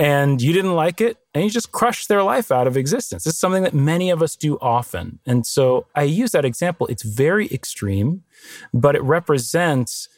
and 0.00 0.40
you 0.40 0.54
didn't 0.54 0.74
like 0.74 1.02
it 1.02 1.18
and 1.34 1.44
you 1.44 1.50
just 1.50 1.72
crushed 1.72 2.08
their 2.08 2.22
life 2.22 2.50
out 2.50 2.66
of 2.66 2.74
existence. 2.74 3.26
It's 3.26 3.38
something 3.38 3.64
that 3.64 3.74
many 3.74 4.08
of 4.08 4.22
us 4.22 4.34
do 4.34 4.56
often. 4.58 5.18
And 5.26 5.46
so 5.46 5.88
I 5.94 6.04
use 6.04 6.30
that 6.30 6.46
example. 6.46 6.86
It's 6.86 7.02
very 7.02 7.46
extreme, 7.52 8.22
but 8.72 8.96
it 8.96 9.02
represents 9.02 10.08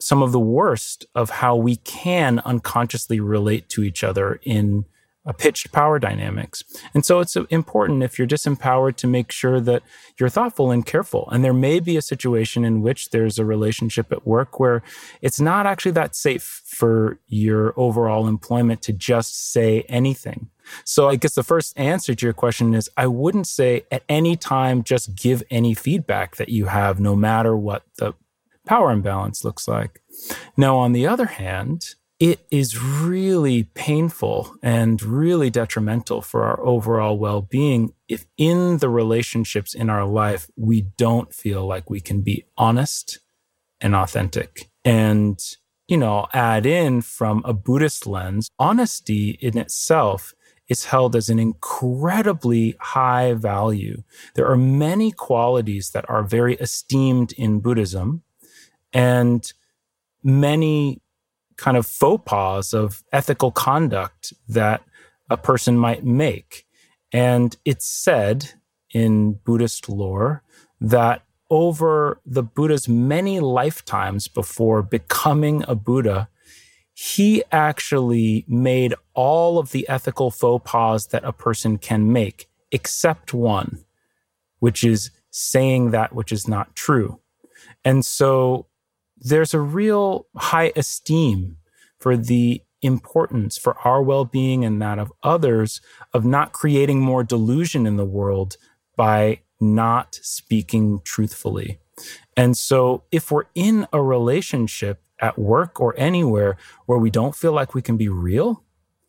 some 0.00 0.22
of 0.22 0.32
the 0.32 0.40
worst 0.40 1.04
of 1.14 1.28
how 1.28 1.56
we 1.56 1.76
can 1.76 2.38
unconsciously 2.46 3.20
relate 3.20 3.68
to 3.68 3.82
each 3.82 4.02
other 4.02 4.40
in 4.44 4.86
pitched 5.32 5.72
power 5.72 5.98
dynamics. 5.98 6.64
And 6.94 7.04
so 7.04 7.20
it's 7.20 7.36
important 7.36 8.02
if 8.02 8.18
you're 8.18 8.28
disempowered 8.28 8.96
to 8.96 9.06
make 9.06 9.30
sure 9.30 9.60
that 9.60 9.82
you're 10.18 10.28
thoughtful 10.28 10.70
and 10.70 10.84
careful. 10.84 11.28
And 11.30 11.44
there 11.44 11.52
may 11.52 11.80
be 11.80 11.96
a 11.96 12.02
situation 12.02 12.64
in 12.64 12.82
which 12.82 13.10
there's 13.10 13.38
a 13.38 13.44
relationship 13.44 14.12
at 14.12 14.26
work 14.26 14.58
where 14.58 14.82
it's 15.20 15.40
not 15.40 15.66
actually 15.66 15.92
that 15.92 16.14
safe 16.14 16.62
for 16.66 17.18
your 17.26 17.74
overall 17.76 18.26
employment 18.26 18.82
to 18.82 18.92
just 18.92 19.52
say 19.52 19.82
anything. 19.82 20.48
So 20.84 21.08
I 21.08 21.16
guess 21.16 21.34
the 21.34 21.42
first 21.42 21.78
answer 21.78 22.14
to 22.14 22.26
your 22.26 22.34
question 22.34 22.74
is 22.74 22.90
I 22.96 23.06
wouldn't 23.06 23.46
say 23.46 23.84
at 23.90 24.02
any 24.08 24.36
time 24.36 24.82
just 24.82 25.14
give 25.14 25.42
any 25.50 25.74
feedback 25.74 26.36
that 26.36 26.50
you 26.50 26.66
have, 26.66 27.00
no 27.00 27.16
matter 27.16 27.56
what 27.56 27.84
the 27.96 28.14
power 28.66 28.90
imbalance 28.90 29.44
looks 29.44 29.66
like. 29.66 30.02
Now, 30.56 30.76
on 30.76 30.92
the 30.92 31.06
other 31.06 31.26
hand, 31.26 31.94
it 32.20 32.46
is 32.50 32.82
really 32.82 33.64
painful 33.74 34.56
and 34.62 35.00
really 35.02 35.50
detrimental 35.50 36.20
for 36.20 36.44
our 36.44 36.60
overall 36.66 37.16
well 37.16 37.42
being 37.42 37.92
if 38.08 38.26
in 38.36 38.78
the 38.78 38.88
relationships 38.88 39.74
in 39.74 39.88
our 39.88 40.04
life, 40.04 40.50
we 40.56 40.82
don't 40.96 41.32
feel 41.32 41.66
like 41.66 41.88
we 41.88 42.00
can 42.00 42.22
be 42.22 42.44
honest 42.56 43.20
and 43.80 43.94
authentic. 43.94 44.68
And, 44.84 45.38
you 45.86 45.96
know, 45.96 46.26
add 46.32 46.66
in 46.66 47.02
from 47.02 47.42
a 47.44 47.52
Buddhist 47.52 48.06
lens, 48.06 48.50
honesty 48.58 49.38
in 49.40 49.56
itself 49.56 50.34
is 50.68 50.86
held 50.86 51.14
as 51.14 51.28
an 51.28 51.38
incredibly 51.38 52.76
high 52.80 53.32
value. 53.34 54.02
There 54.34 54.50
are 54.50 54.56
many 54.56 55.12
qualities 55.12 55.90
that 55.90 56.08
are 56.10 56.22
very 56.22 56.56
esteemed 56.56 57.32
in 57.32 57.60
Buddhism 57.60 58.22
and 58.92 59.50
many 60.22 61.00
kind 61.58 61.76
of 61.76 61.86
faux 61.86 62.22
pas 62.24 62.72
of 62.72 63.02
ethical 63.12 63.50
conduct 63.50 64.32
that 64.48 64.82
a 65.28 65.36
person 65.36 65.76
might 65.76 66.04
make. 66.04 66.64
And 67.12 67.54
it's 67.64 67.86
said 67.86 68.52
in 68.94 69.32
Buddhist 69.32 69.88
lore 69.88 70.42
that 70.80 71.22
over 71.50 72.20
the 72.24 72.42
Buddha's 72.42 72.88
many 72.88 73.40
lifetimes 73.40 74.28
before 74.28 74.82
becoming 74.82 75.64
a 75.66 75.74
Buddha, 75.74 76.28
he 76.94 77.42
actually 77.52 78.44
made 78.48 78.94
all 79.14 79.58
of 79.58 79.72
the 79.72 79.88
ethical 79.88 80.30
faux 80.30 80.70
pas 80.70 81.06
that 81.08 81.24
a 81.24 81.32
person 81.32 81.78
can 81.78 82.12
make, 82.12 82.48
except 82.70 83.34
one, 83.34 83.84
which 84.60 84.84
is 84.84 85.10
saying 85.30 85.90
that 85.90 86.14
which 86.14 86.32
is 86.32 86.48
not 86.48 86.74
true. 86.76 87.20
And 87.84 88.04
so 88.04 88.66
there's 89.20 89.54
a 89.54 89.60
real 89.60 90.26
high 90.36 90.72
esteem 90.76 91.56
for 91.98 92.16
the 92.16 92.62
importance 92.80 93.58
for 93.58 93.76
our 93.78 94.02
well 94.02 94.24
being 94.24 94.64
and 94.64 94.80
that 94.80 94.98
of 94.98 95.12
others 95.22 95.80
of 96.14 96.24
not 96.24 96.52
creating 96.52 97.00
more 97.00 97.24
delusion 97.24 97.86
in 97.86 97.96
the 97.96 98.04
world 98.04 98.56
by 98.96 99.40
not 99.60 100.18
speaking 100.22 101.00
truthfully. 101.04 101.80
And 102.36 102.56
so, 102.56 103.02
if 103.10 103.32
we're 103.32 103.46
in 103.54 103.86
a 103.92 104.00
relationship 104.00 105.02
at 105.20 105.38
work 105.38 105.80
or 105.80 105.94
anywhere 105.96 106.56
where 106.86 106.98
we 106.98 107.10
don't 107.10 107.34
feel 107.34 107.52
like 107.52 107.74
we 107.74 107.82
can 107.82 107.96
be 107.96 108.08
real, 108.08 108.62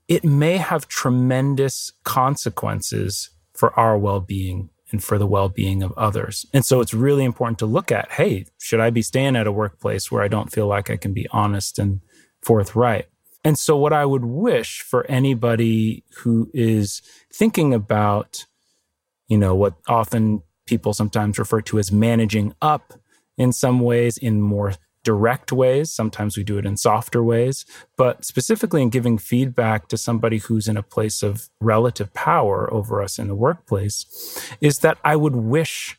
it 0.08 0.24
may 0.24 0.58
have 0.58 0.88
tremendous 0.88 1.94
consequences 2.04 3.30
for 3.54 3.78
our 3.80 3.98
well 3.98 4.20
being 4.20 4.70
and 4.92 5.04
for 5.04 5.18
the 5.18 5.28
well 5.28 5.50
being 5.50 5.84
of 5.84 5.94
others. 5.94 6.46
And 6.54 6.66
so 6.66 6.82
it's 6.82 6.94
really 6.94 7.24
important 7.24 7.60
to 7.60 7.66
look 7.66 7.92
at 7.92 8.12
hey, 8.12 8.46
should 8.60 8.80
I 8.80 8.90
be 8.90 9.02
staying 9.02 9.36
at 9.36 9.48
a 9.48 9.52
workplace 9.52 10.12
where 10.12 10.24
I 10.24 10.28
don't 10.28 10.52
feel 10.52 10.68
like 10.68 10.90
I 10.90 10.98
can 10.98 11.14
be 11.14 11.28
honest 11.32 11.80
and 11.80 12.02
forthright? 12.42 13.08
And 13.44 13.58
so, 13.58 13.78
what 13.78 13.94
I 13.94 14.06
would 14.06 14.26
wish 14.26 14.82
for 14.82 15.06
anybody 15.06 16.04
who 16.18 16.50
is 16.54 17.02
thinking 17.32 17.74
about, 17.74 18.46
you 19.28 19.38
know, 19.38 19.56
what 19.56 19.76
often 19.88 20.44
people 20.66 20.94
sometimes 20.94 21.40
refer 21.40 21.62
to 21.62 21.80
as 21.80 21.92
managing 21.92 22.54
up 22.62 22.94
in 23.38 23.54
some 23.54 23.80
ways, 23.80 24.18
in 24.18 24.42
more 24.42 24.74
direct 25.10 25.52
ways. 25.52 25.92
Sometimes 25.92 26.38
we 26.38 26.44
do 26.44 26.60
it 26.60 26.68
in 26.68 26.78
softer 26.78 27.24
ways, 27.24 27.66
but 27.98 28.24
specifically 28.24 28.84
in 28.84 28.92
giving 28.92 29.18
feedback 29.18 29.88
to 29.88 29.98
somebody 29.98 30.38
who's 30.38 30.68
in 30.68 30.78
a 30.78 30.84
place 30.84 31.24
of 31.24 31.50
relative 31.60 32.14
power 32.14 32.72
over 32.72 33.02
us 33.02 33.18
in 33.18 33.28
the 33.28 33.42
workplace, 33.48 33.98
is 34.62 34.78
that 34.80 35.00
I 35.04 35.16
would 35.16 35.36
wish 35.36 35.98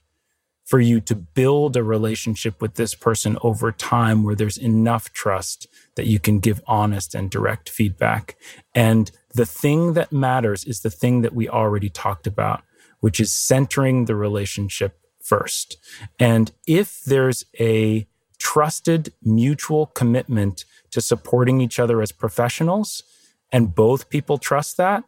for 0.64 0.78
you 0.78 1.00
to 1.00 1.16
build 1.16 1.76
a 1.76 1.82
relationship 1.82 2.62
with 2.62 2.74
this 2.76 2.94
person 2.94 3.36
over 3.42 3.72
time 3.72 4.22
where 4.22 4.36
there's 4.36 4.56
enough 4.56 5.12
trust 5.12 5.66
that 5.96 6.06
you 6.06 6.20
can 6.20 6.38
give 6.38 6.62
honest 6.68 7.12
and 7.12 7.32
direct 7.32 7.68
feedback. 7.68 8.36
And 8.76 9.10
the 9.34 9.46
thing 9.46 9.94
that 9.94 10.12
matters 10.12 10.62
is 10.62 10.82
the 10.82 10.96
thing 11.02 11.22
that 11.22 11.34
we 11.34 11.48
already 11.48 11.88
talked 11.88 12.28
about, 12.28 12.62
which 13.00 13.18
is 13.18 13.32
centering 13.32 14.04
the 14.04 14.14
relationship 14.14 15.00
first. 15.20 15.78
And 16.20 16.52
if 16.68 17.02
there's 17.02 17.44
a 17.58 18.06
trusted 18.40 19.12
mutual 19.22 19.86
commitment 19.86 20.64
to 20.90 21.00
supporting 21.00 21.60
each 21.60 21.78
other 21.78 22.02
as 22.02 22.10
professionals, 22.10 23.04
and 23.52 23.74
both 23.74 24.08
people 24.08 24.38
trust 24.38 24.76
that, 24.78 25.04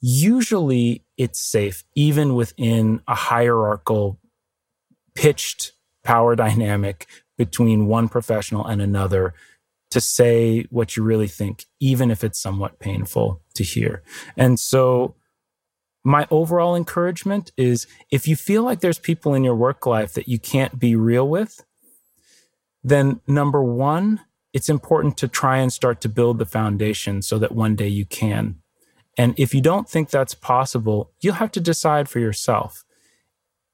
usually 0.00 1.04
it's 1.16 1.38
safe, 1.38 1.84
even 1.94 2.34
within 2.34 3.00
a 3.06 3.14
hierarchical, 3.14 4.18
pitched 5.14 5.72
power 6.02 6.34
dynamic 6.44 7.06
between 7.36 7.86
one 7.86 8.08
professional 8.08 8.66
and 8.66 8.80
another 8.80 9.34
to 9.90 10.00
say 10.00 10.62
what 10.70 10.96
you 10.96 11.02
really 11.02 11.28
think, 11.28 11.66
even 11.78 12.10
if 12.10 12.24
it's 12.24 12.40
somewhat 12.40 12.78
painful 12.78 13.42
to 13.54 13.62
hear. 13.62 14.02
And 14.36 14.58
so, 14.58 15.14
my 16.04 16.26
overall 16.30 16.74
encouragement 16.74 17.52
is 17.56 17.86
if 18.10 18.26
you 18.26 18.34
feel 18.34 18.64
like 18.64 18.80
there's 18.80 18.98
people 18.98 19.34
in 19.34 19.44
your 19.44 19.54
work 19.54 19.86
life 19.86 20.14
that 20.14 20.28
you 20.28 20.38
can't 20.38 20.78
be 20.78 20.96
real 20.96 21.28
with, 21.28 21.64
then 22.82 23.20
number 23.26 23.62
one, 23.62 24.20
it's 24.52 24.68
important 24.68 25.16
to 25.18 25.28
try 25.28 25.58
and 25.58 25.72
start 25.72 26.00
to 26.02 26.08
build 26.08 26.38
the 26.38 26.46
foundation 26.46 27.22
so 27.22 27.38
that 27.38 27.52
one 27.52 27.76
day 27.76 27.88
you 27.88 28.04
can. 28.04 28.56
And 29.16 29.34
if 29.38 29.54
you 29.54 29.60
don't 29.60 29.88
think 29.88 30.10
that's 30.10 30.34
possible, 30.34 31.12
you'll 31.20 31.34
have 31.34 31.52
to 31.52 31.60
decide 31.60 32.08
for 32.08 32.18
yourself. 32.18 32.84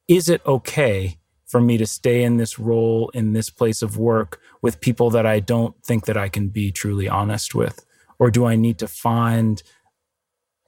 Is 0.06 0.28
it 0.28 0.44
okay 0.46 1.18
for 1.46 1.60
me 1.60 1.78
to 1.78 1.86
stay 1.86 2.22
in 2.22 2.36
this 2.36 2.58
role, 2.58 3.10
in 3.14 3.32
this 3.32 3.50
place 3.50 3.82
of 3.82 3.96
work 3.96 4.40
with 4.62 4.80
people 4.80 5.10
that 5.10 5.26
I 5.26 5.40
don't 5.40 5.74
think 5.84 6.06
that 6.06 6.16
I 6.16 6.28
can 6.28 6.48
be 6.48 6.70
truly 6.70 7.08
honest 7.08 7.54
with? 7.54 7.84
Or 8.18 8.30
do 8.30 8.46
I 8.46 8.56
need 8.56 8.78
to 8.78 8.88
find 8.88 9.62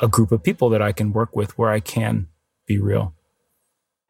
a 0.00 0.08
group 0.08 0.32
of 0.32 0.42
people 0.42 0.70
that 0.70 0.80
I 0.80 0.92
can 0.92 1.12
work 1.12 1.36
with 1.36 1.58
where 1.58 1.70
I 1.70 1.80
can 1.80 2.28
be 2.66 2.78
real? 2.78 3.14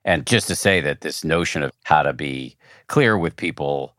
And 0.05 0.27
just 0.27 0.47
to 0.49 0.55
say 0.55 0.81
that 0.81 1.01
this 1.01 1.25
notion 1.25 1.63
of 1.63 1.73
how 1.85 2.03
to 2.03 2.13
be 2.13 2.57
clear 2.87 3.19
with 3.19 3.37
people 3.37 3.95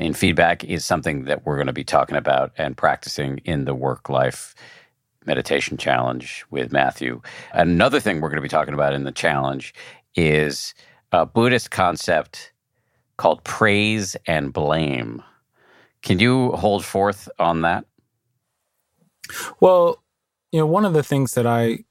and 0.00 0.16
feedback 0.16 0.64
is 0.64 0.84
something 0.84 1.24
that 1.24 1.44
we're 1.44 1.56
going 1.56 1.66
to 1.66 1.72
be 1.72 1.84
talking 1.84 2.16
about 2.16 2.52
and 2.56 2.76
practicing 2.76 3.38
in 3.44 3.66
the 3.66 3.74
work 3.74 4.08
life 4.08 4.54
meditation 5.26 5.76
challenge 5.76 6.44
with 6.50 6.72
Matthew. 6.72 7.20
Another 7.52 8.00
thing 8.00 8.20
we're 8.20 8.30
going 8.30 8.38
to 8.38 8.42
be 8.42 8.48
talking 8.48 8.72
about 8.72 8.94
in 8.94 9.04
the 9.04 9.12
challenge 9.12 9.74
is 10.16 10.74
a 11.12 11.26
Buddhist 11.26 11.70
concept 11.70 12.52
called 13.18 13.44
praise 13.44 14.16
and 14.26 14.54
blame. 14.54 15.22
Can 16.02 16.18
you 16.18 16.52
hold 16.52 16.82
forth 16.82 17.28
on 17.38 17.60
that? 17.60 17.84
Well, 19.60 20.02
you 20.50 20.60
know, 20.60 20.66
one 20.66 20.86
of 20.86 20.94
the 20.94 21.02
things 21.02 21.34
that 21.34 21.46
I 21.46 21.84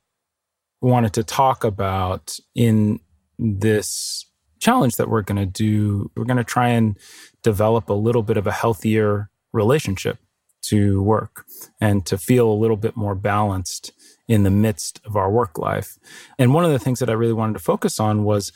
wanted 0.82 1.14
to 1.14 1.24
talk 1.24 1.64
about 1.64 2.40
in 2.56 3.02
this 3.38 4.26
challenge 4.60 4.96
that 4.96 5.10
we're 5.10 5.22
going 5.22 5.38
to 5.38 5.46
do, 5.46 6.10
we're 6.16 6.26
going 6.26 6.38
to 6.38 6.44
try 6.44 6.70
and 6.70 6.98
develop 7.42 7.90
a 7.90 7.94
little 7.94 8.24
bit 8.24 8.38
of 8.38 8.48
a 8.48 8.52
healthier 8.52 9.30
relationship 9.52 10.18
to 10.62 11.02
work 11.02 11.46
and 11.80 12.06
to 12.06 12.18
feel 12.18 12.50
a 12.50 12.54
little 12.54 12.78
bit 12.78 12.96
more 12.96 13.16
balanced 13.16 13.92
in 14.28 14.44
the 14.44 14.50
midst 14.50 15.00
of 15.06 15.16
our 15.16 15.32
work 15.32 15.58
life. 15.58 15.98
And 16.38 16.54
one 16.54 16.66
of 16.66 16.72
the 16.72 16.80
things 16.80 17.00
that 17.00 17.10
I 17.10 17.14
really 17.14 17.34
wanted 17.34 17.54
to 17.54 17.60
focus 17.60 18.00
on 18.00 18.24
was 18.24 18.52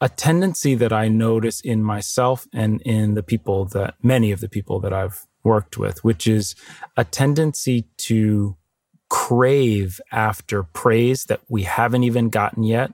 a 0.00 0.08
tendency 0.08 0.74
that 0.76 0.92
I 0.92 1.08
notice 1.08 1.60
in 1.60 1.82
myself 1.82 2.46
and 2.52 2.80
in 2.82 3.14
the 3.14 3.22
people 3.22 3.64
that 3.66 3.94
many 4.02 4.30
of 4.30 4.40
the 4.40 4.48
people 4.48 4.78
that 4.80 4.92
I've 4.92 5.26
worked 5.42 5.76
with, 5.76 6.04
which 6.04 6.26
is 6.26 6.54
a 6.96 7.04
tendency 7.04 7.88
to 7.98 8.56
crave 9.08 10.00
after 10.12 10.62
praise 10.62 11.24
that 11.24 11.40
we 11.48 11.62
haven't 11.62 12.04
even 12.04 12.28
gotten 12.28 12.62
yet 12.62 12.92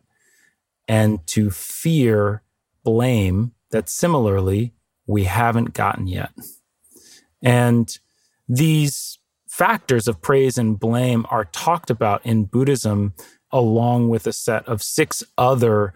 and 0.88 1.26
to 1.26 1.50
fear 1.50 2.42
blame 2.84 3.52
that 3.70 3.88
similarly 3.88 4.72
we 5.06 5.24
haven't 5.24 5.74
gotten 5.74 6.06
yet. 6.06 6.30
And 7.42 7.96
these 8.48 9.18
factors 9.48 10.08
of 10.08 10.20
praise 10.20 10.58
and 10.58 10.78
blame 10.78 11.26
are 11.30 11.44
talked 11.46 11.90
about 11.90 12.24
in 12.26 12.44
Buddhism 12.44 13.14
along 13.52 14.08
with 14.08 14.26
a 14.26 14.32
set 14.32 14.66
of 14.66 14.82
six 14.82 15.22
other 15.38 15.94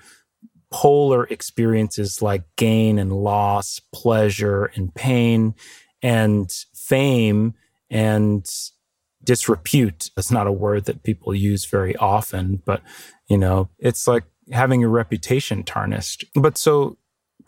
polar 0.70 1.24
experiences 1.24 2.22
like 2.22 2.44
gain 2.56 2.98
and 2.98 3.12
loss, 3.12 3.80
pleasure 3.92 4.66
and 4.76 4.94
pain, 4.94 5.54
and 6.02 6.50
fame 6.74 7.54
and 7.90 8.46
disrepute. 9.24 10.10
That's 10.14 10.30
not 10.30 10.46
a 10.46 10.52
word 10.52 10.84
that 10.84 11.02
people 11.02 11.34
use 11.34 11.64
very 11.64 11.96
often, 11.96 12.62
but 12.64 12.82
you 13.28 13.38
know, 13.38 13.70
it's 13.78 14.06
like 14.06 14.24
having 14.52 14.80
your 14.80 14.90
reputation 14.90 15.64
tarnished. 15.64 16.24
But 16.34 16.56
so 16.56 16.96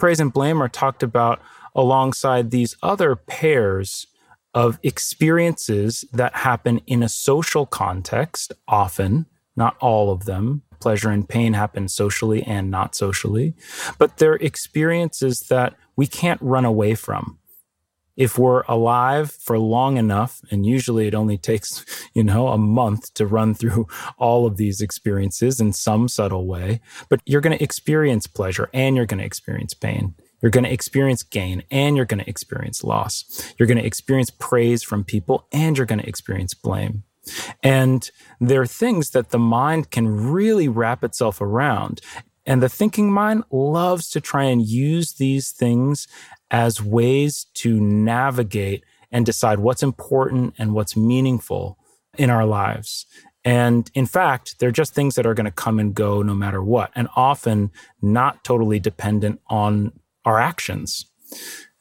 praise 0.01 0.19
and 0.19 0.33
blame 0.33 0.63
are 0.63 0.69
talked 0.69 1.03
about 1.03 1.41
alongside 1.75 2.51
these 2.51 2.75
other 2.83 3.15
pairs 3.15 4.07
of 4.55 4.79
experiences 4.83 6.05
that 6.13 6.35
happen 6.35 6.81
in 6.87 7.03
a 7.03 7.09
social 7.09 7.67
context, 7.67 8.53
often, 8.67 9.27
not 9.55 9.77
all 9.79 10.11
of 10.11 10.25
them. 10.25 10.63
Pleasure 10.81 11.11
and 11.11 11.29
pain 11.29 11.53
happen 11.53 11.89
socially 11.89 12.43
and 12.45 12.71
not 12.71 12.95
socially, 12.95 13.55
but 13.99 14.17
they're 14.17 14.35
experiences 14.37 15.41
that 15.51 15.77
we 15.95 16.07
can't 16.07 16.41
run 16.41 16.65
away 16.65 16.95
from. 16.95 17.39
If 18.21 18.37
we're 18.37 18.65
alive 18.69 19.31
for 19.31 19.59
long 19.59 19.97
enough, 19.97 20.43
and 20.51 20.67
usually 20.67 21.07
it 21.07 21.15
only 21.15 21.39
takes, 21.51 21.87
you 22.13 22.23
know, 22.23 22.49
a 22.49 22.59
month 22.59 23.15
to 23.15 23.27
run 23.27 23.55
through 23.55 23.89
all 24.19 24.45
of 24.45 24.59
these 24.59 24.83
experiences 24.83 25.59
in 25.59 25.73
some 25.73 26.07
subtle 26.07 26.47
way, 26.47 26.81
but 27.09 27.23
you're 27.25 27.41
going 27.41 27.57
to 27.57 27.65
experience 27.65 28.27
pleasure 28.27 28.69
and 28.75 28.95
you're 28.95 29.07
going 29.07 29.21
to 29.21 29.25
experience 29.25 29.73
pain. 29.73 30.15
You're 30.43 30.51
going 30.51 30.65
to 30.65 30.73
experience 30.73 31.23
gain 31.23 31.63
and 31.71 31.97
you're 31.97 32.05
going 32.05 32.23
to 32.23 32.29
experience 32.29 32.85
loss. 32.85 33.55
You're 33.59 33.67
going 33.67 33.79
to 33.79 33.87
experience 33.87 34.29
praise 34.29 34.83
from 34.83 35.03
people 35.03 35.47
and 35.51 35.79
you're 35.79 35.87
going 35.87 36.01
to 36.01 36.09
experience 36.09 36.53
blame. 36.53 37.05
And 37.63 38.11
there 38.39 38.61
are 38.61 38.67
things 38.67 39.11
that 39.11 39.31
the 39.31 39.39
mind 39.39 39.91
can 39.91 40.31
really 40.31 40.69
wrap 40.69 41.03
itself 41.05 41.41
around. 41.41 42.03
And 42.47 42.63
the 42.63 42.69
thinking 42.69 43.13
mind 43.13 43.45
loves 43.51 44.11
to 44.11 44.21
try 44.21 44.45
and 44.45 44.63
use 44.63 45.15
these 45.15 45.53
things 45.53 46.07
as 46.51 46.83
ways 46.83 47.47
to 47.55 47.81
navigate 47.81 48.85
and 49.13 49.27
decide 49.27 49.59
what's 49.59 49.83
important 49.83 50.55
and 50.59 50.75
what's 50.75 50.97
meaningful 50.97 51.79
in 52.19 52.31
our 52.31 52.47
lives. 52.47 53.07
And 53.45 53.91
in 53.95 54.07
fact, 54.07 54.59
they're 54.59 54.71
just 54.71 54.95
things 54.95 55.15
that 55.15 55.27
are 55.27 55.35
going 55.35 55.47
to 55.47 55.51
come 55.51 55.79
and 55.79 55.95
go 55.95 56.23
no 56.23 56.35
matter 56.35 56.63
what, 56.63 56.91
and 56.95 57.09
often 57.17 57.71
not 58.03 58.45
totally 58.45 58.79
dependent 58.79 59.41
on 59.49 59.93
our 60.25 60.39
actions. 60.39 61.07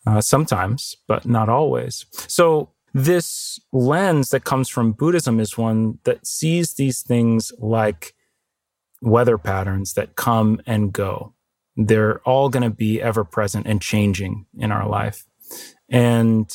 Uh, 0.08 0.22
sometimes, 0.22 0.96
but 1.08 1.26
not 1.26 1.50
always. 1.50 2.06
So, 2.28 2.72
this 2.94 3.60
lens 3.72 4.30
that 4.30 4.46
comes 4.46 4.70
from 4.70 4.94
Buddhism 4.94 5.40
is 5.40 5.58
one 5.58 6.00
that 6.06 6.26
sees 6.26 6.76
these 6.76 7.04
things 7.04 7.52
like 7.60 8.16
weather 9.02 9.38
patterns 9.38 9.94
that 9.94 10.16
come 10.16 10.62
and 10.66 10.92
go. 10.94 11.34
They're 11.82 12.20
all 12.20 12.50
going 12.50 12.64
to 12.64 12.70
be 12.70 13.02
ever 13.02 13.24
present 13.24 13.66
and 13.66 13.82
changing 13.82 14.46
in 14.58 14.72
our 14.72 14.88
life. 14.88 15.26
And 15.90 16.52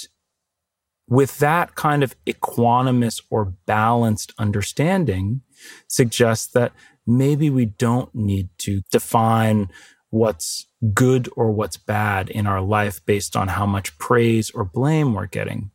with 1.08 1.38
that 1.38 1.74
kind 1.74 2.02
of 2.02 2.14
equanimous 2.26 3.22
or 3.30 3.54
balanced 3.66 4.34
understanding, 4.38 5.40
suggests 5.88 6.46
that 6.52 6.72
maybe 7.06 7.48
we 7.48 7.64
don't 7.64 8.14
need 8.14 8.50
to 8.58 8.82
define 8.92 9.70
what's 10.10 10.66
good 10.92 11.28
or 11.36 11.50
what's 11.50 11.76
bad 11.78 12.28
in 12.28 12.46
our 12.46 12.60
life 12.60 13.04
based 13.06 13.34
on 13.34 13.48
how 13.48 13.66
much 13.66 13.96
praise 13.98 14.50
or 14.50 14.64
blame 14.64 15.14
we're 15.14 15.26
getting. 15.26 15.70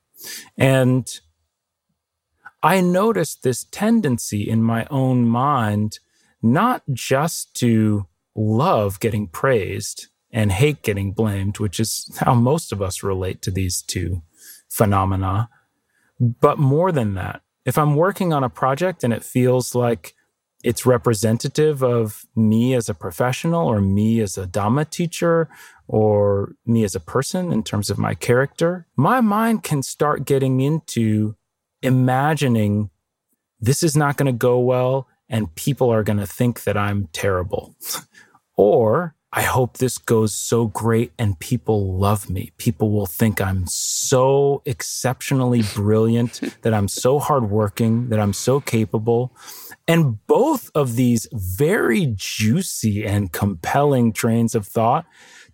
And 0.57 1.19
I 2.61 2.81
noticed 2.81 3.41
this 3.41 3.63
tendency 3.65 4.47
in 4.47 4.61
my 4.61 4.85
own 4.91 5.25
mind, 5.25 5.99
not 6.41 6.83
just 6.93 7.55
to 7.55 8.05
love 8.35 8.99
getting 8.99 9.27
praised 9.27 10.07
and 10.31 10.51
hate 10.51 10.83
getting 10.83 11.11
blamed, 11.11 11.59
which 11.59 11.79
is 11.79 12.15
how 12.19 12.33
most 12.33 12.71
of 12.71 12.81
us 12.81 13.03
relate 13.03 13.41
to 13.41 13.51
these 13.51 13.81
two 13.81 14.21
phenomena, 14.69 15.49
but 16.19 16.59
more 16.59 16.91
than 16.91 17.15
that. 17.15 17.41
If 17.65 17.77
I'm 17.77 17.95
working 17.95 18.33
on 18.33 18.43
a 18.43 18.49
project 18.49 19.03
and 19.03 19.13
it 19.13 19.23
feels 19.23 19.75
like 19.75 20.13
it's 20.63 20.85
representative 20.85 21.81
of 21.81 22.25
me 22.35 22.73
as 22.73 22.89
a 22.89 22.93
professional 22.93 23.67
or 23.67 23.79
me 23.79 24.19
as 24.19 24.37
a 24.37 24.45
Dhamma 24.45 24.89
teacher 24.89 25.49
or 25.87 26.53
me 26.65 26.83
as 26.83 26.95
a 26.95 26.99
person 26.99 27.51
in 27.51 27.63
terms 27.63 27.89
of 27.89 27.97
my 27.97 28.13
character, 28.13 28.85
my 28.95 29.21
mind 29.21 29.63
can 29.63 29.81
start 29.81 30.25
getting 30.25 30.59
into 30.59 31.35
imagining 31.81 32.89
this 33.59 33.83
is 33.83 33.95
not 33.95 34.17
going 34.17 34.25
to 34.25 34.37
go 34.37 34.59
well 34.59 35.07
and 35.29 35.53
people 35.55 35.89
are 35.89 36.03
going 36.03 36.19
to 36.19 36.27
think 36.27 36.63
that 36.63 36.77
I'm 36.77 37.07
terrible. 37.13 37.75
or 38.57 39.15
I 39.31 39.43
hope 39.43 39.77
this 39.77 39.99
goes 39.99 40.33
so 40.33 40.67
great 40.67 41.11
and 41.19 41.39
people 41.39 41.95
love 41.95 42.31
me. 42.31 42.51
People 42.57 42.91
will 42.91 43.05
think 43.05 43.39
I'm 43.39 43.67
so 43.67 44.63
exceptionally 44.65 45.61
brilliant, 45.75 46.41
that 46.63 46.73
I'm 46.73 46.87
so 46.87 47.19
hardworking, 47.19 48.09
that 48.09 48.19
I'm 48.19 48.33
so 48.33 48.59
capable. 48.59 49.35
And 49.87 50.25
both 50.25 50.71
of 50.73 50.95
these 50.95 51.27
very 51.31 52.11
juicy 52.15 53.05
and 53.05 53.31
compelling 53.31 54.13
trains 54.13 54.55
of 54.55 54.65
thought 54.65 55.05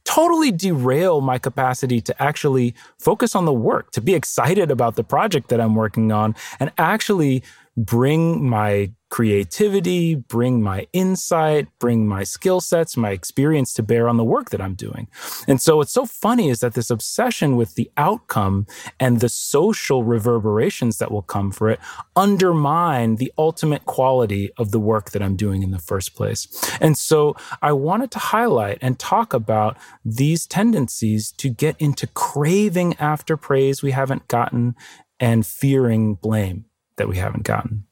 totally 0.05 0.51
derail 0.51 1.19
my 1.19 1.37
capacity 1.37 1.99
to 1.99 2.21
actually 2.21 2.75
focus 2.99 3.35
on 3.35 3.45
the 3.45 3.53
work, 3.53 3.91
to 3.91 4.01
be 4.01 4.13
excited 4.13 4.71
about 4.71 4.95
the 4.95 5.03
project 5.03 5.49
that 5.49 5.59
I'm 5.59 5.75
working 5.75 6.11
on, 6.11 6.35
and 6.59 6.71
actually 6.77 7.43
bring 7.75 8.47
my 8.47 8.91
creativity, 9.15 10.13
bring 10.13 10.61
my 10.61 10.85
insight, 10.91 11.69
bring 11.79 12.05
my 12.05 12.21
skill 12.21 12.59
sets, 12.59 12.97
my 12.97 13.11
experience 13.11 13.71
to 13.71 13.81
bear 13.81 14.09
on 14.09 14.17
the 14.17 14.25
work 14.25 14.49
that 14.49 14.59
I'm 14.59 14.73
doing. 14.75 15.07
And 15.47 15.61
so 15.61 15.77
what's 15.77 15.93
so 15.93 16.05
funny 16.05 16.49
is 16.49 16.59
that 16.59 16.73
this 16.73 16.89
obsession 16.89 17.55
with 17.55 17.75
the 17.75 17.89
outcome 17.95 18.67
and 18.99 19.21
the 19.21 19.29
social 19.29 20.03
reverberations 20.03 20.97
that 20.97 21.11
will 21.11 21.21
come 21.21 21.53
for 21.53 21.69
it 21.69 21.79
undermine 22.17 23.15
the 23.15 23.31
ultimate 23.37 23.85
quality 23.85 24.51
of 24.57 24.71
the 24.71 24.81
work 24.81 25.11
that 25.11 25.21
I'm 25.21 25.37
doing 25.37 25.63
in 25.63 25.71
the 25.71 25.79
first 25.79 26.13
place. 26.13 26.49
And 26.81 26.97
so 26.97 27.37
I 27.61 27.71
wanted 27.71 28.11
to 28.11 28.19
highlight 28.19 28.79
and 28.81 28.99
talk 28.99 29.33
about 29.33 29.77
these 30.03 30.45
tendencies 30.45 31.31
to 31.37 31.49
get 31.49 31.77
into 31.79 32.05
craving 32.05 32.97
after 32.99 33.37
praise 33.37 33.81
we 33.81 33.91
haven't 33.91 34.27
gotten 34.27 34.75
and 35.21 35.47
fearing 35.47 36.15
blame 36.15 36.65
that 36.97 37.07
we 37.07 37.15
haven't 37.15 37.43
gotten 37.43 37.85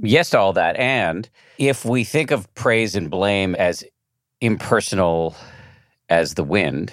yes 0.00 0.30
to 0.30 0.38
all 0.38 0.52
that. 0.54 0.76
And 0.76 1.28
if 1.58 1.84
we 1.84 2.04
think 2.04 2.30
of 2.30 2.52
praise 2.54 2.94
and 2.94 3.10
blame 3.10 3.54
as 3.54 3.84
impersonal 4.40 5.34
as 6.08 6.34
the 6.34 6.44
wind, 6.44 6.92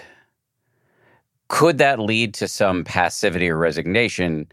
could 1.47 1.77
that 1.77 1.99
lead 1.99 2.33
to 2.35 2.47
some 2.47 2.83
passivity 2.83 3.49
or 3.49 3.57
resignation? 3.57 4.47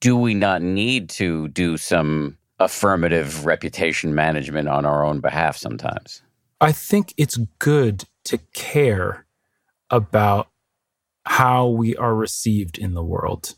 Do 0.00 0.16
we 0.16 0.34
not 0.34 0.62
need 0.62 1.10
to 1.10 1.48
do 1.48 1.76
some 1.76 2.38
affirmative 2.58 3.44
reputation 3.44 4.14
management 4.14 4.68
on 4.68 4.84
our 4.86 5.04
own 5.04 5.20
behalf 5.20 5.56
sometimes? 5.56 6.22
I 6.60 6.72
think 6.72 7.14
it's 7.16 7.38
good 7.58 8.04
to 8.24 8.38
care 8.52 9.26
about 9.90 10.48
how 11.24 11.68
we 11.68 11.96
are 11.96 12.14
received 12.14 12.78
in 12.78 12.94
the 12.94 13.02
world. 13.02 13.54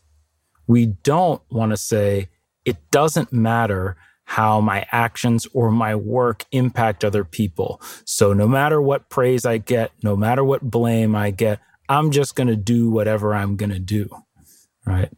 We 0.67 0.87
don't 0.87 1.43
want 1.51 1.71
to 1.71 1.77
say, 1.77 2.29
it 2.65 2.77
doesn't 2.91 3.33
matter 3.33 3.97
how 4.33 4.63
my 4.63 4.87
actions 4.93 5.47
or 5.53 5.71
my 5.71 5.95
work 5.95 6.47
impact 6.53 7.05
other 7.05 7.23
people. 7.23 7.79
So 8.07 8.33
no 8.33 8.49
matter 8.49 8.81
what 8.81 9.11
praise 9.11 9.45
I 9.45 9.59
get, 9.59 9.93
no 10.03 10.17
matter 10.17 10.43
what 10.43 10.63
blame 10.63 11.15
I 11.15 11.31
get, 11.33 11.61
I'm 11.87 12.11
just 12.11 12.35
going 12.35 12.47
to 12.47 12.57
do 12.57 12.89
whatever 12.89 13.35
I'm 13.35 13.57
going 13.57 13.73
to 13.73 13.79
do. 13.79 14.09
Right. 14.87 15.11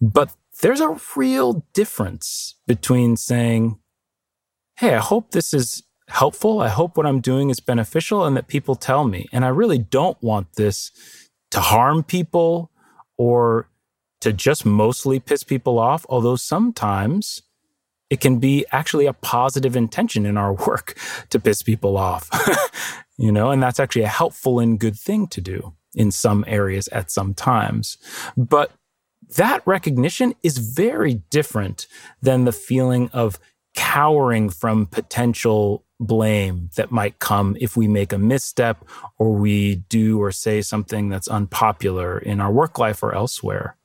But 0.00 0.34
there's 0.60 0.80
a 0.80 0.98
real 1.14 1.64
difference 1.72 2.56
between 2.66 3.16
saying, 3.16 3.78
Hey, 4.74 4.96
I 4.96 4.98
hope 4.98 5.30
this 5.30 5.54
is 5.54 5.84
helpful. 6.08 6.60
I 6.60 6.68
hope 6.68 6.96
what 6.96 7.06
I'm 7.06 7.20
doing 7.20 7.50
is 7.50 7.60
beneficial 7.60 8.24
and 8.24 8.36
that 8.36 8.48
people 8.48 8.74
tell 8.74 9.04
me. 9.04 9.28
And 9.32 9.44
I 9.44 9.48
really 9.48 9.78
don't 9.78 10.20
want 10.20 10.48
this 10.56 10.90
to 11.52 11.60
harm 11.60 12.02
people 12.02 12.72
or 13.16 13.68
to 14.20 14.32
just 14.32 14.66
mostly 14.66 15.20
piss 15.20 15.44
people 15.44 15.78
off. 15.78 16.04
Although 16.08 16.34
sometimes 16.34 17.42
it 18.10 18.20
can 18.20 18.38
be 18.38 18.64
actually 18.72 19.06
a 19.06 19.12
positive 19.12 19.76
intention 19.76 20.26
in 20.26 20.36
our 20.36 20.52
work 20.66 20.98
to 21.30 21.40
piss 21.40 21.62
people 21.62 21.96
off, 21.96 22.28
you 23.16 23.32
know, 23.32 23.50
and 23.50 23.62
that's 23.62 23.80
actually 23.80 24.02
a 24.02 24.08
helpful 24.08 24.60
and 24.60 24.78
good 24.78 24.96
thing 24.96 25.26
to 25.28 25.40
do 25.40 25.74
in 25.94 26.10
some 26.10 26.44
areas 26.46 26.88
at 26.88 27.10
some 27.10 27.34
times. 27.34 27.96
But 28.36 28.72
that 29.36 29.66
recognition 29.66 30.34
is 30.42 30.58
very 30.58 31.14
different 31.30 31.86
than 32.22 32.44
the 32.44 32.52
feeling 32.52 33.08
of 33.12 33.40
cowering 33.74 34.50
from 34.50 34.86
potential 34.86 35.84
blame 35.98 36.70
that 36.76 36.90
might 36.90 37.18
come 37.18 37.56
if 37.60 37.76
we 37.76 37.88
make 37.88 38.12
a 38.12 38.18
misstep 38.18 38.84
or 39.18 39.32
we 39.32 39.76
do 39.88 40.20
or 40.20 40.30
say 40.30 40.60
something 40.62 41.08
that's 41.08 41.28
unpopular 41.28 42.18
in 42.18 42.40
our 42.40 42.52
work 42.52 42.78
life 42.78 43.02
or 43.02 43.14
elsewhere. 43.14 43.76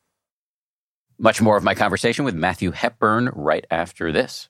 Much 1.24 1.40
more 1.40 1.56
of 1.56 1.64
my 1.64 1.76
conversation 1.76 2.26
with 2.26 2.34
Matthew 2.34 2.72
Hepburn 2.72 3.30
right 3.36 3.64
after 3.70 4.12
this. 4.12 4.50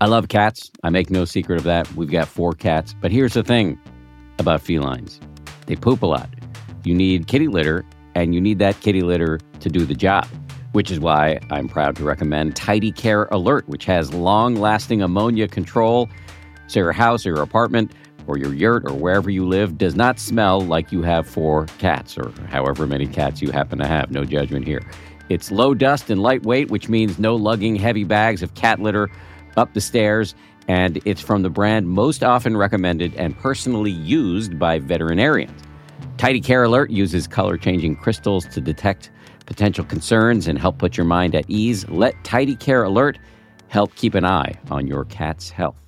I 0.00 0.06
love 0.06 0.28
cats. 0.28 0.70
I 0.84 0.90
make 0.90 1.10
no 1.10 1.24
secret 1.24 1.58
of 1.58 1.64
that. 1.64 1.92
We've 1.96 2.12
got 2.12 2.28
four 2.28 2.52
cats. 2.52 2.94
But 3.00 3.10
here's 3.10 3.34
the 3.34 3.42
thing 3.42 3.76
about 4.38 4.62
felines 4.62 5.18
they 5.66 5.74
poop 5.74 6.02
a 6.02 6.06
lot. 6.06 6.30
You 6.84 6.94
need 6.94 7.26
kitty 7.26 7.48
litter, 7.48 7.84
and 8.14 8.36
you 8.36 8.40
need 8.40 8.60
that 8.60 8.78
kitty 8.82 9.00
litter 9.00 9.40
to 9.58 9.68
do 9.68 9.84
the 9.84 9.96
job, 9.96 10.28
which 10.70 10.92
is 10.92 11.00
why 11.00 11.40
I'm 11.50 11.68
proud 11.68 11.96
to 11.96 12.04
recommend 12.04 12.54
Tidy 12.54 12.92
Care 12.92 13.24
Alert, 13.32 13.68
which 13.68 13.84
has 13.86 14.14
long 14.14 14.54
lasting 14.54 15.02
ammonia 15.02 15.48
control 15.48 16.08
so 16.68 16.78
your 16.78 16.92
house 16.92 17.26
or 17.26 17.30
your 17.30 17.42
apartment 17.42 17.90
or 18.28 18.38
your 18.38 18.54
yurt 18.54 18.84
or 18.88 18.94
wherever 18.94 19.30
you 19.30 19.44
live 19.44 19.78
does 19.78 19.96
not 19.96 20.20
smell 20.20 20.60
like 20.60 20.92
you 20.92 21.02
have 21.02 21.26
four 21.26 21.66
cats 21.78 22.16
or 22.16 22.30
however 22.48 22.86
many 22.86 23.06
cats 23.06 23.42
you 23.42 23.50
happen 23.50 23.78
to 23.78 23.86
have. 23.86 24.10
No 24.10 24.24
judgment 24.24 24.64
here. 24.66 24.82
It's 25.30 25.50
low 25.50 25.74
dust 25.74 26.10
and 26.10 26.22
lightweight, 26.22 26.70
which 26.70 26.88
means 26.88 27.18
no 27.18 27.34
lugging 27.34 27.74
heavy 27.74 28.04
bags 28.04 28.42
of 28.42 28.54
cat 28.54 28.80
litter 28.80 29.10
up 29.56 29.74
the 29.74 29.80
stairs. 29.80 30.34
And 30.68 31.00
it's 31.06 31.22
from 31.22 31.42
the 31.42 31.50
brand 31.50 31.88
most 31.88 32.22
often 32.22 32.56
recommended 32.56 33.14
and 33.14 33.36
personally 33.36 33.90
used 33.90 34.58
by 34.58 34.78
veterinarians. 34.78 35.62
Tidy 36.18 36.40
Care 36.40 36.64
Alert 36.64 36.90
uses 36.90 37.26
color 37.26 37.56
changing 37.56 37.96
crystals 37.96 38.44
to 38.48 38.60
detect 38.60 39.10
potential 39.46 39.84
concerns 39.84 40.46
and 40.46 40.58
help 40.58 40.76
put 40.78 40.96
your 40.96 41.06
mind 41.06 41.34
at 41.34 41.46
ease. 41.48 41.88
Let 41.88 42.22
Tidy 42.24 42.54
Care 42.54 42.82
Alert 42.82 43.18
help 43.68 43.94
keep 43.94 44.14
an 44.14 44.26
eye 44.26 44.52
on 44.70 44.86
your 44.86 45.06
cat's 45.06 45.48
health. 45.48 45.87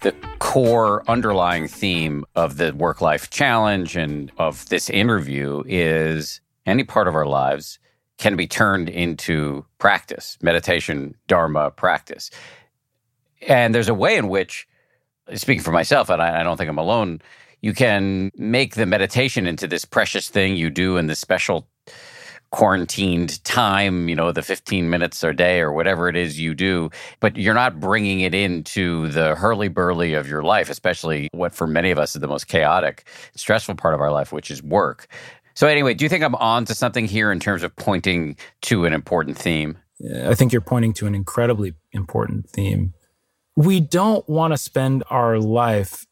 The 0.00 0.14
core 0.38 1.02
underlying 1.08 1.66
theme 1.68 2.24
of 2.34 2.56
the 2.56 2.72
work 2.74 3.00
life 3.00 3.30
challenge 3.30 3.96
and 3.96 4.30
of 4.38 4.68
this 4.68 4.88
interview 4.88 5.62
is 5.66 6.40
any 6.66 6.84
part 6.84 7.08
of 7.08 7.14
our 7.14 7.26
lives 7.26 7.78
can 8.18 8.36
be 8.36 8.46
turned 8.46 8.88
into 8.88 9.64
practice, 9.78 10.36
meditation, 10.42 11.14
Dharma 11.26 11.70
practice. 11.70 12.30
And 13.46 13.74
there's 13.74 13.88
a 13.88 13.94
way 13.94 14.16
in 14.16 14.28
which, 14.28 14.68
speaking 15.34 15.62
for 15.62 15.72
myself, 15.72 16.10
and 16.10 16.20
I, 16.20 16.40
I 16.40 16.42
don't 16.42 16.56
think 16.56 16.70
I'm 16.70 16.78
alone, 16.78 17.20
you 17.60 17.72
can 17.72 18.30
make 18.36 18.74
the 18.74 18.86
meditation 18.86 19.46
into 19.46 19.66
this 19.66 19.84
precious 19.84 20.28
thing 20.28 20.56
you 20.56 20.70
do 20.70 20.96
in 20.96 21.06
this 21.06 21.18
special 21.18 21.66
quarantined 22.50 23.42
time, 23.44 24.08
you 24.08 24.16
know, 24.16 24.32
the 24.32 24.42
15 24.42 24.88
minutes 24.88 25.22
a 25.22 25.32
day 25.32 25.60
or 25.60 25.72
whatever 25.72 26.08
it 26.08 26.16
is 26.16 26.40
you 26.40 26.54
do, 26.54 26.90
but 27.20 27.36
you're 27.36 27.54
not 27.54 27.78
bringing 27.78 28.20
it 28.20 28.34
into 28.34 29.08
the 29.08 29.34
hurly 29.34 29.68
burly 29.68 30.14
of 30.14 30.28
your 30.28 30.42
life, 30.42 30.70
especially 30.70 31.28
what 31.32 31.54
for 31.54 31.66
many 31.66 31.90
of 31.90 31.98
us 31.98 32.14
is 32.14 32.20
the 32.20 32.28
most 32.28 32.48
chaotic, 32.48 33.06
stressful 33.34 33.74
part 33.74 33.94
of 33.94 34.00
our 34.00 34.10
life, 34.10 34.32
which 34.32 34.50
is 34.50 34.62
work. 34.62 35.08
So, 35.54 35.66
anyway, 35.66 35.94
do 35.94 36.04
you 36.04 36.08
think 36.08 36.22
I'm 36.22 36.36
on 36.36 36.64
to 36.66 36.74
something 36.74 37.06
here 37.06 37.32
in 37.32 37.40
terms 37.40 37.62
of 37.62 37.74
pointing 37.74 38.36
to 38.62 38.84
an 38.84 38.92
important 38.92 39.36
theme? 39.36 39.78
I 40.24 40.34
think 40.34 40.52
you're 40.52 40.60
pointing 40.60 40.92
to 40.94 41.06
an 41.06 41.14
incredibly 41.14 41.74
important 41.92 42.48
theme. 42.48 42.94
We 43.56 43.80
don't 43.80 44.26
want 44.28 44.52
to 44.52 44.56
spend 44.56 45.02
our 45.10 45.38
life, 45.38 46.06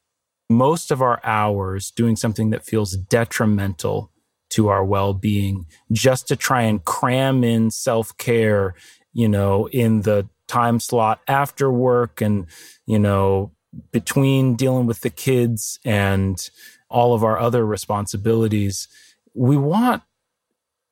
most 0.51 0.91
of 0.91 1.01
our 1.01 1.20
hours, 1.22 1.93
doing 1.93 2.16
something 2.16 2.51
that 2.51 2.64
feels 2.64 2.97
detrimental 2.97 4.11
to 4.51 4.68
our 4.68 4.84
well-being 4.84 5.66
just 5.92 6.28
to 6.28 6.36
try 6.36 6.62
and 6.62 6.84
cram 6.84 7.42
in 7.42 7.70
self-care 7.70 8.74
you 9.12 9.28
know 9.28 9.68
in 9.68 10.03
the 10.03 10.28
time 10.47 10.78
slot 10.78 11.20
after 11.26 11.70
work 11.70 12.20
and 12.20 12.47
you 12.86 12.99
know 12.99 13.51
between 13.92 14.55
dealing 14.55 14.86
with 14.86 15.01
the 15.01 15.11
kids 15.11 15.78
and 15.84 16.51
all 16.88 17.14
of 17.14 17.24
our 17.24 17.38
other 17.38 17.66
responsibilities. 17.66 18.88
We 19.34 19.57
want 19.57 20.03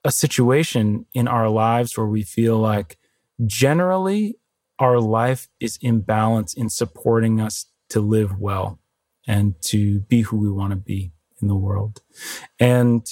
a 0.05 0.13
situation 0.13 1.07
in 1.15 1.29
our 1.29 1.49
lives 1.49 1.97
where 1.97 2.07
we 2.07 2.23
feel 2.23 2.59
like 2.59 2.99
generally 3.47 4.37
our 4.79 5.01
life 5.01 5.49
is 5.61 5.79
in 5.81 6.01
balance 6.01 6.53
in 6.55 6.69
supporting 6.69 7.41
us 7.41 7.67
to 7.91 8.01
live 8.01 8.39
well 8.39 8.81
and 9.27 9.55
to 9.63 10.01
be 10.01 10.23
who 10.23 10.37
we 10.37 10.51
want 10.51 10.71
to 10.71 10.77
be 10.77 11.13
in 11.41 11.49
the 11.49 11.55
world. 11.55 12.03
And 12.59 13.07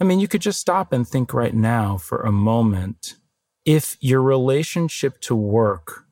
I 0.00 0.04
mean, 0.04 0.18
you 0.18 0.28
could 0.28 0.40
just 0.40 0.60
stop 0.60 0.92
and 0.92 1.06
think 1.06 1.32
right 1.32 1.54
now 1.54 1.96
for 1.96 2.20
a 2.22 2.32
moment 2.32 3.14
if 3.64 3.96
your 4.00 4.20
relationship 4.22 5.20
to 5.22 5.34
work 5.34 6.04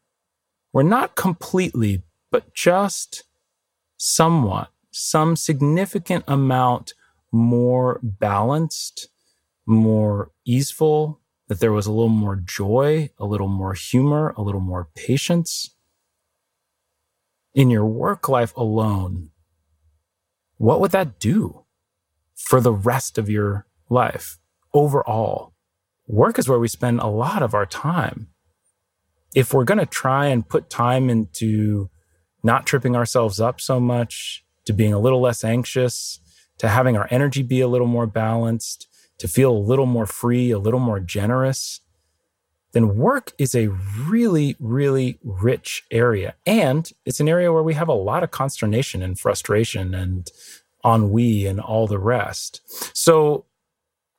were 0.73 0.85
not 0.85 1.17
completely, 1.17 2.03
but 2.31 2.55
just 2.55 3.25
somewhat, 3.97 4.71
some 4.91 5.37
significant 5.37 6.25
amount 6.29 6.95
more 7.33 7.99
balanced, 8.03 9.09
more 9.67 10.31
easeful, 10.45 11.21
that 11.49 11.61
there 11.61 11.73
was 11.73 11.87
a 11.87 11.93
little 11.93 12.09
more 12.09 12.37
joy, 12.37 13.11
a 13.19 13.27
little 13.27 13.49
more 13.49 13.75
humor, 13.75 14.33
a 14.37 14.43
little 14.43 14.61
more 14.61 14.89
patience. 14.95 15.75
In 17.55 17.69
your 17.69 17.85
work 17.85 18.29
life 18.29 18.57
alone, 18.57 19.31
what 20.57 20.81
would 20.81 20.93
that 20.93 21.19
do 21.19 21.65
for 22.35 22.61
the 22.61 22.73
rest 22.73 23.19
of 23.19 23.29
your 23.29 23.67
life 23.93 24.39
overall. 24.75 25.53
Work 26.07 26.39
is 26.39 26.49
where 26.49 26.59
we 26.59 26.69
spend 26.69 27.01
a 27.01 27.07
lot 27.07 27.43
of 27.43 27.55
our 27.55 27.67
time. 27.67 28.29
If 29.35 29.55
we're 29.55 29.65
going 29.65 29.79
to 29.79 29.87
try 29.87 30.27
and 30.27 30.49
put 30.49 30.69
time 30.69 31.09
into 31.09 31.89
not 32.43 32.67
tripping 32.67 32.97
ourselves 32.97 33.41
up 33.41 33.61
so 33.61 33.79
much, 33.79 34.45
to 34.65 34.73
being 34.73 34.93
a 34.93 34.99
little 34.99 35.21
less 35.21 35.45
anxious, 35.45 36.21
to 36.59 36.69
having 36.69 36.97
our 36.97 37.09
energy 37.11 37.43
be 37.43 37.61
a 37.61 37.69
little 37.69 37.87
more 37.87 38.07
balanced, 38.07 38.87
to 39.19 39.29
feel 39.29 39.53
a 39.53 39.59
little 39.59 39.87
more 39.87 40.07
free, 40.07 40.51
a 40.51 40.59
little 40.59 40.81
more 40.81 41.01
generous, 41.01 41.81
then 42.73 42.97
work 42.97 43.33
is 43.39 43.55
a 43.55 43.69
really, 43.69 44.57
really 44.59 45.19
rich 45.23 45.85
area. 45.91 46.35
And 46.47 46.91
it's 47.05 47.21
an 47.21 47.29
area 47.29 47.53
where 47.53 47.63
we 47.63 47.75
have 47.75 47.89
a 47.89 47.93
lot 47.93 48.23
of 48.23 48.31
consternation 48.31 49.03
and 49.03 49.19
frustration 49.19 49.95
and 49.95 50.31
ennui 50.85 51.47
and 51.47 51.61
all 51.61 51.87
the 51.87 51.99
rest. 51.99 52.61
So 52.97 53.45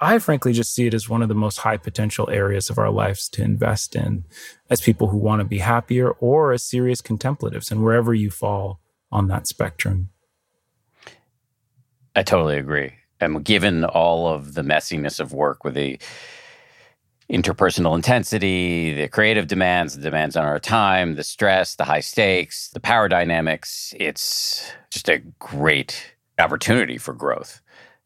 I 0.04 0.20
frankly 0.20 0.54
just 0.54 0.76
see 0.76 0.86
it 0.86 0.93
as 0.93 1.08
one 1.08 1.22
of 1.22 1.30
the 1.30 1.36
most 1.36 1.60
high 1.60 1.78
potential 1.78 2.30
areas 2.30 2.70
of 2.70 2.78
our 2.78 2.91
lives 2.91 3.30
to 3.30 3.41
invest 3.41 3.95
in 3.95 4.26
as 4.70 4.82
people 4.82 5.08
who 5.08 5.18
want 5.18 5.39
to 5.39 5.45
be 5.45 5.60
happier 5.60 6.12
or 6.12 6.51
as 6.51 6.64
serious 6.64 7.01
contemplatives 7.01 7.72
and 7.72 7.84
wherever 7.84 8.14
you 8.14 8.30
fall 8.30 8.82
on 9.12 9.28
that 9.28 9.47
spectrum. 9.47 10.10
I 12.16 12.24
totally 12.24 12.58
agree. 12.58 12.93
And 13.20 13.43
given 13.45 13.86
all 13.86 14.28
of 14.28 14.54
the 14.56 14.62
messiness 14.62 15.20
of 15.20 15.34
work 15.34 15.64
with 15.64 15.76
the 15.76 15.99
interpersonal 17.32 17.95
intensity, 17.95 18.93
the 18.93 19.08
creative 19.08 19.47
demands, 19.47 19.95
the 19.95 20.04
demands 20.04 20.36
on 20.36 20.43
our 20.43 20.60
time, 20.60 21.16
the 21.16 21.24
stress, 21.24 21.76
the 21.76 21.86
high 21.86 22.01
stakes, 22.01 22.70
the 22.70 22.80
power 22.80 23.08
dynamics, 23.08 23.93
it's 23.97 24.70
just 24.91 25.10
a 25.10 25.20
great 25.39 26.16
opportunity 26.38 26.97
for 26.97 27.14
growth. 27.14 27.62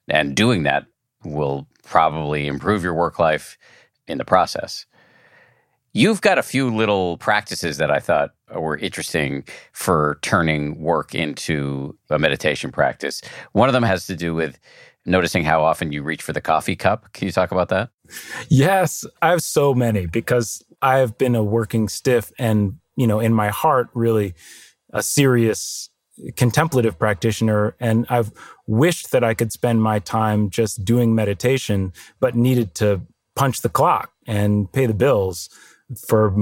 And 0.07 0.35
doing 0.35 0.63
that 0.63 0.85
will 1.25 1.67
probably 1.89 2.47
improve 2.47 2.83
your 2.83 2.93
work 2.93 3.19
life 3.19 3.57
in 4.07 4.17
the 4.17 4.25
process. 4.25 4.85
You've 5.93 6.21
got 6.21 6.37
a 6.37 6.43
few 6.43 6.73
little 6.73 7.17
practices 7.17 7.77
that 7.77 7.89
I 7.89 7.99
thought 7.99 8.31
were 8.53 8.77
interesting 8.77 9.45
for 9.73 10.19
turning 10.21 10.79
work 10.79 11.15
into 11.15 11.97
a 12.09 12.19
meditation 12.19 12.71
practice. 12.71 13.21
One 13.53 13.67
of 13.67 13.73
them 13.73 13.83
has 13.83 14.05
to 14.07 14.15
do 14.15 14.35
with 14.35 14.59
noticing 15.05 15.43
how 15.43 15.63
often 15.63 15.91
you 15.91 16.03
reach 16.03 16.21
for 16.21 16.33
the 16.33 16.41
coffee 16.41 16.75
cup. 16.75 17.11
Can 17.13 17.25
you 17.25 17.31
talk 17.31 17.51
about 17.51 17.69
that? 17.69 17.89
Yes, 18.49 19.05
I 19.21 19.29
have 19.31 19.41
so 19.41 19.73
many 19.73 20.05
because 20.05 20.63
I 20.81 20.97
have 20.97 21.17
been 21.17 21.35
a 21.35 21.43
working 21.43 21.87
stiff 21.87 22.31
and, 22.37 22.77
you 22.95 23.07
know, 23.07 23.19
in 23.19 23.33
my 23.33 23.49
heart, 23.49 23.89
really 23.93 24.35
a 24.93 25.01
serious 25.01 25.89
contemplative 26.35 26.97
practitioner 26.97 27.75
and 27.79 28.05
I've 28.09 28.31
wished 28.65 29.11
that 29.11 29.23
I 29.23 29.33
could 29.33 29.51
spend 29.51 29.81
my 29.81 29.99
time 29.99 30.49
just 30.49 30.83
doing 30.83 31.15
meditation, 31.15 31.93
but 32.19 32.35
needed 32.35 32.75
to 32.75 33.01
punch 33.35 33.61
the 33.61 33.69
clock 33.69 34.11
and 34.25 34.71
pay 34.71 34.85
the 34.85 34.93
bills. 34.93 35.49
for 36.05 36.35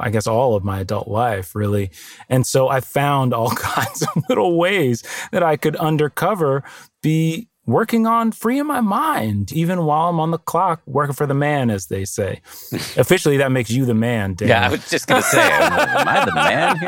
I 0.00 0.10
guess 0.10 0.26
all 0.26 0.54
of 0.54 0.64
my 0.64 0.80
adult 0.80 1.08
life, 1.08 1.54
really. 1.54 1.90
And 2.28 2.46
so 2.46 2.68
I 2.68 2.80
found 2.80 3.32
all 3.32 3.50
kinds 3.56 4.02
of 4.02 4.22
little 4.28 4.58
ways 4.58 5.02
that 5.30 5.42
I 5.42 5.56
could 5.56 5.76
undercover 5.76 6.62
be 7.02 7.48
working 7.66 8.06
on 8.06 8.32
freeing 8.32 8.66
my 8.66 8.80
mind, 8.80 9.52
even 9.52 9.84
while 9.84 10.08
I'm 10.08 10.18
on 10.20 10.30
the 10.30 10.38
clock, 10.38 10.82
working 10.86 11.14
for 11.14 11.26
the 11.26 11.34
man, 11.34 11.70
as 11.70 11.86
they 11.86 12.04
say. 12.04 12.40
Officially, 12.96 13.36
that 13.38 13.52
makes 13.52 13.70
you 13.70 13.84
the 13.84 13.94
man, 13.94 14.34
Dan. 14.34 14.48
Yeah, 14.48 14.66
I 14.66 14.70
was 14.70 14.88
just 14.90 15.06
going 15.06 15.22
to 15.22 15.28
say, 15.28 15.40
am 15.40 16.08
I 16.08 16.24
the 16.24 16.34
man 16.34 16.78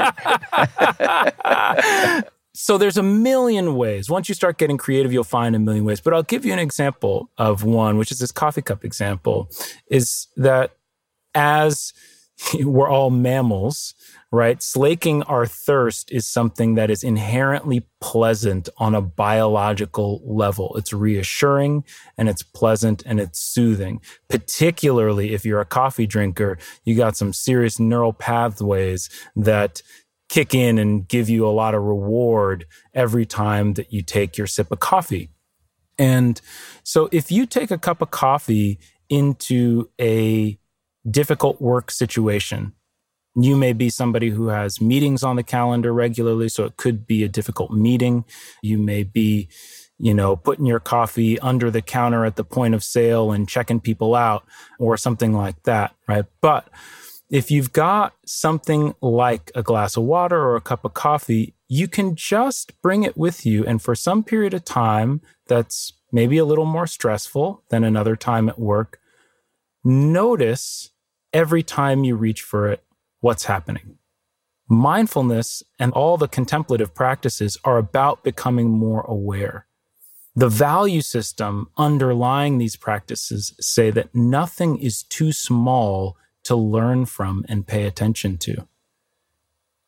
here? 2.13 2.25
so 2.55 2.79
there's 2.79 2.97
a 2.97 3.03
million 3.03 3.77
ways. 3.77 4.11
Once 4.11 4.29
you 4.29 4.35
start 4.35 4.59
getting 4.59 4.77
creative, 4.77 5.13
you'll 5.13 5.25
find 5.25 5.55
a 5.55 5.59
million 5.59 5.85
ways. 5.85 6.01
But 6.01 6.15
I'll 6.15 6.23
give 6.23 6.45
you 6.45 6.53
an 6.53 6.59
example 6.59 7.31
of 7.39 7.63
one, 7.63 7.97
which 7.99 8.11
is 8.11 8.19
this 8.19 8.33
coffee 8.33 8.63
cup 8.63 8.85
example, 8.85 9.51
is 9.89 10.29
that 10.37 10.77
as 11.35 11.93
we're 12.55 12.89
all 12.89 13.11
mammals, 13.11 13.95
right? 14.31 14.63
Slaking 14.63 15.23
our 15.25 15.47
thirst 15.47 16.11
is 16.11 16.27
something 16.27 16.75
that 16.75 16.91
is 16.91 17.03
inherently 17.03 17.87
pleasant 18.01 18.69
on 18.79 18.95
a 18.95 19.01
biological 19.01 20.21
level. 20.25 20.75
It's 20.77 20.93
reassuring 20.93 21.85
and 22.19 22.29
it's 22.29 22.43
pleasant 22.43 23.03
and 23.07 23.21
it's 23.21 23.39
soothing. 23.39 24.01
Particularly 24.29 25.35
if 25.35 25.45
you're 25.45 25.61
a 25.61 25.67
coffee 25.67 26.07
drinker, 26.07 26.59
you 26.85 26.97
got 26.97 27.17
some 27.17 27.33
serious 27.33 27.79
neural 27.79 28.13
pathways 28.13 29.09
that 29.37 29.83
kick 30.29 30.55
in 30.55 30.79
and 30.79 31.07
give 31.07 31.29
you 31.29 31.47
a 31.47 31.51
lot 31.51 31.75
of 31.75 31.83
reward 31.83 32.67
every 32.93 33.27
time 33.27 33.75
that 33.75 33.93
you 33.93 34.03
take 34.03 34.37
your 34.37 34.47
sip 34.47 34.73
of 34.73 34.81
coffee. 34.81 35.31
And 35.97 36.41
so 36.83 37.09
if 37.13 37.31
you 37.31 37.47
take 37.47 37.71
a 37.71 37.79
cup 37.79 38.03
of 38.03 38.11
coffee 38.11 38.81
into 39.09 39.91
a 40.01 40.59
difficult 41.09 41.61
work 41.61 41.91
situation, 41.91 42.73
you 43.37 43.57
may 43.57 43.73
be 43.73 43.91
somebody 43.91 44.31
who 44.31 44.49
has 44.49 44.81
meetings 44.81 45.23
on 45.23 45.37
the 45.37 45.43
calendar 45.43 45.93
regularly, 45.93 46.49
so 46.49 46.65
it 46.65 46.77
could 46.77 47.07
be 47.07 47.25
a 47.25 47.29
difficult 47.29 47.73
meeting. 47.73 48.25
You 48.63 48.79
may 48.79 49.03
be, 49.03 49.49
you 49.99 50.15
know, 50.15 50.37
putting 50.37 50.67
your 50.67 50.81
coffee 50.81 51.39
under 51.41 51.71
the 51.71 51.83
counter 51.83 52.25
at 52.25 52.37
the 52.37 52.45
point 52.45 52.75
of 52.75 52.85
sale 52.85 53.33
and 53.33 53.49
checking 53.49 53.81
people 53.81 54.15
out 54.15 54.45
or 54.79 54.97
something 54.97 55.33
like 55.33 55.63
that, 55.65 55.95
right? 56.07 56.25
But 56.41 56.69
if 57.31 57.51
you've 57.51 57.73
got 57.73 58.15
something 58.25 58.95
like 59.01 59.51
a 59.55 59.63
glass 59.63 59.97
of 59.97 60.05
water 60.05 60.41
or 60.41 60.55
a 60.55 60.61
cup 60.61 60.85
of 60.85 60.95
coffee, 60.95 61.55
you 61.69 61.89
can 61.89 62.15
just 62.15 62.81
bring 62.83 63.03
it 63.03 63.17
with 63.17 63.45
you. 63.45 63.65
And 63.67 63.83
for 63.83 63.97
some 63.97 64.23
period 64.23 64.55
of 64.55 64.65
time 64.65 65.21
that's 65.49 65.93
maybe 66.13 66.39
a 66.39 66.45
little 66.45 66.67
more 66.67 66.87
stressful 66.87 67.65
than 67.71 67.83
another 67.83 68.15
time 68.15 68.49
at 68.49 68.61
work, 68.61 69.01
notice 69.83 70.91
every 71.35 71.63
time 71.63 72.05
you 72.05 72.17
reach 72.17 72.41
for 72.41 72.69
it 72.69 72.83
what's 73.21 73.45
happening. 73.45 73.99
Mindfulness 74.69 75.63
and 75.79 75.93
all 75.93 76.17
the 76.17 76.29
contemplative 76.29 76.95
practices 76.95 77.59
are 77.65 77.77
about 77.77 78.23
becoming 78.23 78.71
more 78.71 79.03
aware. 79.03 79.67
The 80.37 80.49
value 80.49 81.03
system 81.03 81.69
underlying 81.77 82.59
these 82.59 82.77
practices 82.77 83.55
say 83.61 83.91
that 83.91 84.15
nothing 84.15 84.79
is 84.79 85.03
too 85.03 85.33
small 85.33 86.17
to 86.45 86.57
learn 86.57 87.05
from 87.07 87.45
and 87.49 87.67
pay 87.67 87.85
attention 87.85 88.39
to. 88.39 88.67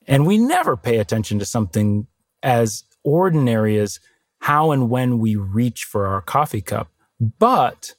And 0.07 0.26
we 0.26 0.38
never 0.38 0.76
pay 0.76 0.99
attention 0.99 1.38
to 1.38 1.44
something 1.44 2.07
as 2.42 2.84
ordinary 3.03 3.78
as 3.78 3.99
how 4.40 4.70
and 4.70 4.88
when 4.88 5.18
we 5.18 5.36
reach 5.36 5.84
for 5.84 6.07
our 6.07 6.20
coffee 6.20 6.61
cup. 6.61 6.90
But 7.18 7.94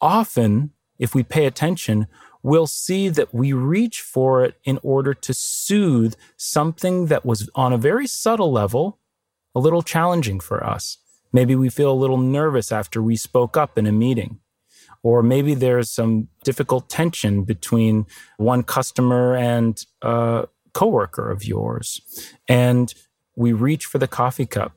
often, 0.00 0.70
if 0.98 1.14
we 1.14 1.22
pay 1.22 1.46
attention, 1.46 2.06
we'll 2.42 2.66
see 2.66 3.08
that 3.08 3.32
we 3.32 3.52
reach 3.52 4.00
for 4.00 4.44
it 4.44 4.56
in 4.64 4.78
order 4.82 5.14
to 5.14 5.32
soothe 5.34 6.14
something 6.36 7.06
that 7.06 7.24
was 7.24 7.48
on 7.54 7.72
a 7.72 7.78
very 7.78 8.06
subtle 8.06 8.50
level, 8.50 8.98
a 9.54 9.60
little 9.60 9.82
challenging 9.82 10.40
for 10.40 10.64
us. 10.64 10.98
Maybe 11.32 11.54
we 11.54 11.70
feel 11.70 11.90
a 11.90 11.94
little 11.94 12.18
nervous 12.18 12.72
after 12.72 13.02
we 13.02 13.16
spoke 13.16 13.56
up 13.56 13.78
in 13.78 13.86
a 13.86 13.92
meeting. 13.92 14.40
Or 15.02 15.22
maybe 15.22 15.54
there's 15.54 15.90
some 15.90 16.28
difficult 16.44 16.88
tension 16.88 17.42
between 17.42 18.06
one 18.36 18.62
customer 18.62 19.34
and 19.34 19.84
a 20.02 20.46
coworker 20.74 21.30
of 21.30 21.44
yours. 21.44 22.00
And 22.48 22.92
we 23.34 23.52
reach 23.52 23.86
for 23.86 23.98
the 23.98 24.06
coffee 24.06 24.46
cup. 24.46 24.72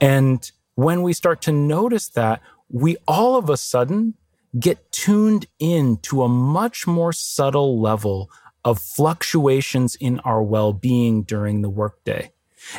And 0.00 0.50
when 0.76 1.02
we 1.02 1.12
start 1.12 1.42
to 1.42 1.52
notice 1.52 2.08
that, 2.08 2.40
we 2.70 2.96
all 3.06 3.36
of 3.36 3.50
a 3.50 3.56
sudden 3.56 4.14
get 4.58 4.90
tuned 4.90 5.46
in 5.58 5.96
to 5.98 6.22
a 6.22 6.28
much 6.28 6.86
more 6.86 7.12
subtle 7.12 7.80
level 7.80 8.30
of 8.64 8.78
fluctuations 8.78 9.94
in 9.96 10.20
our 10.20 10.42
well-being 10.42 11.22
during 11.22 11.62
the 11.62 11.70
workday. 11.70 12.32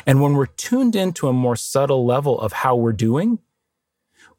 And 0.06 0.20
when 0.20 0.34
we're 0.34 0.46
tuned 0.46 0.94
into 0.94 1.28
a 1.28 1.32
more 1.32 1.56
subtle 1.56 2.06
level 2.06 2.40
of 2.40 2.52
how 2.52 2.76
we're 2.76 2.92
doing, 2.92 3.38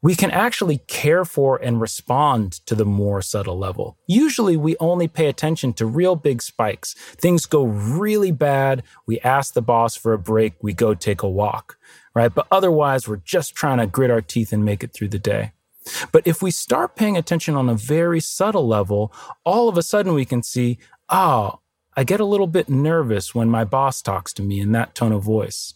we 0.00 0.14
can 0.14 0.30
actually 0.30 0.78
care 0.86 1.24
for 1.24 1.56
and 1.56 1.80
respond 1.80 2.52
to 2.66 2.74
the 2.74 2.84
more 2.84 3.22
subtle 3.22 3.58
level. 3.58 3.96
Usually 4.06 4.56
we 4.56 4.76
only 4.78 5.08
pay 5.08 5.28
attention 5.28 5.72
to 5.74 5.86
real 5.86 6.14
big 6.14 6.42
spikes. 6.42 6.92
Things 6.92 7.46
go 7.46 7.64
really 7.64 8.30
bad. 8.30 8.82
We 9.06 9.18
ask 9.20 9.54
the 9.54 9.62
boss 9.62 9.96
for 9.96 10.12
a 10.12 10.18
break. 10.18 10.54
We 10.62 10.74
go 10.74 10.92
take 10.92 11.22
a 11.22 11.28
walk, 11.28 11.78
right? 12.14 12.34
But 12.34 12.46
otherwise 12.50 13.08
we're 13.08 13.16
just 13.16 13.54
trying 13.54 13.78
to 13.78 13.86
grit 13.86 14.10
our 14.10 14.20
teeth 14.20 14.52
and 14.52 14.62
make 14.62 14.84
it 14.84 14.92
through 14.92 15.08
the 15.08 15.18
day. 15.18 15.52
But 16.12 16.26
if 16.26 16.42
we 16.42 16.50
start 16.50 16.96
paying 16.96 17.16
attention 17.16 17.56
on 17.56 17.68
a 17.68 17.74
very 17.74 18.20
subtle 18.20 18.66
level, 18.66 19.12
all 19.44 19.68
of 19.68 19.76
a 19.76 19.82
sudden 19.82 20.14
we 20.14 20.24
can 20.24 20.42
see, 20.42 20.78
oh, 21.08 21.60
I 21.96 22.04
get 22.04 22.20
a 22.20 22.24
little 22.24 22.46
bit 22.46 22.68
nervous 22.68 23.34
when 23.34 23.48
my 23.48 23.64
boss 23.64 24.02
talks 24.02 24.32
to 24.34 24.42
me 24.42 24.60
in 24.60 24.72
that 24.72 24.94
tone 24.94 25.12
of 25.12 25.22
voice. 25.22 25.74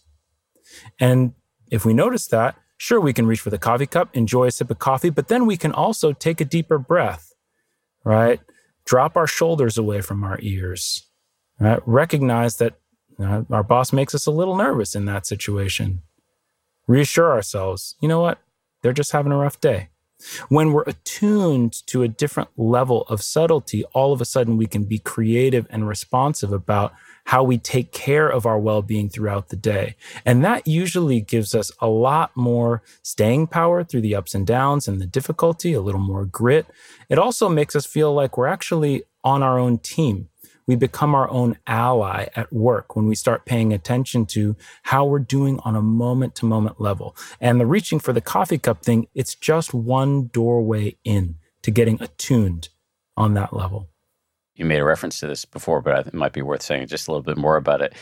And 0.99 1.33
if 1.71 1.85
we 1.85 1.93
notice 1.93 2.27
that, 2.27 2.55
sure, 2.77 2.99
we 2.99 3.13
can 3.13 3.27
reach 3.27 3.39
for 3.39 3.49
the 3.49 3.57
coffee 3.57 3.85
cup, 3.85 4.09
enjoy 4.15 4.47
a 4.47 4.51
sip 4.51 4.71
of 4.71 4.79
coffee, 4.79 5.09
but 5.09 5.27
then 5.27 5.45
we 5.45 5.57
can 5.57 5.71
also 5.71 6.11
take 6.11 6.41
a 6.41 6.45
deeper 6.45 6.77
breath, 6.77 7.33
right? 8.03 8.39
Drop 8.85 9.15
our 9.15 9.27
shoulders 9.27 9.77
away 9.77 10.01
from 10.01 10.23
our 10.23 10.39
ears, 10.41 11.07
right? 11.59 11.81
Recognize 11.85 12.57
that 12.57 12.79
our 13.19 13.63
boss 13.63 13.93
makes 13.93 14.15
us 14.15 14.25
a 14.25 14.31
little 14.31 14.55
nervous 14.55 14.95
in 14.95 15.05
that 15.05 15.25
situation. 15.25 16.01
Reassure 16.87 17.31
ourselves, 17.31 17.95
you 18.01 18.07
know 18.07 18.21
what? 18.21 18.39
They're 18.81 18.93
just 18.93 19.11
having 19.11 19.31
a 19.31 19.37
rough 19.37 19.59
day. 19.61 19.89
When 20.49 20.71
we're 20.71 20.83
attuned 20.83 21.85
to 21.87 22.03
a 22.03 22.07
different 22.07 22.49
level 22.57 23.03
of 23.03 23.21
subtlety, 23.21 23.83
all 23.93 24.13
of 24.13 24.21
a 24.21 24.25
sudden 24.25 24.57
we 24.57 24.65
can 24.65 24.83
be 24.83 24.99
creative 24.99 25.67
and 25.69 25.87
responsive 25.87 26.51
about 26.51 26.93
how 27.25 27.43
we 27.43 27.57
take 27.57 27.91
care 27.91 28.27
of 28.27 28.45
our 28.45 28.57
well 28.57 28.81
being 28.81 29.09
throughout 29.09 29.49
the 29.49 29.55
day. 29.55 29.95
And 30.25 30.43
that 30.43 30.67
usually 30.67 31.21
gives 31.21 31.53
us 31.53 31.71
a 31.79 31.87
lot 31.87 32.35
more 32.35 32.81
staying 33.03 33.47
power 33.47 33.83
through 33.83 34.01
the 34.01 34.15
ups 34.15 34.33
and 34.33 34.47
downs 34.47 34.87
and 34.87 34.99
the 34.99 35.05
difficulty, 35.05 35.73
a 35.73 35.81
little 35.81 36.01
more 36.01 36.25
grit. 36.25 36.65
It 37.07 37.19
also 37.19 37.47
makes 37.47 37.75
us 37.75 37.85
feel 37.85 38.13
like 38.13 38.37
we're 38.37 38.47
actually 38.47 39.03
on 39.23 39.43
our 39.43 39.59
own 39.59 39.77
team 39.79 40.28
we 40.69 40.75
become 40.75 41.15
our 41.15 41.27
own 41.31 41.57
ally 41.65 42.27
at 42.35 42.53
work 42.53 42.95
when 42.95 43.07
we 43.07 43.15
start 43.15 43.43
paying 43.43 43.73
attention 43.73 44.23
to 44.23 44.55
how 44.83 45.03
we're 45.03 45.17
doing 45.17 45.59
on 45.63 45.75
a 45.75 45.81
moment 45.81 46.35
to 46.35 46.45
moment 46.45 46.79
level. 46.79 47.15
And 47.41 47.59
the 47.59 47.65
reaching 47.65 47.97
for 47.97 48.13
the 48.13 48.21
coffee 48.21 48.59
cup 48.59 48.83
thing, 48.83 49.07
it's 49.15 49.33
just 49.33 49.73
one 49.73 50.27
doorway 50.27 50.95
in 51.03 51.37
to 51.63 51.71
getting 51.71 51.99
attuned 51.99 52.69
on 53.17 53.33
that 53.33 53.51
level. 53.51 53.89
You 54.53 54.65
made 54.65 54.79
a 54.79 54.83
reference 54.83 55.19
to 55.21 55.27
this 55.27 55.43
before, 55.43 55.81
but 55.81 56.05
it 56.05 56.13
might 56.13 56.33
be 56.33 56.43
worth 56.43 56.61
saying 56.61 56.85
just 56.85 57.07
a 57.07 57.11
little 57.11 57.23
bit 57.23 57.37
more 57.37 57.57
about 57.57 57.81
it. 57.81 57.95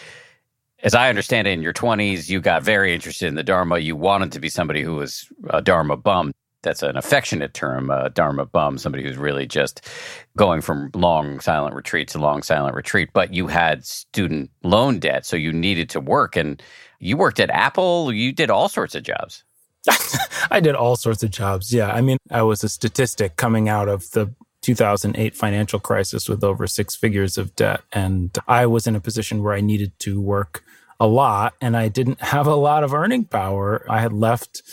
As 0.83 0.93
I 0.93 1.07
understand 1.07 1.47
it, 1.47 1.51
in 1.51 1.61
your 1.61 1.71
20s, 1.71 2.27
you 2.27 2.41
got 2.41 2.63
very 2.63 2.93
interested 2.93 3.27
in 3.27 3.35
the 3.35 3.43
Dharma. 3.43 3.79
You 3.79 3.95
wanted 3.95 4.33
to 4.33 4.41
be 4.41 4.49
somebody 4.49 4.81
who 4.81 4.95
was 4.95 5.31
a 5.51 5.61
Dharma 5.61 5.95
bum 5.95 6.33
that's 6.63 6.83
an 6.83 6.97
affectionate 6.97 7.53
term, 7.53 7.89
uh, 7.89 8.09
Dharma 8.09 8.45
bum, 8.45 8.77
somebody 8.77 9.03
who's 9.03 9.17
really 9.17 9.45
just 9.45 9.87
going 10.35 10.61
from 10.61 10.89
long 10.93 11.39
silent 11.39 11.75
retreat 11.75 12.07
to 12.09 12.19
long 12.19 12.43
silent 12.43 12.75
retreat. 12.75 13.09
But 13.13 13.33
you 13.33 13.47
had 13.47 13.85
student 13.85 14.49
loan 14.63 14.99
debt, 14.99 15.25
so 15.25 15.37
you 15.37 15.53
needed 15.53 15.89
to 15.91 15.99
work. 15.99 16.35
And 16.35 16.61
you 16.99 17.17
worked 17.17 17.39
at 17.39 17.49
Apple, 17.51 18.11
you 18.11 18.33
did 18.33 18.49
all 18.49 18.69
sorts 18.69 18.95
of 18.95 19.03
jobs. 19.03 19.43
I 20.51 20.59
did 20.59 20.75
all 20.75 20.95
sorts 20.95 21.23
of 21.23 21.31
jobs. 21.31 21.73
Yeah. 21.73 21.91
I 21.91 22.01
mean, 22.01 22.17
I 22.31 22.41
was 22.41 22.63
a 22.63 22.69
statistic 22.69 23.35
coming 23.35 23.69
out 23.69 23.87
of 23.87 24.09
the 24.11 24.33
2008 24.61 25.35
financial 25.35 25.79
crisis 25.79 26.27
with 26.27 26.43
over 26.43 26.67
six 26.67 26.95
figures 26.95 27.37
of 27.37 27.55
debt. 27.55 27.81
And 27.93 28.37
I 28.47 28.65
was 28.65 28.87
in 28.87 28.95
a 28.95 28.99
position 28.99 29.43
where 29.43 29.53
I 29.53 29.61
needed 29.61 29.97
to 29.99 30.19
work 30.19 30.63
a 30.99 31.07
lot 31.07 31.53
and 31.61 31.77
I 31.77 31.89
didn't 31.89 32.21
have 32.21 32.47
a 32.47 32.55
lot 32.55 32.83
of 32.83 32.93
earning 32.93 33.25
power. 33.25 33.85
I 33.87 34.01
had 34.01 34.13
left 34.13 34.63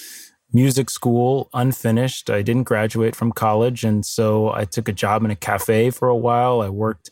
music 0.55 0.89
school 0.89 1.51
unfinished. 1.53 2.31
I 2.31 2.41
didn't 2.43 2.63
graduate 2.63 3.17
from 3.17 3.33
college. 3.33 3.85
And 3.85 4.07
so 4.07 4.53
I 4.55 4.65
took 4.65 4.89
a 4.89 4.93
job 4.93 5.25
in 5.25 5.31
a 5.31 5.37
cafe 5.37 5.91
for 5.91 6.09
a 6.09 6.17
while. 6.17 6.63
I 6.63 6.69
worked 6.69 7.11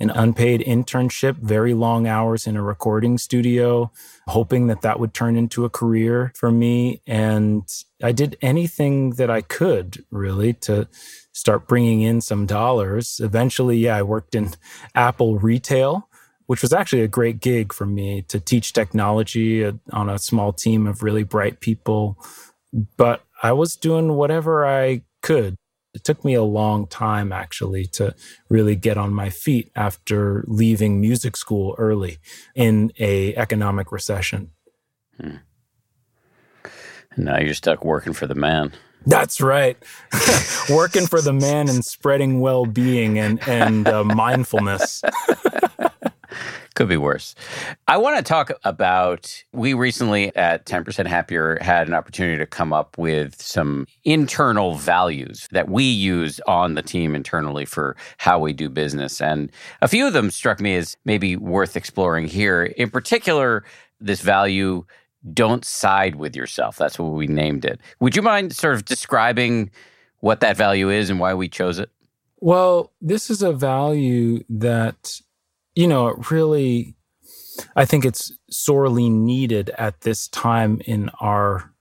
an 0.00 0.10
unpaid 0.10 0.60
internship, 0.60 1.36
very 1.36 1.74
long 1.74 2.06
hours 2.06 2.46
in 2.46 2.56
a 2.56 2.62
recording 2.62 3.18
studio, 3.18 3.90
hoping 4.28 4.68
that 4.68 4.80
that 4.82 5.00
would 5.00 5.12
turn 5.12 5.36
into 5.36 5.64
a 5.64 5.70
career 5.70 6.32
for 6.36 6.52
me. 6.52 7.02
And 7.06 7.64
I 8.02 8.12
did 8.12 8.38
anything 8.40 9.10
that 9.14 9.28
I 9.28 9.40
could 9.42 10.04
really 10.10 10.52
to 10.54 10.88
start 11.32 11.66
bringing 11.66 12.00
in 12.02 12.20
some 12.20 12.46
dollars. 12.46 13.20
Eventually, 13.22 13.76
yeah, 13.76 13.96
I 13.96 14.02
worked 14.02 14.34
in 14.34 14.50
Apple 14.94 15.38
retail, 15.38 16.08
which 16.46 16.62
was 16.62 16.72
actually 16.72 17.02
a 17.02 17.08
great 17.08 17.40
gig 17.40 17.72
for 17.72 17.84
me 17.84 18.22
to 18.22 18.38
teach 18.40 18.72
technology 18.72 19.64
uh, 19.64 19.72
on 19.92 20.08
a 20.08 20.18
small 20.18 20.52
team 20.52 20.86
of 20.86 21.02
really 21.02 21.24
bright 21.24 21.60
people. 21.60 22.16
But 22.72 23.22
I 23.42 23.52
was 23.52 23.76
doing 23.76 24.14
whatever 24.14 24.66
I 24.66 25.02
could 25.22 25.56
it 25.94 26.04
took 26.04 26.24
me 26.24 26.34
a 26.34 26.42
long 26.42 26.86
time 26.86 27.32
actually 27.32 27.86
to 27.86 28.14
really 28.48 28.76
get 28.76 28.96
on 28.96 29.12
my 29.12 29.30
feet 29.30 29.70
after 29.74 30.44
leaving 30.46 31.00
music 31.00 31.36
school 31.36 31.74
early 31.78 32.18
in 32.54 32.92
a 32.98 33.34
economic 33.34 33.90
recession. 33.90 34.50
Hmm. 35.20 35.36
Now 37.16 37.38
you're 37.38 37.54
stuck 37.54 37.84
working 37.84 38.12
for 38.12 38.28
the 38.28 38.36
man. 38.36 38.72
That's 39.06 39.40
right. 39.40 39.76
working 40.70 41.06
for 41.06 41.20
the 41.20 41.32
man 41.32 41.68
and 41.68 41.84
spreading 41.84 42.40
well-being 42.40 43.18
and 43.18 43.40
and 43.48 43.88
uh, 43.88 44.04
mindfulness. 44.04 45.02
Could 46.78 46.88
be 46.88 46.96
worse. 46.96 47.34
I 47.88 47.96
want 47.96 48.18
to 48.18 48.22
talk 48.22 48.52
about. 48.62 49.42
We 49.52 49.74
recently 49.74 50.30
at 50.36 50.64
10% 50.64 51.08
Happier 51.08 51.58
had 51.60 51.88
an 51.88 51.92
opportunity 51.92 52.38
to 52.38 52.46
come 52.46 52.72
up 52.72 52.96
with 52.96 53.42
some 53.42 53.88
internal 54.04 54.76
values 54.76 55.48
that 55.50 55.68
we 55.68 55.82
use 55.82 56.38
on 56.46 56.74
the 56.74 56.82
team 56.82 57.16
internally 57.16 57.64
for 57.64 57.96
how 58.18 58.38
we 58.38 58.52
do 58.52 58.68
business. 58.68 59.20
And 59.20 59.50
a 59.82 59.88
few 59.88 60.06
of 60.06 60.12
them 60.12 60.30
struck 60.30 60.60
me 60.60 60.76
as 60.76 60.96
maybe 61.04 61.34
worth 61.34 61.76
exploring 61.76 62.28
here. 62.28 62.66
In 62.66 62.90
particular, 62.90 63.64
this 63.98 64.20
value 64.20 64.84
don't 65.32 65.64
side 65.64 66.14
with 66.14 66.36
yourself. 66.36 66.76
That's 66.76 66.96
what 66.96 67.06
we 67.06 67.26
named 67.26 67.64
it. 67.64 67.80
Would 67.98 68.14
you 68.14 68.22
mind 68.22 68.54
sort 68.54 68.76
of 68.76 68.84
describing 68.84 69.72
what 70.20 70.38
that 70.42 70.56
value 70.56 70.90
is 70.90 71.10
and 71.10 71.18
why 71.18 71.34
we 71.34 71.48
chose 71.48 71.80
it? 71.80 71.90
Well, 72.36 72.92
this 73.00 73.30
is 73.30 73.42
a 73.42 73.52
value 73.52 74.44
that 74.48 75.20
you 75.78 75.86
know, 75.86 76.20
really, 76.28 76.96
I 77.76 77.84
think 77.84 78.04
it's 78.04 78.32
sorely 78.50 79.08
needed 79.08 79.70
at 79.78 80.00
this 80.00 80.26
time 80.26 80.82
in 80.86 81.08
our 81.20 81.72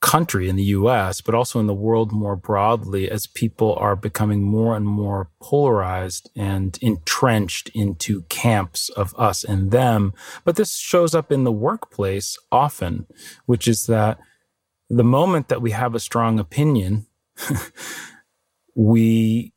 country, 0.00 0.48
in 0.48 0.56
the 0.56 0.74
US, 0.80 1.20
but 1.20 1.32
also 1.32 1.60
in 1.60 1.68
the 1.68 1.72
world 1.72 2.10
more 2.10 2.34
broadly, 2.34 3.08
as 3.08 3.28
people 3.28 3.76
are 3.76 3.94
becoming 3.94 4.42
more 4.42 4.74
and 4.74 4.84
more 4.84 5.30
polarized 5.40 6.30
and 6.34 6.76
entrenched 6.82 7.70
into 7.76 8.22
camps 8.22 8.88
of 8.88 9.14
us 9.16 9.44
and 9.44 9.70
them. 9.70 10.14
But 10.44 10.56
this 10.56 10.76
shows 10.76 11.14
up 11.14 11.30
in 11.30 11.44
the 11.44 11.52
workplace 11.52 12.36
often, 12.50 13.06
which 13.46 13.68
is 13.68 13.86
that 13.86 14.18
the 14.90 15.04
moment 15.04 15.46
that 15.46 15.62
we 15.62 15.70
have 15.70 15.94
a 15.94 16.00
strong 16.00 16.40
opinion, 16.40 17.06
we 18.74 19.52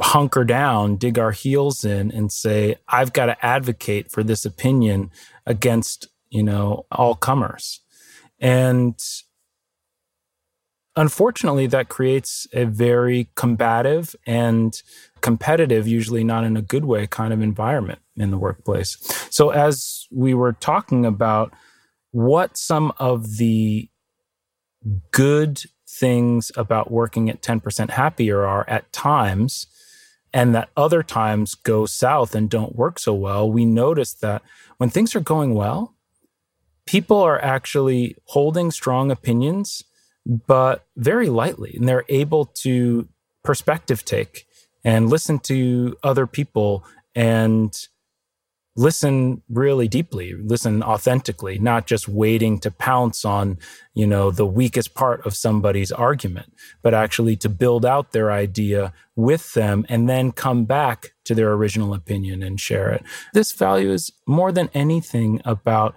hunker 0.00 0.44
down, 0.44 0.96
dig 0.96 1.18
our 1.18 1.30
heels 1.32 1.84
in, 1.84 2.10
and 2.10 2.32
say, 2.32 2.76
I've 2.88 3.12
got 3.12 3.26
to 3.26 3.44
advocate 3.44 4.10
for 4.10 4.22
this 4.22 4.44
opinion 4.44 5.10
against, 5.46 6.08
you 6.30 6.42
know, 6.42 6.86
all 6.90 7.14
comers. 7.14 7.80
And 8.38 8.98
unfortunately, 10.96 11.66
that 11.68 11.88
creates 11.88 12.46
a 12.52 12.64
very 12.64 13.28
combative 13.34 14.16
and 14.26 14.80
competitive, 15.20 15.86
usually 15.86 16.24
not 16.24 16.44
in 16.44 16.56
a 16.56 16.62
good 16.62 16.84
way, 16.84 17.06
kind 17.06 17.32
of 17.32 17.40
environment 17.40 18.00
in 18.16 18.30
the 18.30 18.38
workplace. 18.38 18.96
So, 19.30 19.50
as 19.50 20.06
we 20.10 20.34
were 20.34 20.52
talking 20.52 21.04
about 21.04 21.52
what 22.12 22.56
some 22.56 22.92
of 22.98 23.36
the 23.36 23.88
good 25.10 25.62
things 26.00 26.50
about 26.56 26.90
working 26.90 27.28
at 27.28 27.42
10% 27.42 27.90
happier 27.90 28.46
are 28.46 28.64
at 28.68 28.90
times 28.92 29.66
and 30.32 30.54
that 30.54 30.70
other 30.76 31.02
times 31.02 31.54
go 31.54 31.84
south 31.86 32.34
and 32.34 32.48
don't 32.48 32.74
work 32.74 32.98
so 32.98 33.12
well, 33.12 33.50
we 33.50 33.66
notice 33.66 34.14
that 34.14 34.42
when 34.78 34.88
things 34.88 35.14
are 35.14 35.20
going 35.20 35.54
well, 35.54 35.94
people 36.86 37.18
are 37.18 37.42
actually 37.44 38.16
holding 38.26 38.70
strong 38.70 39.10
opinions, 39.10 39.84
but 40.24 40.86
very 40.96 41.28
lightly. 41.28 41.74
And 41.76 41.86
they're 41.88 42.04
able 42.08 42.46
to 42.46 43.08
perspective 43.44 44.04
take 44.04 44.46
and 44.84 45.10
listen 45.10 45.38
to 45.40 45.96
other 46.02 46.26
people 46.26 46.84
and 47.14 47.76
listen 48.80 49.42
really 49.50 49.86
deeply, 49.86 50.32
listen 50.32 50.82
authentically, 50.82 51.58
not 51.58 51.86
just 51.86 52.08
waiting 52.08 52.58
to 52.58 52.70
pounce 52.70 53.26
on, 53.26 53.58
you 53.92 54.06
know, 54.06 54.30
the 54.30 54.46
weakest 54.46 54.94
part 54.94 55.24
of 55.26 55.36
somebody's 55.36 55.92
argument, 55.92 56.50
but 56.80 56.94
actually 56.94 57.36
to 57.36 57.50
build 57.50 57.84
out 57.84 58.12
their 58.12 58.32
idea 58.32 58.90
with 59.16 59.52
them 59.52 59.84
and 59.90 60.08
then 60.08 60.32
come 60.32 60.64
back 60.64 61.12
to 61.26 61.34
their 61.34 61.52
original 61.52 61.92
opinion 61.92 62.42
and 62.42 62.58
share 62.58 62.88
it. 62.90 63.04
This 63.34 63.52
value 63.52 63.92
is 63.92 64.10
more 64.26 64.50
than 64.50 64.70
anything 64.72 65.42
about 65.44 65.94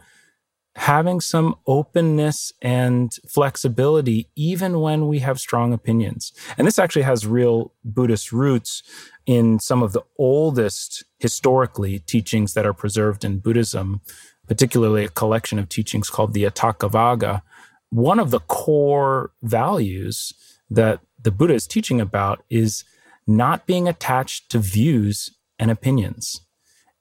having 0.75 1.21
some 1.21 1.55
openness 1.67 2.51
and 2.61 3.13
flexibility 3.29 4.27
even 4.35 4.81
when 4.81 5.07
we 5.07 5.19
have 5.19 5.39
strong 5.39 5.71
opinions. 5.71 6.33
And 6.57 6.67
this 6.67 6.79
actually 6.79 7.03
has 7.03 7.25
real 7.25 7.71
Buddhist 7.85 8.33
roots 8.33 8.83
in 9.25 9.59
some 9.59 9.83
of 9.83 9.93
the 9.93 10.03
oldest 10.17 11.03
historically 11.23 11.99
teachings 11.99 12.53
that 12.53 12.65
are 12.65 12.73
preserved 12.73 13.23
in 13.23 13.39
Buddhism, 13.39 14.01
particularly 14.45 15.05
a 15.05 15.09
collection 15.09 15.57
of 15.57 15.69
teachings 15.69 16.09
called 16.09 16.33
the 16.33 16.43
Atthakavagga. 16.43 17.41
One 17.89 18.19
of 18.19 18.29
the 18.29 18.41
core 18.41 19.31
values 19.41 20.33
that 20.69 20.99
the 21.21 21.31
Buddha 21.31 21.53
is 21.53 21.65
teaching 21.65 22.01
about 22.01 22.43
is 22.49 22.83
not 23.25 23.65
being 23.65 23.87
attached 23.87 24.51
to 24.51 24.59
views 24.59 25.31
and 25.57 25.71
opinions. 25.71 26.41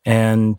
And 0.05 0.57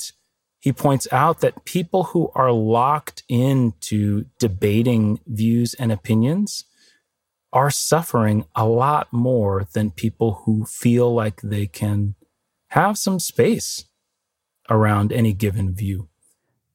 he 0.59 0.74
points 0.74 1.07
out 1.11 1.39
that 1.39 1.64
people 1.64 2.03
who 2.03 2.32
are 2.36 2.51
locked 2.51 3.24
into 3.30 4.26
debating 4.39 5.22
views 5.26 5.74
and 5.76 5.89
opinions 5.91 6.66
are 7.53 7.72
suffering 7.72 8.45
a 8.55 8.68
lot 8.68 9.07
more 9.14 9.68
than 9.74 9.91
people 9.91 10.41
who 10.43 10.66
feel 10.66 11.14
like 11.14 11.39
they 11.41 11.66
can 11.66 12.16
have 12.74 12.97
some 12.97 13.19
space 13.19 13.86
around 14.67 15.13
any 15.13 15.32
given 15.32 15.76
view. 15.76 16.09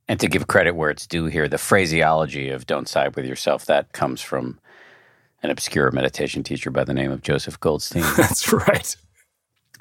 And 0.06 0.20
to 0.20 0.28
give 0.28 0.46
credit 0.46 0.76
where 0.76 0.90
it's 0.90 1.08
due 1.08 1.26
here, 1.26 1.48
the 1.48 1.58
phraseology 1.58 2.50
of 2.50 2.66
don't 2.66 2.88
side 2.88 3.16
with 3.16 3.26
yourself, 3.26 3.66
that 3.66 3.92
comes 3.92 4.20
from 4.20 4.60
an 5.42 5.50
obscure 5.50 5.90
meditation 5.90 6.44
teacher 6.44 6.70
by 6.70 6.84
the 6.84 6.94
name 6.94 7.10
of 7.10 7.22
Joseph 7.22 7.58
Goldstein. 7.58 8.04
That's 8.16 8.52
right. 8.52 8.94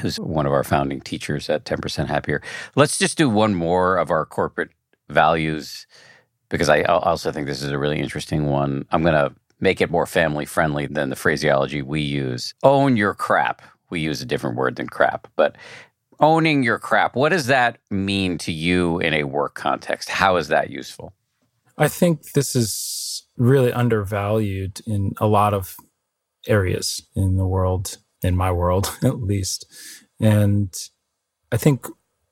Who's 0.01 0.19
one 0.19 0.47
of 0.47 0.53
our 0.53 0.63
founding 0.63 1.01
teachers 1.01 1.51
at 1.51 1.65
10% 1.65 2.07
Happier. 2.07 2.41
Let's 2.75 2.97
just 2.97 3.15
do 3.15 3.29
one 3.29 3.53
more 3.53 3.97
of 3.97 4.09
our 4.09 4.25
corporate 4.25 4.71
values 5.09 5.85
because 6.49 6.67
I 6.67 6.81
also 6.81 7.31
think 7.31 7.45
this 7.45 7.61
is 7.61 7.71
a 7.71 7.77
really 7.77 7.99
interesting 7.99 8.47
one. 8.47 8.87
I'm 8.89 9.03
going 9.03 9.13
to 9.13 9.35
make 9.59 9.81
it 9.81 9.91
more 9.91 10.07
family 10.07 10.45
friendly 10.45 10.87
than 10.87 11.11
the 11.11 11.15
phraseology 11.15 11.83
we 11.83 12.01
use. 12.01 12.55
Own 12.63 12.97
your 12.97 13.13
crap. 13.13 13.61
We 13.89 13.99
use 14.01 14.21
a 14.21 14.25
different 14.25 14.57
word 14.57 14.75
than 14.75 14.87
crap, 14.87 15.27
but 15.35 15.55
owning 16.19 16.63
your 16.63 16.79
crap, 16.79 17.15
what 17.15 17.29
does 17.29 17.47
that 17.47 17.79
mean 17.89 18.37
to 18.39 18.51
you 18.51 18.99
in 18.99 19.13
a 19.13 19.23
work 19.23 19.55
context? 19.55 20.09
How 20.09 20.37
is 20.37 20.47
that 20.47 20.69
useful? 20.69 21.13
I 21.77 21.87
think 21.87 22.31
this 22.31 22.55
is 22.55 23.27
really 23.37 23.71
undervalued 23.71 24.81
in 24.87 25.13
a 25.17 25.27
lot 25.27 25.53
of 25.53 25.75
areas 26.47 27.05
in 27.15 27.37
the 27.37 27.45
world, 27.45 27.97
in 28.23 28.35
my 28.35 28.51
world 28.51 28.97
at 29.03 29.21
least. 29.21 29.65
And 30.19 30.73
I 31.51 31.57
think 31.57 31.85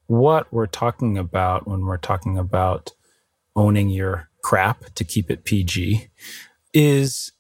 what 0.08 0.52
we're 0.52 0.66
talking 0.66 1.18
about 1.18 1.68
when 1.68 1.82
we're 1.82 1.98
talking 1.98 2.38
about 2.38 2.92
owning 3.56 3.90
your 3.90 4.30
crap 4.44 4.94
to 4.96 5.04
keep 5.04 5.32
it 5.32 5.44
PG 5.44 6.08
is 6.74 7.32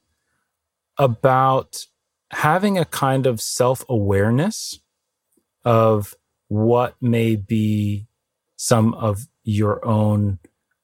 about 0.97 1.85
having 2.31 2.77
a 2.77 2.85
kind 2.85 3.25
of 3.25 3.41
self 3.41 3.83
awareness 3.89 4.79
of 5.63 6.15
what 6.47 6.95
may 7.01 7.35
be 7.35 8.07
some 8.55 8.93
of 8.93 9.27
your 9.43 9.85
own 9.85 10.39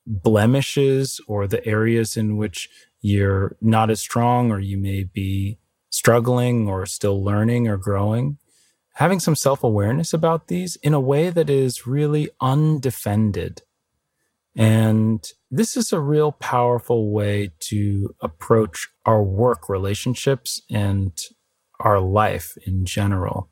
blemishes 0.06 1.22
or 1.28 1.48
the 1.48 1.66
areas 1.66 2.18
in 2.18 2.38
which 2.38 2.70
you're 3.02 3.56
not 3.62 3.90
as 3.90 4.00
strong 4.00 4.52
or 4.52 4.60
you 4.60 4.78
may 4.78 5.04
be 5.04 5.58
struggling 5.90 6.68
or 6.68 6.86
still 6.86 7.24
learning 7.24 7.68
or 7.68 7.78
growing. 7.78 8.38
Having 8.96 9.22
some 9.22 9.36
self 9.36 9.64
awareness 9.64 10.14
about 10.14 10.48
these 10.48 10.76
in 10.78 10.94
a 10.94 11.00
way 11.00 11.30
that 11.30 11.50
is 11.50 11.88
really 11.88 12.30
undefended 12.42 13.62
and 14.56 15.26
this 15.50 15.78
is 15.78 15.94
a 15.94 16.00
real 16.00 16.34
powerful 16.34 17.12
way 17.12 17.52
to 17.60 18.14
approach 18.22 18.90
our 19.06 19.24
work 19.24 19.70
relationships 19.70 20.62
and 20.70 21.18
our 21.80 22.00
life 22.00 22.58
in 22.66 22.86
general. 22.86 23.50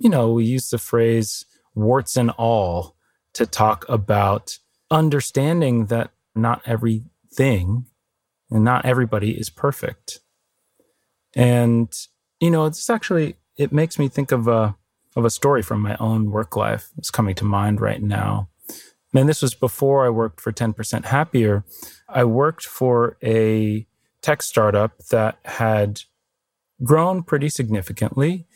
You 0.00 0.08
know, 0.08 0.32
we 0.32 0.44
use 0.46 0.70
the 0.70 0.78
phrase 0.78 1.44
warts 1.74 2.16
and 2.16 2.30
all, 2.30 2.96
to 3.34 3.46
talk 3.46 3.88
about 3.88 4.58
understanding 4.90 5.86
that 5.86 6.10
not 6.34 6.62
everything 6.66 7.86
and 8.50 8.64
not 8.64 8.84
everybody 8.84 9.38
is 9.38 9.50
perfect. 9.50 10.20
And, 11.34 11.92
you 12.40 12.50
know, 12.50 12.66
it's 12.66 12.90
actually, 12.90 13.36
it 13.56 13.72
makes 13.72 13.98
me 13.98 14.08
think 14.08 14.32
of 14.32 14.48
a, 14.48 14.74
of 15.14 15.24
a 15.24 15.30
story 15.30 15.62
from 15.62 15.80
my 15.80 15.96
own 16.00 16.30
work 16.30 16.56
life. 16.56 16.90
It's 16.96 17.10
coming 17.10 17.34
to 17.36 17.44
mind 17.44 17.80
right 17.80 18.02
now. 18.02 18.48
And 19.14 19.28
this 19.28 19.42
was 19.42 19.54
before 19.54 20.06
I 20.06 20.10
worked 20.10 20.40
for 20.40 20.52
10% 20.52 21.04
Happier. 21.04 21.64
I 22.08 22.24
worked 22.24 22.64
for 22.64 23.16
a 23.22 23.86
tech 24.22 24.42
startup 24.42 24.98
that 25.10 25.38
had 25.44 26.02
grown 26.82 27.22
pretty 27.22 27.48
significantly 27.48 28.46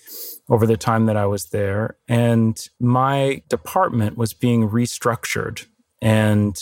over 0.49 0.67
the 0.67 0.77
time 0.77 1.07
that 1.07 1.17
I 1.17 1.27
was 1.27 1.47
there. 1.47 1.97
And 2.09 2.59
my 2.79 3.43
department 3.49 4.17
was 4.17 4.35
being 4.35 4.69
restructured. 4.69 5.67
And 6.03 6.57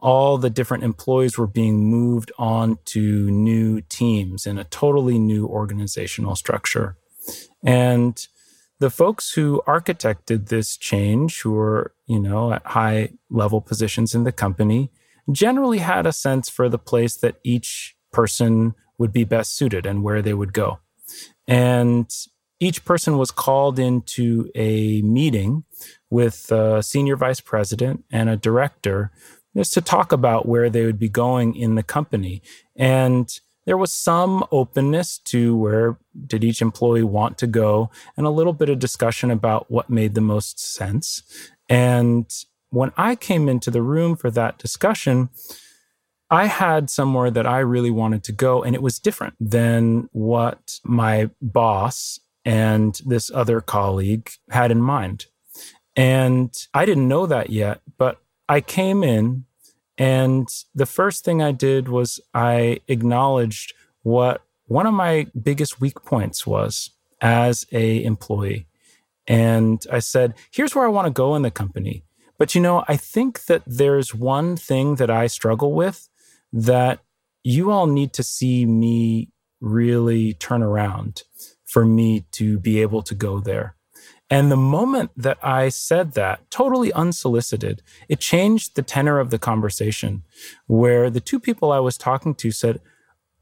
all 0.00 0.38
the 0.38 0.50
different 0.50 0.82
employees 0.82 1.38
were 1.38 1.46
being 1.46 1.84
moved 1.84 2.32
on 2.38 2.78
to 2.86 3.30
new 3.30 3.80
teams 3.82 4.46
in 4.46 4.58
a 4.58 4.64
totally 4.64 5.18
new 5.18 5.46
organizational 5.46 6.34
structure. 6.34 6.96
And 7.64 8.26
the 8.80 8.90
folks 8.90 9.32
who 9.32 9.62
architected 9.66 10.48
this 10.48 10.76
change, 10.76 11.42
who 11.42 11.52
were, 11.52 11.92
you 12.06 12.18
know, 12.18 12.52
at 12.52 12.66
high 12.66 13.10
level 13.28 13.60
positions 13.60 14.14
in 14.14 14.24
the 14.24 14.32
company, 14.32 14.90
generally 15.30 15.78
had 15.78 16.06
a 16.06 16.12
sense 16.12 16.48
for 16.48 16.68
the 16.68 16.78
place 16.78 17.16
that 17.18 17.36
each 17.44 17.94
person 18.10 18.74
would 18.98 19.12
be 19.12 19.24
best 19.24 19.54
suited 19.54 19.86
and 19.86 20.02
where 20.02 20.22
they 20.22 20.34
would 20.34 20.52
go. 20.52 20.80
And 21.46 22.10
each 22.60 22.84
person 22.84 23.16
was 23.16 23.30
called 23.30 23.78
into 23.78 24.50
a 24.54 25.02
meeting 25.02 25.64
with 26.10 26.52
a 26.52 26.82
senior 26.82 27.16
vice 27.16 27.40
president 27.40 28.04
and 28.12 28.28
a 28.28 28.36
director 28.36 29.10
just 29.56 29.72
to 29.74 29.80
talk 29.80 30.12
about 30.12 30.46
where 30.46 30.70
they 30.70 30.84
would 30.84 30.98
be 30.98 31.08
going 31.08 31.56
in 31.56 31.74
the 31.74 31.82
company. 31.82 32.42
And 32.76 33.40
there 33.64 33.78
was 33.78 33.92
some 33.92 34.44
openness 34.52 35.18
to 35.18 35.56
where 35.56 35.98
did 36.26 36.44
each 36.44 36.62
employee 36.62 37.02
want 37.02 37.38
to 37.38 37.46
go 37.46 37.90
and 38.16 38.26
a 38.26 38.30
little 38.30 38.52
bit 38.52 38.68
of 38.68 38.78
discussion 38.78 39.30
about 39.30 39.70
what 39.70 39.90
made 39.90 40.14
the 40.14 40.20
most 40.20 40.60
sense. 40.60 41.22
And 41.68 42.30
when 42.70 42.92
I 42.96 43.16
came 43.16 43.48
into 43.48 43.70
the 43.70 43.82
room 43.82 44.16
for 44.16 44.30
that 44.30 44.58
discussion, 44.58 45.30
I 46.30 46.46
had 46.46 46.90
somewhere 46.90 47.30
that 47.30 47.46
I 47.46 47.58
really 47.58 47.90
wanted 47.90 48.22
to 48.24 48.32
go, 48.32 48.62
and 48.62 48.76
it 48.76 48.82
was 48.82 49.00
different 49.00 49.34
than 49.40 50.08
what 50.12 50.78
my 50.84 51.30
boss 51.42 52.20
and 52.44 53.00
this 53.04 53.30
other 53.32 53.60
colleague 53.60 54.30
had 54.50 54.70
in 54.70 54.80
mind. 54.80 55.26
And 55.96 56.54
I 56.72 56.84
didn't 56.84 57.08
know 57.08 57.26
that 57.26 57.50
yet, 57.50 57.80
but 57.98 58.20
I 58.48 58.60
came 58.60 59.02
in 59.02 59.44
and 60.00 60.48
the 60.74 60.86
first 60.86 61.26
thing 61.26 61.42
I 61.42 61.52
did 61.52 61.88
was 61.88 62.20
I 62.32 62.80
acknowledged 62.88 63.74
what 64.02 64.42
one 64.66 64.86
of 64.86 64.94
my 64.94 65.26
biggest 65.40 65.78
weak 65.78 66.02
points 66.04 66.46
was 66.46 66.90
as 67.20 67.66
a 67.70 68.02
employee. 68.02 68.66
And 69.26 69.84
I 69.92 69.98
said, 69.98 70.34
here's 70.50 70.74
where 70.74 70.86
I 70.86 70.88
want 70.88 71.06
to 71.06 71.12
go 71.12 71.36
in 71.36 71.42
the 71.42 71.50
company. 71.50 72.02
But 72.38 72.54
you 72.54 72.62
know, 72.62 72.82
I 72.88 72.96
think 72.96 73.44
that 73.44 73.62
there's 73.66 74.14
one 74.14 74.56
thing 74.56 74.94
that 74.94 75.10
I 75.10 75.26
struggle 75.26 75.74
with 75.74 76.08
that 76.50 77.00
you 77.44 77.70
all 77.70 77.86
need 77.86 78.14
to 78.14 78.22
see 78.22 78.64
me 78.64 79.28
really 79.60 80.32
turn 80.32 80.62
around 80.62 81.24
for 81.70 81.84
me 81.84 82.24
to 82.32 82.58
be 82.58 82.82
able 82.82 83.00
to 83.00 83.14
go 83.14 83.38
there. 83.38 83.76
And 84.28 84.50
the 84.50 84.56
moment 84.56 85.12
that 85.16 85.38
I 85.40 85.68
said 85.68 86.14
that, 86.14 86.50
totally 86.50 86.92
unsolicited, 86.92 87.80
it 88.08 88.18
changed 88.18 88.74
the 88.74 88.82
tenor 88.82 89.20
of 89.20 89.30
the 89.30 89.38
conversation 89.38 90.24
where 90.66 91.10
the 91.10 91.20
two 91.20 91.38
people 91.38 91.70
I 91.70 91.78
was 91.78 91.96
talking 91.96 92.34
to 92.36 92.50
said, 92.50 92.80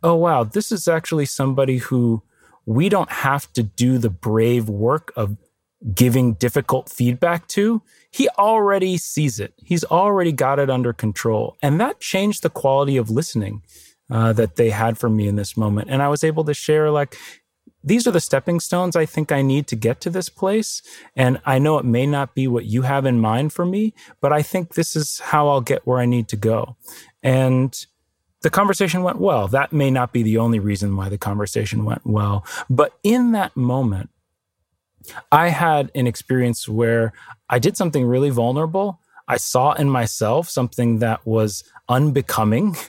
Oh, 0.02 0.14
wow, 0.14 0.44
this 0.44 0.70
is 0.70 0.86
actually 0.86 1.26
somebody 1.26 1.78
who 1.78 2.22
we 2.66 2.90
don't 2.90 3.10
have 3.10 3.50
to 3.54 3.62
do 3.62 3.96
the 3.96 4.10
brave 4.10 4.68
work 4.68 5.10
of 5.16 5.36
giving 5.94 6.34
difficult 6.34 6.90
feedback 6.90 7.48
to. 7.48 7.82
He 8.10 8.28
already 8.38 8.98
sees 8.98 9.40
it. 9.40 9.54
He's 9.56 9.84
already 9.84 10.32
got 10.32 10.58
it 10.58 10.68
under 10.68 10.92
control. 10.92 11.56
And 11.62 11.80
that 11.80 11.98
changed 12.00 12.42
the 12.42 12.50
quality 12.50 12.96
of 12.98 13.10
listening 13.10 13.62
uh, 14.10 14.32
that 14.34 14.56
they 14.56 14.70
had 14.70 14.98
for 14.98 15.10
me 15.10 15.28
in 15.28 15.36
this 15.36 15.56
moment. 15.56 15.90
And 15.90 16.02
I 16.02 16.08
was 16.08 16.24
able 16.24 16.44
to 16.44 16.54
share, 16.54 16.90
like, 16.90 17.16
these 17.84 18.06
are 18.06 18.10
the 18.10 18.20
stepping 18.20 18.60
stones 18.60 18.96
I 18.96 19.06
think 19.06 19.30
I 19.30 19.42
need 19.42 19.66
to 19.68 19.76
get 19.76 20.00
to 20.02 20.10
this 20.10 20.28
place. 20.28 20.82
And 21.14 21.40
I 21.46 21.58
know 21.58 21.78
it 21.78 21.84
may 21.84 22.06
not 22.06 22.34
be 22.34 22.48
what 22.48 22.64
you 22.64 22.82
have 22.82 23.06
in 23.06 23.20
mind 23.20 23.52
for 23.52 23.64
me, 23.64 23.94
but 24.20 24.32
I 24.32 24.42
think 24.42 24.74
this 24.74 24.96
is 24.96 25.20
how 25.20 25.48
I'll 25.48 25.60
get 25.60 25.86
where 25.86 25.98
I 25.98 26.06
need 26.06 26.28
to 26.28 26.36
go. 26.36 26.76
And 27.22 27.74
the 28.42 28.50
conversation 28.50 29.02
went 29.02 29.20
well. 29.20 29.48
That 29.48 29.72
may 29.72 29.90
not 29.90 30.12
be 30.12 30.22
the 30.22 30.38
only 30.38 30.58
reason 30.58 30.96
why 30.96 31.08
the 31.08 31.18
conversation 31.18 31.84
went 31.84 32.04
well. 32.04 32.44
But 32.68 32.98
in 33.02 33.32
that 33.32 33.56
moment, 33.56 34.10
I 35.32 35.48
had 35.48 35.90
an 35.94 36.06
experience 36.06 36.68
where 36.68 37.12
I 37.48 37.58
did 37.58 37.76
something 37.76 38.04
really 38.04 38.30
vulnerable. 38.30 39.00
I 39.26 39.36
saw 39.36 39.72
in 39.72 39.88
myself 39.88 40.48
something 40.48 40.98
that 40.98 41.26
was 41.26 41.64
unbecoming. 41.88 42.76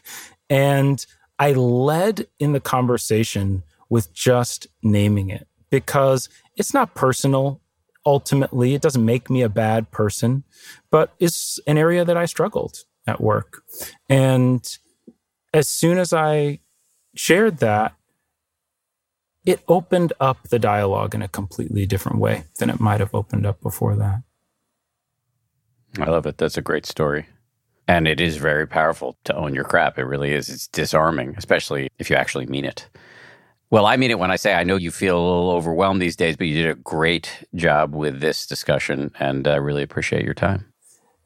And 0.52 1.06
I 1.38 1.52
led 1.52 2.26
in 2.40 2.53
the 2.53 2.60
conversation 2.60 3.61
with 3.90 4.14
just 4.14 4.68
naming 4.84 5.30
it 5.30 5.48
because 5.70 6.30
it's 6.56 6.74
not 6.74 6.95
personal. 6.95 7.61
Ultimately, 8.06 8.74
it 8.74 8.82
doesn't 8.82 9.03
make 9.03 9.30
me 9.30 9.41
a 9.41 9.49
bad 9.49 9.91
person, 9.91 10.44
but 10.90 11.14
it's 11.20 11.60
an 11.68 11.78
area 11.78 12.06
that 12.06 12.18
I 12.18 12.26
struggled 12.26 12.84
at 13.06 13.22
work. 13.22 13.64
And 14.07 14.66
as 15.53 15.68
soon 15.68 15.98
as 15.98 16.14
I 16.14 16.60
shared 17.16 17.57
that, 17.57 17.94
it 19.45 19.61
opened 19.68 20.14
up 20.20 20.49
the 20.49 20.60
dialogue 20.60 21.16
in 21.16 21.22
a 21.22 21.28
completely 21.28 21.86
different 21.86 22.20
way 22.20 22.44
than 22.60 22.70
it 22.70 22.80
might 22.80 22.99
have 22.99 23.16
opened 23.16 23.45
up 23.45 23.61
before 23.61 23.95
that. 23.95 24.22
I 25.99 26.06
love 26.06 26.26
it. 26.26 26.38
That's 26.38 26.57
a 26.57 26.61
great 26.61 26.86
story. 26.86 27.26
And 27.88 28.07
it 28.07 28.22
is 28.22 28.38
very 28.38 28.68
powerful 28.68 29.18
to 29.24 29.36
own 29.36 29.56
your 29.56 29.64
crap. 29.64 29.98
It 29.98 30.03
really 30.03 30.34
is. 30.34 30.49
It's 30.49 30.68
disarming, 30.68 31.34
especially 31.36 31.90
if 31.98 32.10
you 32.10 32.16
actually 32.16 32.45
mean 32.45 32.66
it. 32.66 32.88
Well, 33.72 33.86
I 33.86 33.98
mean 33.98 34.10
it 34.10 34.18
when 34.18 34.32
I 34.32 34.36
say 34.36 34.54
I 34.54 34.64
know 34.64 34.78
you 34.78 34.90
feel 34.90 35.18
a 35.18 35.22
little 35.22 35.52
overwhelmed 35.52 36.02
these 36.02 36.16
days, 36.16 36.36
but 36.36 36.48
you 36.48 36.56
did 36.56 36.72
a 36.72 36.76
great 36.76 37.46
job 37.54 37.94
with 37.94 38.20
this 38.20 38.48
discussion, 38.48 39.12
and 39.20 39.48
I 39.48 39.56
really 39.56 39.84
appreciate 39.84 40.26
your 40.26 40.34
time. 40.34 40.66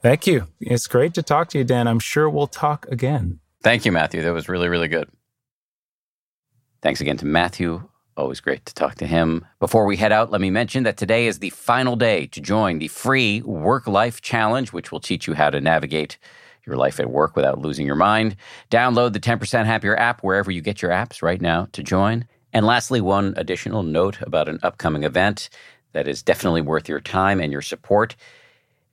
Thank 0.02 0.28
you. 0.28 0.48
It's 0.60 0.88
great 0.88 1.14
to 1.14 1.24
talk 1.24 1.48
to 1.50 1.58
you, 1.58 1.64
Dan. 1.64 1.88
I'm 1.88 2.00
sure 2.00 2.30
we'll 2.30 2.48
talk 2.48 2.86
again. 2.90 3.40
Thank 3.62 3.86
you, 3.86 3.94
Matthew. 3.94 4.22
That 4.22 4.34
was 4.34 4.50
really, 4.50 4.68
really 4.68 4.90
good. 4.90 5.08
Thanks 6.82 7.00
again 7.00 7.16
to 7.18 7.26
Matthew. 7.26 7.88
Always 8.18 8.42
great 8.42 8.66
to 8.66 8.74
talk 8.74 8.96
to 8.96 9.08
him. 9.08 9.46
Before 9.62 9.86
we 9.86 9.96
head 9.96 10.12
out, 10.12 10.30
let 10.30 10.42
me 10.42 10.50
mention 10.50 10.84
that 10.84 10.98
today 10.98 11.28
is 11.28 11.40
the 11.40 11.50
final 11.50 11.96
day 11.96 12.28
to 12.28 12.42
join 12.42 12.80
the 12.80 12.90
free 12.90 13.42
Work 13.42 13.88
Life 13.88 14.22
Challenge, 14.22 14.74
which 14.74 14.92
will 14.92 15.00
teach 15.00 15.26
you 15.26 15.34
how 15.34 15.50
to 15.50 15.62
navigate 15.62 16.18
your 16.66 16.76
life 16.76 17.00
at 17.00 17.10
work 17.10 17.38
without 17.38 17.60
losing 17.60 17.86
your 17.86 17.96
mind. 17.96 18.36
Download 18.70 19.14
the 19.14 19.20
10% 19.20 19.66
Happier 19.66 19.98
app 19.98 20.22
wherever 20.22 20.52
you 20.52 20.62
get 20.62 20.82
your 20.82 20.92
apps 20.92 21.22
right 21.22 21.42
now 21.42 21.68
to 21.72 21.82
join. 21.82 22.26
And 22.54 22.66
lastly, 22.66 23.02
one 23.02 23.34
additional 23.36 23.84
note 23.84 24.22
about 24.22 24.48
an 24.48 24.60
upcoming 24.62 25.04
event 25.04 25.50
that 25.94 26.08
is 26.08 26.22
definitely 26.22 26.62
worth 26.62 26.88
your 26.88 27.00
time 27.00 27.40
and 27.40 27.52
your 27.52 27.62
support. 27.62 28.16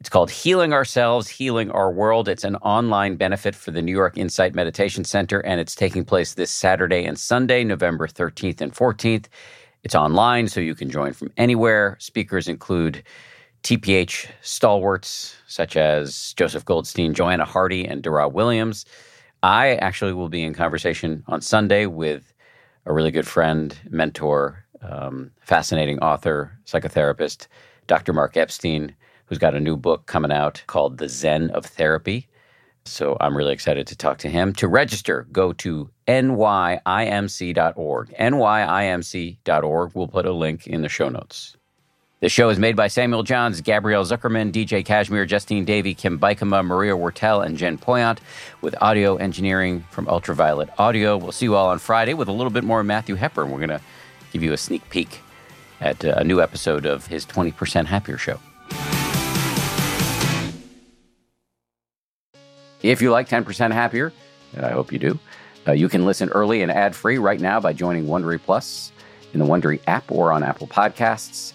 It's 0.01 0.09
called 0.09 0.31
Healing 0.31 0.73
Ourselves, 0.73 1.28
Healing 1.28 1.70
Our 1.70 1.93
World. 1.93 2.27
It's 2.27 2.45
an 2.45 2.57
online 2.57 3.16
benefit 3.16 3.55
for 3.55 3.70
the 3.70 3.82
New 3.82 3.93
York 3.93 4.16
Insight 4.16 4.55
Meditation 4.55 5.05
Center, 5.05 5.41
and 5.41 5.61
it's 5.61 5.74
taking 5.74 6.07
place 6.07 6.35
this 6.35 6.51
Saturday 6.51 7.05
and 7.05 7.19
Sunday, 7.19 7.65
November 7.65 8.09
13th 8.09 8.62
and 8.62 8.73
14th. 8.74 9.27
It's 9.82 9.95
online, 9.95 10.49
so 10.49 10.61
you 10.61 10.74
can 10.74 10.91
join 10.91 11.12
from 11.12 11.31
anywhere. 11.37 11.97
Speakers 12.01 12.49
include 12.49 13.03
TPH 13.62 14.27
stalwarts 14.41 15.37
such 15.47 15.77
as 15.77 16.32
Joseph 16.35 16.65
Goldstein, 16.65 17.12
Joanna 17.12 17.45
Hardy, 17.45 17.85
and 17.85 18.03
Dara 18.03 18.27
Williams. 18.27 18.87
I 19.43 19.74
actually 19.77 20.15
will 20.15 20.31
be 20.31 20.43
in 20.43 20.55
conversation 20.55 21.24
on 21.27 21.43
Sunday 21.43 21.85
with 21.85 22.32
a 22.86 22.93
really 22.93 23.11
good 23.11 23.27
friend, 23.27 23.77
mentor, 23.89 24.65
um, 24.82 25.31
fascinating 25.40 25.98
author, 26.01 26.59
psychotherapist, 26.65 27.47
Dr. 27.86 28.12
Mark 28.12 28.36
Epstein, 28.36 28.94
who's 29.27 29.39
got 29.39 29.55
a 29.55 29.61
new 29.61 29.77
book 29.77 30.07
coming 30.07 30.32
out 30.32 30.62
called 30.66 30.98
The 30.98 31.09
Zen 31.09 31.51
of 31.51 31.66
Therapy. 31.66 32.28
So 32.85 33.16
I'm 33.20 33.36
really 33.36 33.52
excited 33.52 33.86
to 33.89 33.97
talk 33.97 34.19
to 34.19 34.28
him. 34.28 34.52
To 34.55 34.66
register, 34.66 35.27
go 35.31 35.52
to 35.55 35.90
nyimc.org. 36.09 36.85
nyimc.org. 38.19 39.93
We'll 39.94 40.09
put 40.09 40.27
a 40.27 40.32
link 40.32 40.66
in 40.66 40.82
the 40.82 40.89
show 40.89 41.09
notes. 41.09 41.57
The 42.21 42.29
show 42.29 42.51
is 42.51 42.59
made 42.59 42.77
by 42.77 42.89
Samuel 42.89 43.23
Johns, 43.23 43.63
Gabrielle 43.63 44.05
Zuckerman, 44.05 44.53
DJ 44.53 44.85
Kashmir, 44.85 45.25
Justine 45.25 45.65
Davey, 45.65 45.95
Kim 45.95 46.19
Bikama, 46.19 46.63
Maria 46.63 46.93
Wurttele, 46.93 47.47
and 47.47 47.57
Jen 47.57 47.79
Poyant, 47.79 48.19
with 48.61 48.75
audio 48.83 49.17
engineering 49.17 49.87
from 49.91 50.07
Ultraviolet 50.07 50.69
Audio. 50.77 51.17
We'll 51.17 51.33
see 51.33 51.47
you 51.47 51.55
all 51.55 51.69
on 51.69 51.79
Friday 51.79 52.13
with 52.13 52.29
a 52.29 52.33
little 52.33 52.51
bit 52.51 52.63
more 52.63 52.85
Matthew 52.85 53.15
Hepburn. 53.15 53.51
We're 53.51 53.67
going 53.67 53.71
to 53.71 53.81
give 54.35 54.43
you 54.43 54.53
a 54.53 54.59
sneak 54.59 54.87
peek 54.91 55.23
at 55.81 56.05
uh, 56.05 56.13
a 56.19 56.25
new 56.25 56.43
episode 56.43 56.85
of 56.85 57.07
his 57.07 57.25
20% 57.25 57.87
Happier 57.87 58.19
show. 58.19 58.39
If 62.83 63.01
you 63.01 63.13
like 63.13 63.31
10% 63.31 63.73
Happier, 63.73 64.13
and 64.55 64.67
I 64.67 64.73
hope 64.73 64.93
you 64.93 64.99
do, 64.99 65.19
uh, 65.67 65.73
you 65.73 65.89
can 65.89 66.05
listen 66.05 66.29
early 66.29 66.61
and 66.61 66.71
ad 66.71 66.95
free 66.95 67.17
right 67.17 67.41
now 67.41 67.61
by 67.61 67.73
joining 67.73 68.05
Wondery 68.05 68.43
Plus 68.43 68.93
in 69.33 69.41
the 69.41 69.47
Wondery 69.47 69.81
app 69.87 70.13
or 70.13 70.33
on 70.33 70.43
Apple 70.43 70.67
Podcasts. 70.67 71.55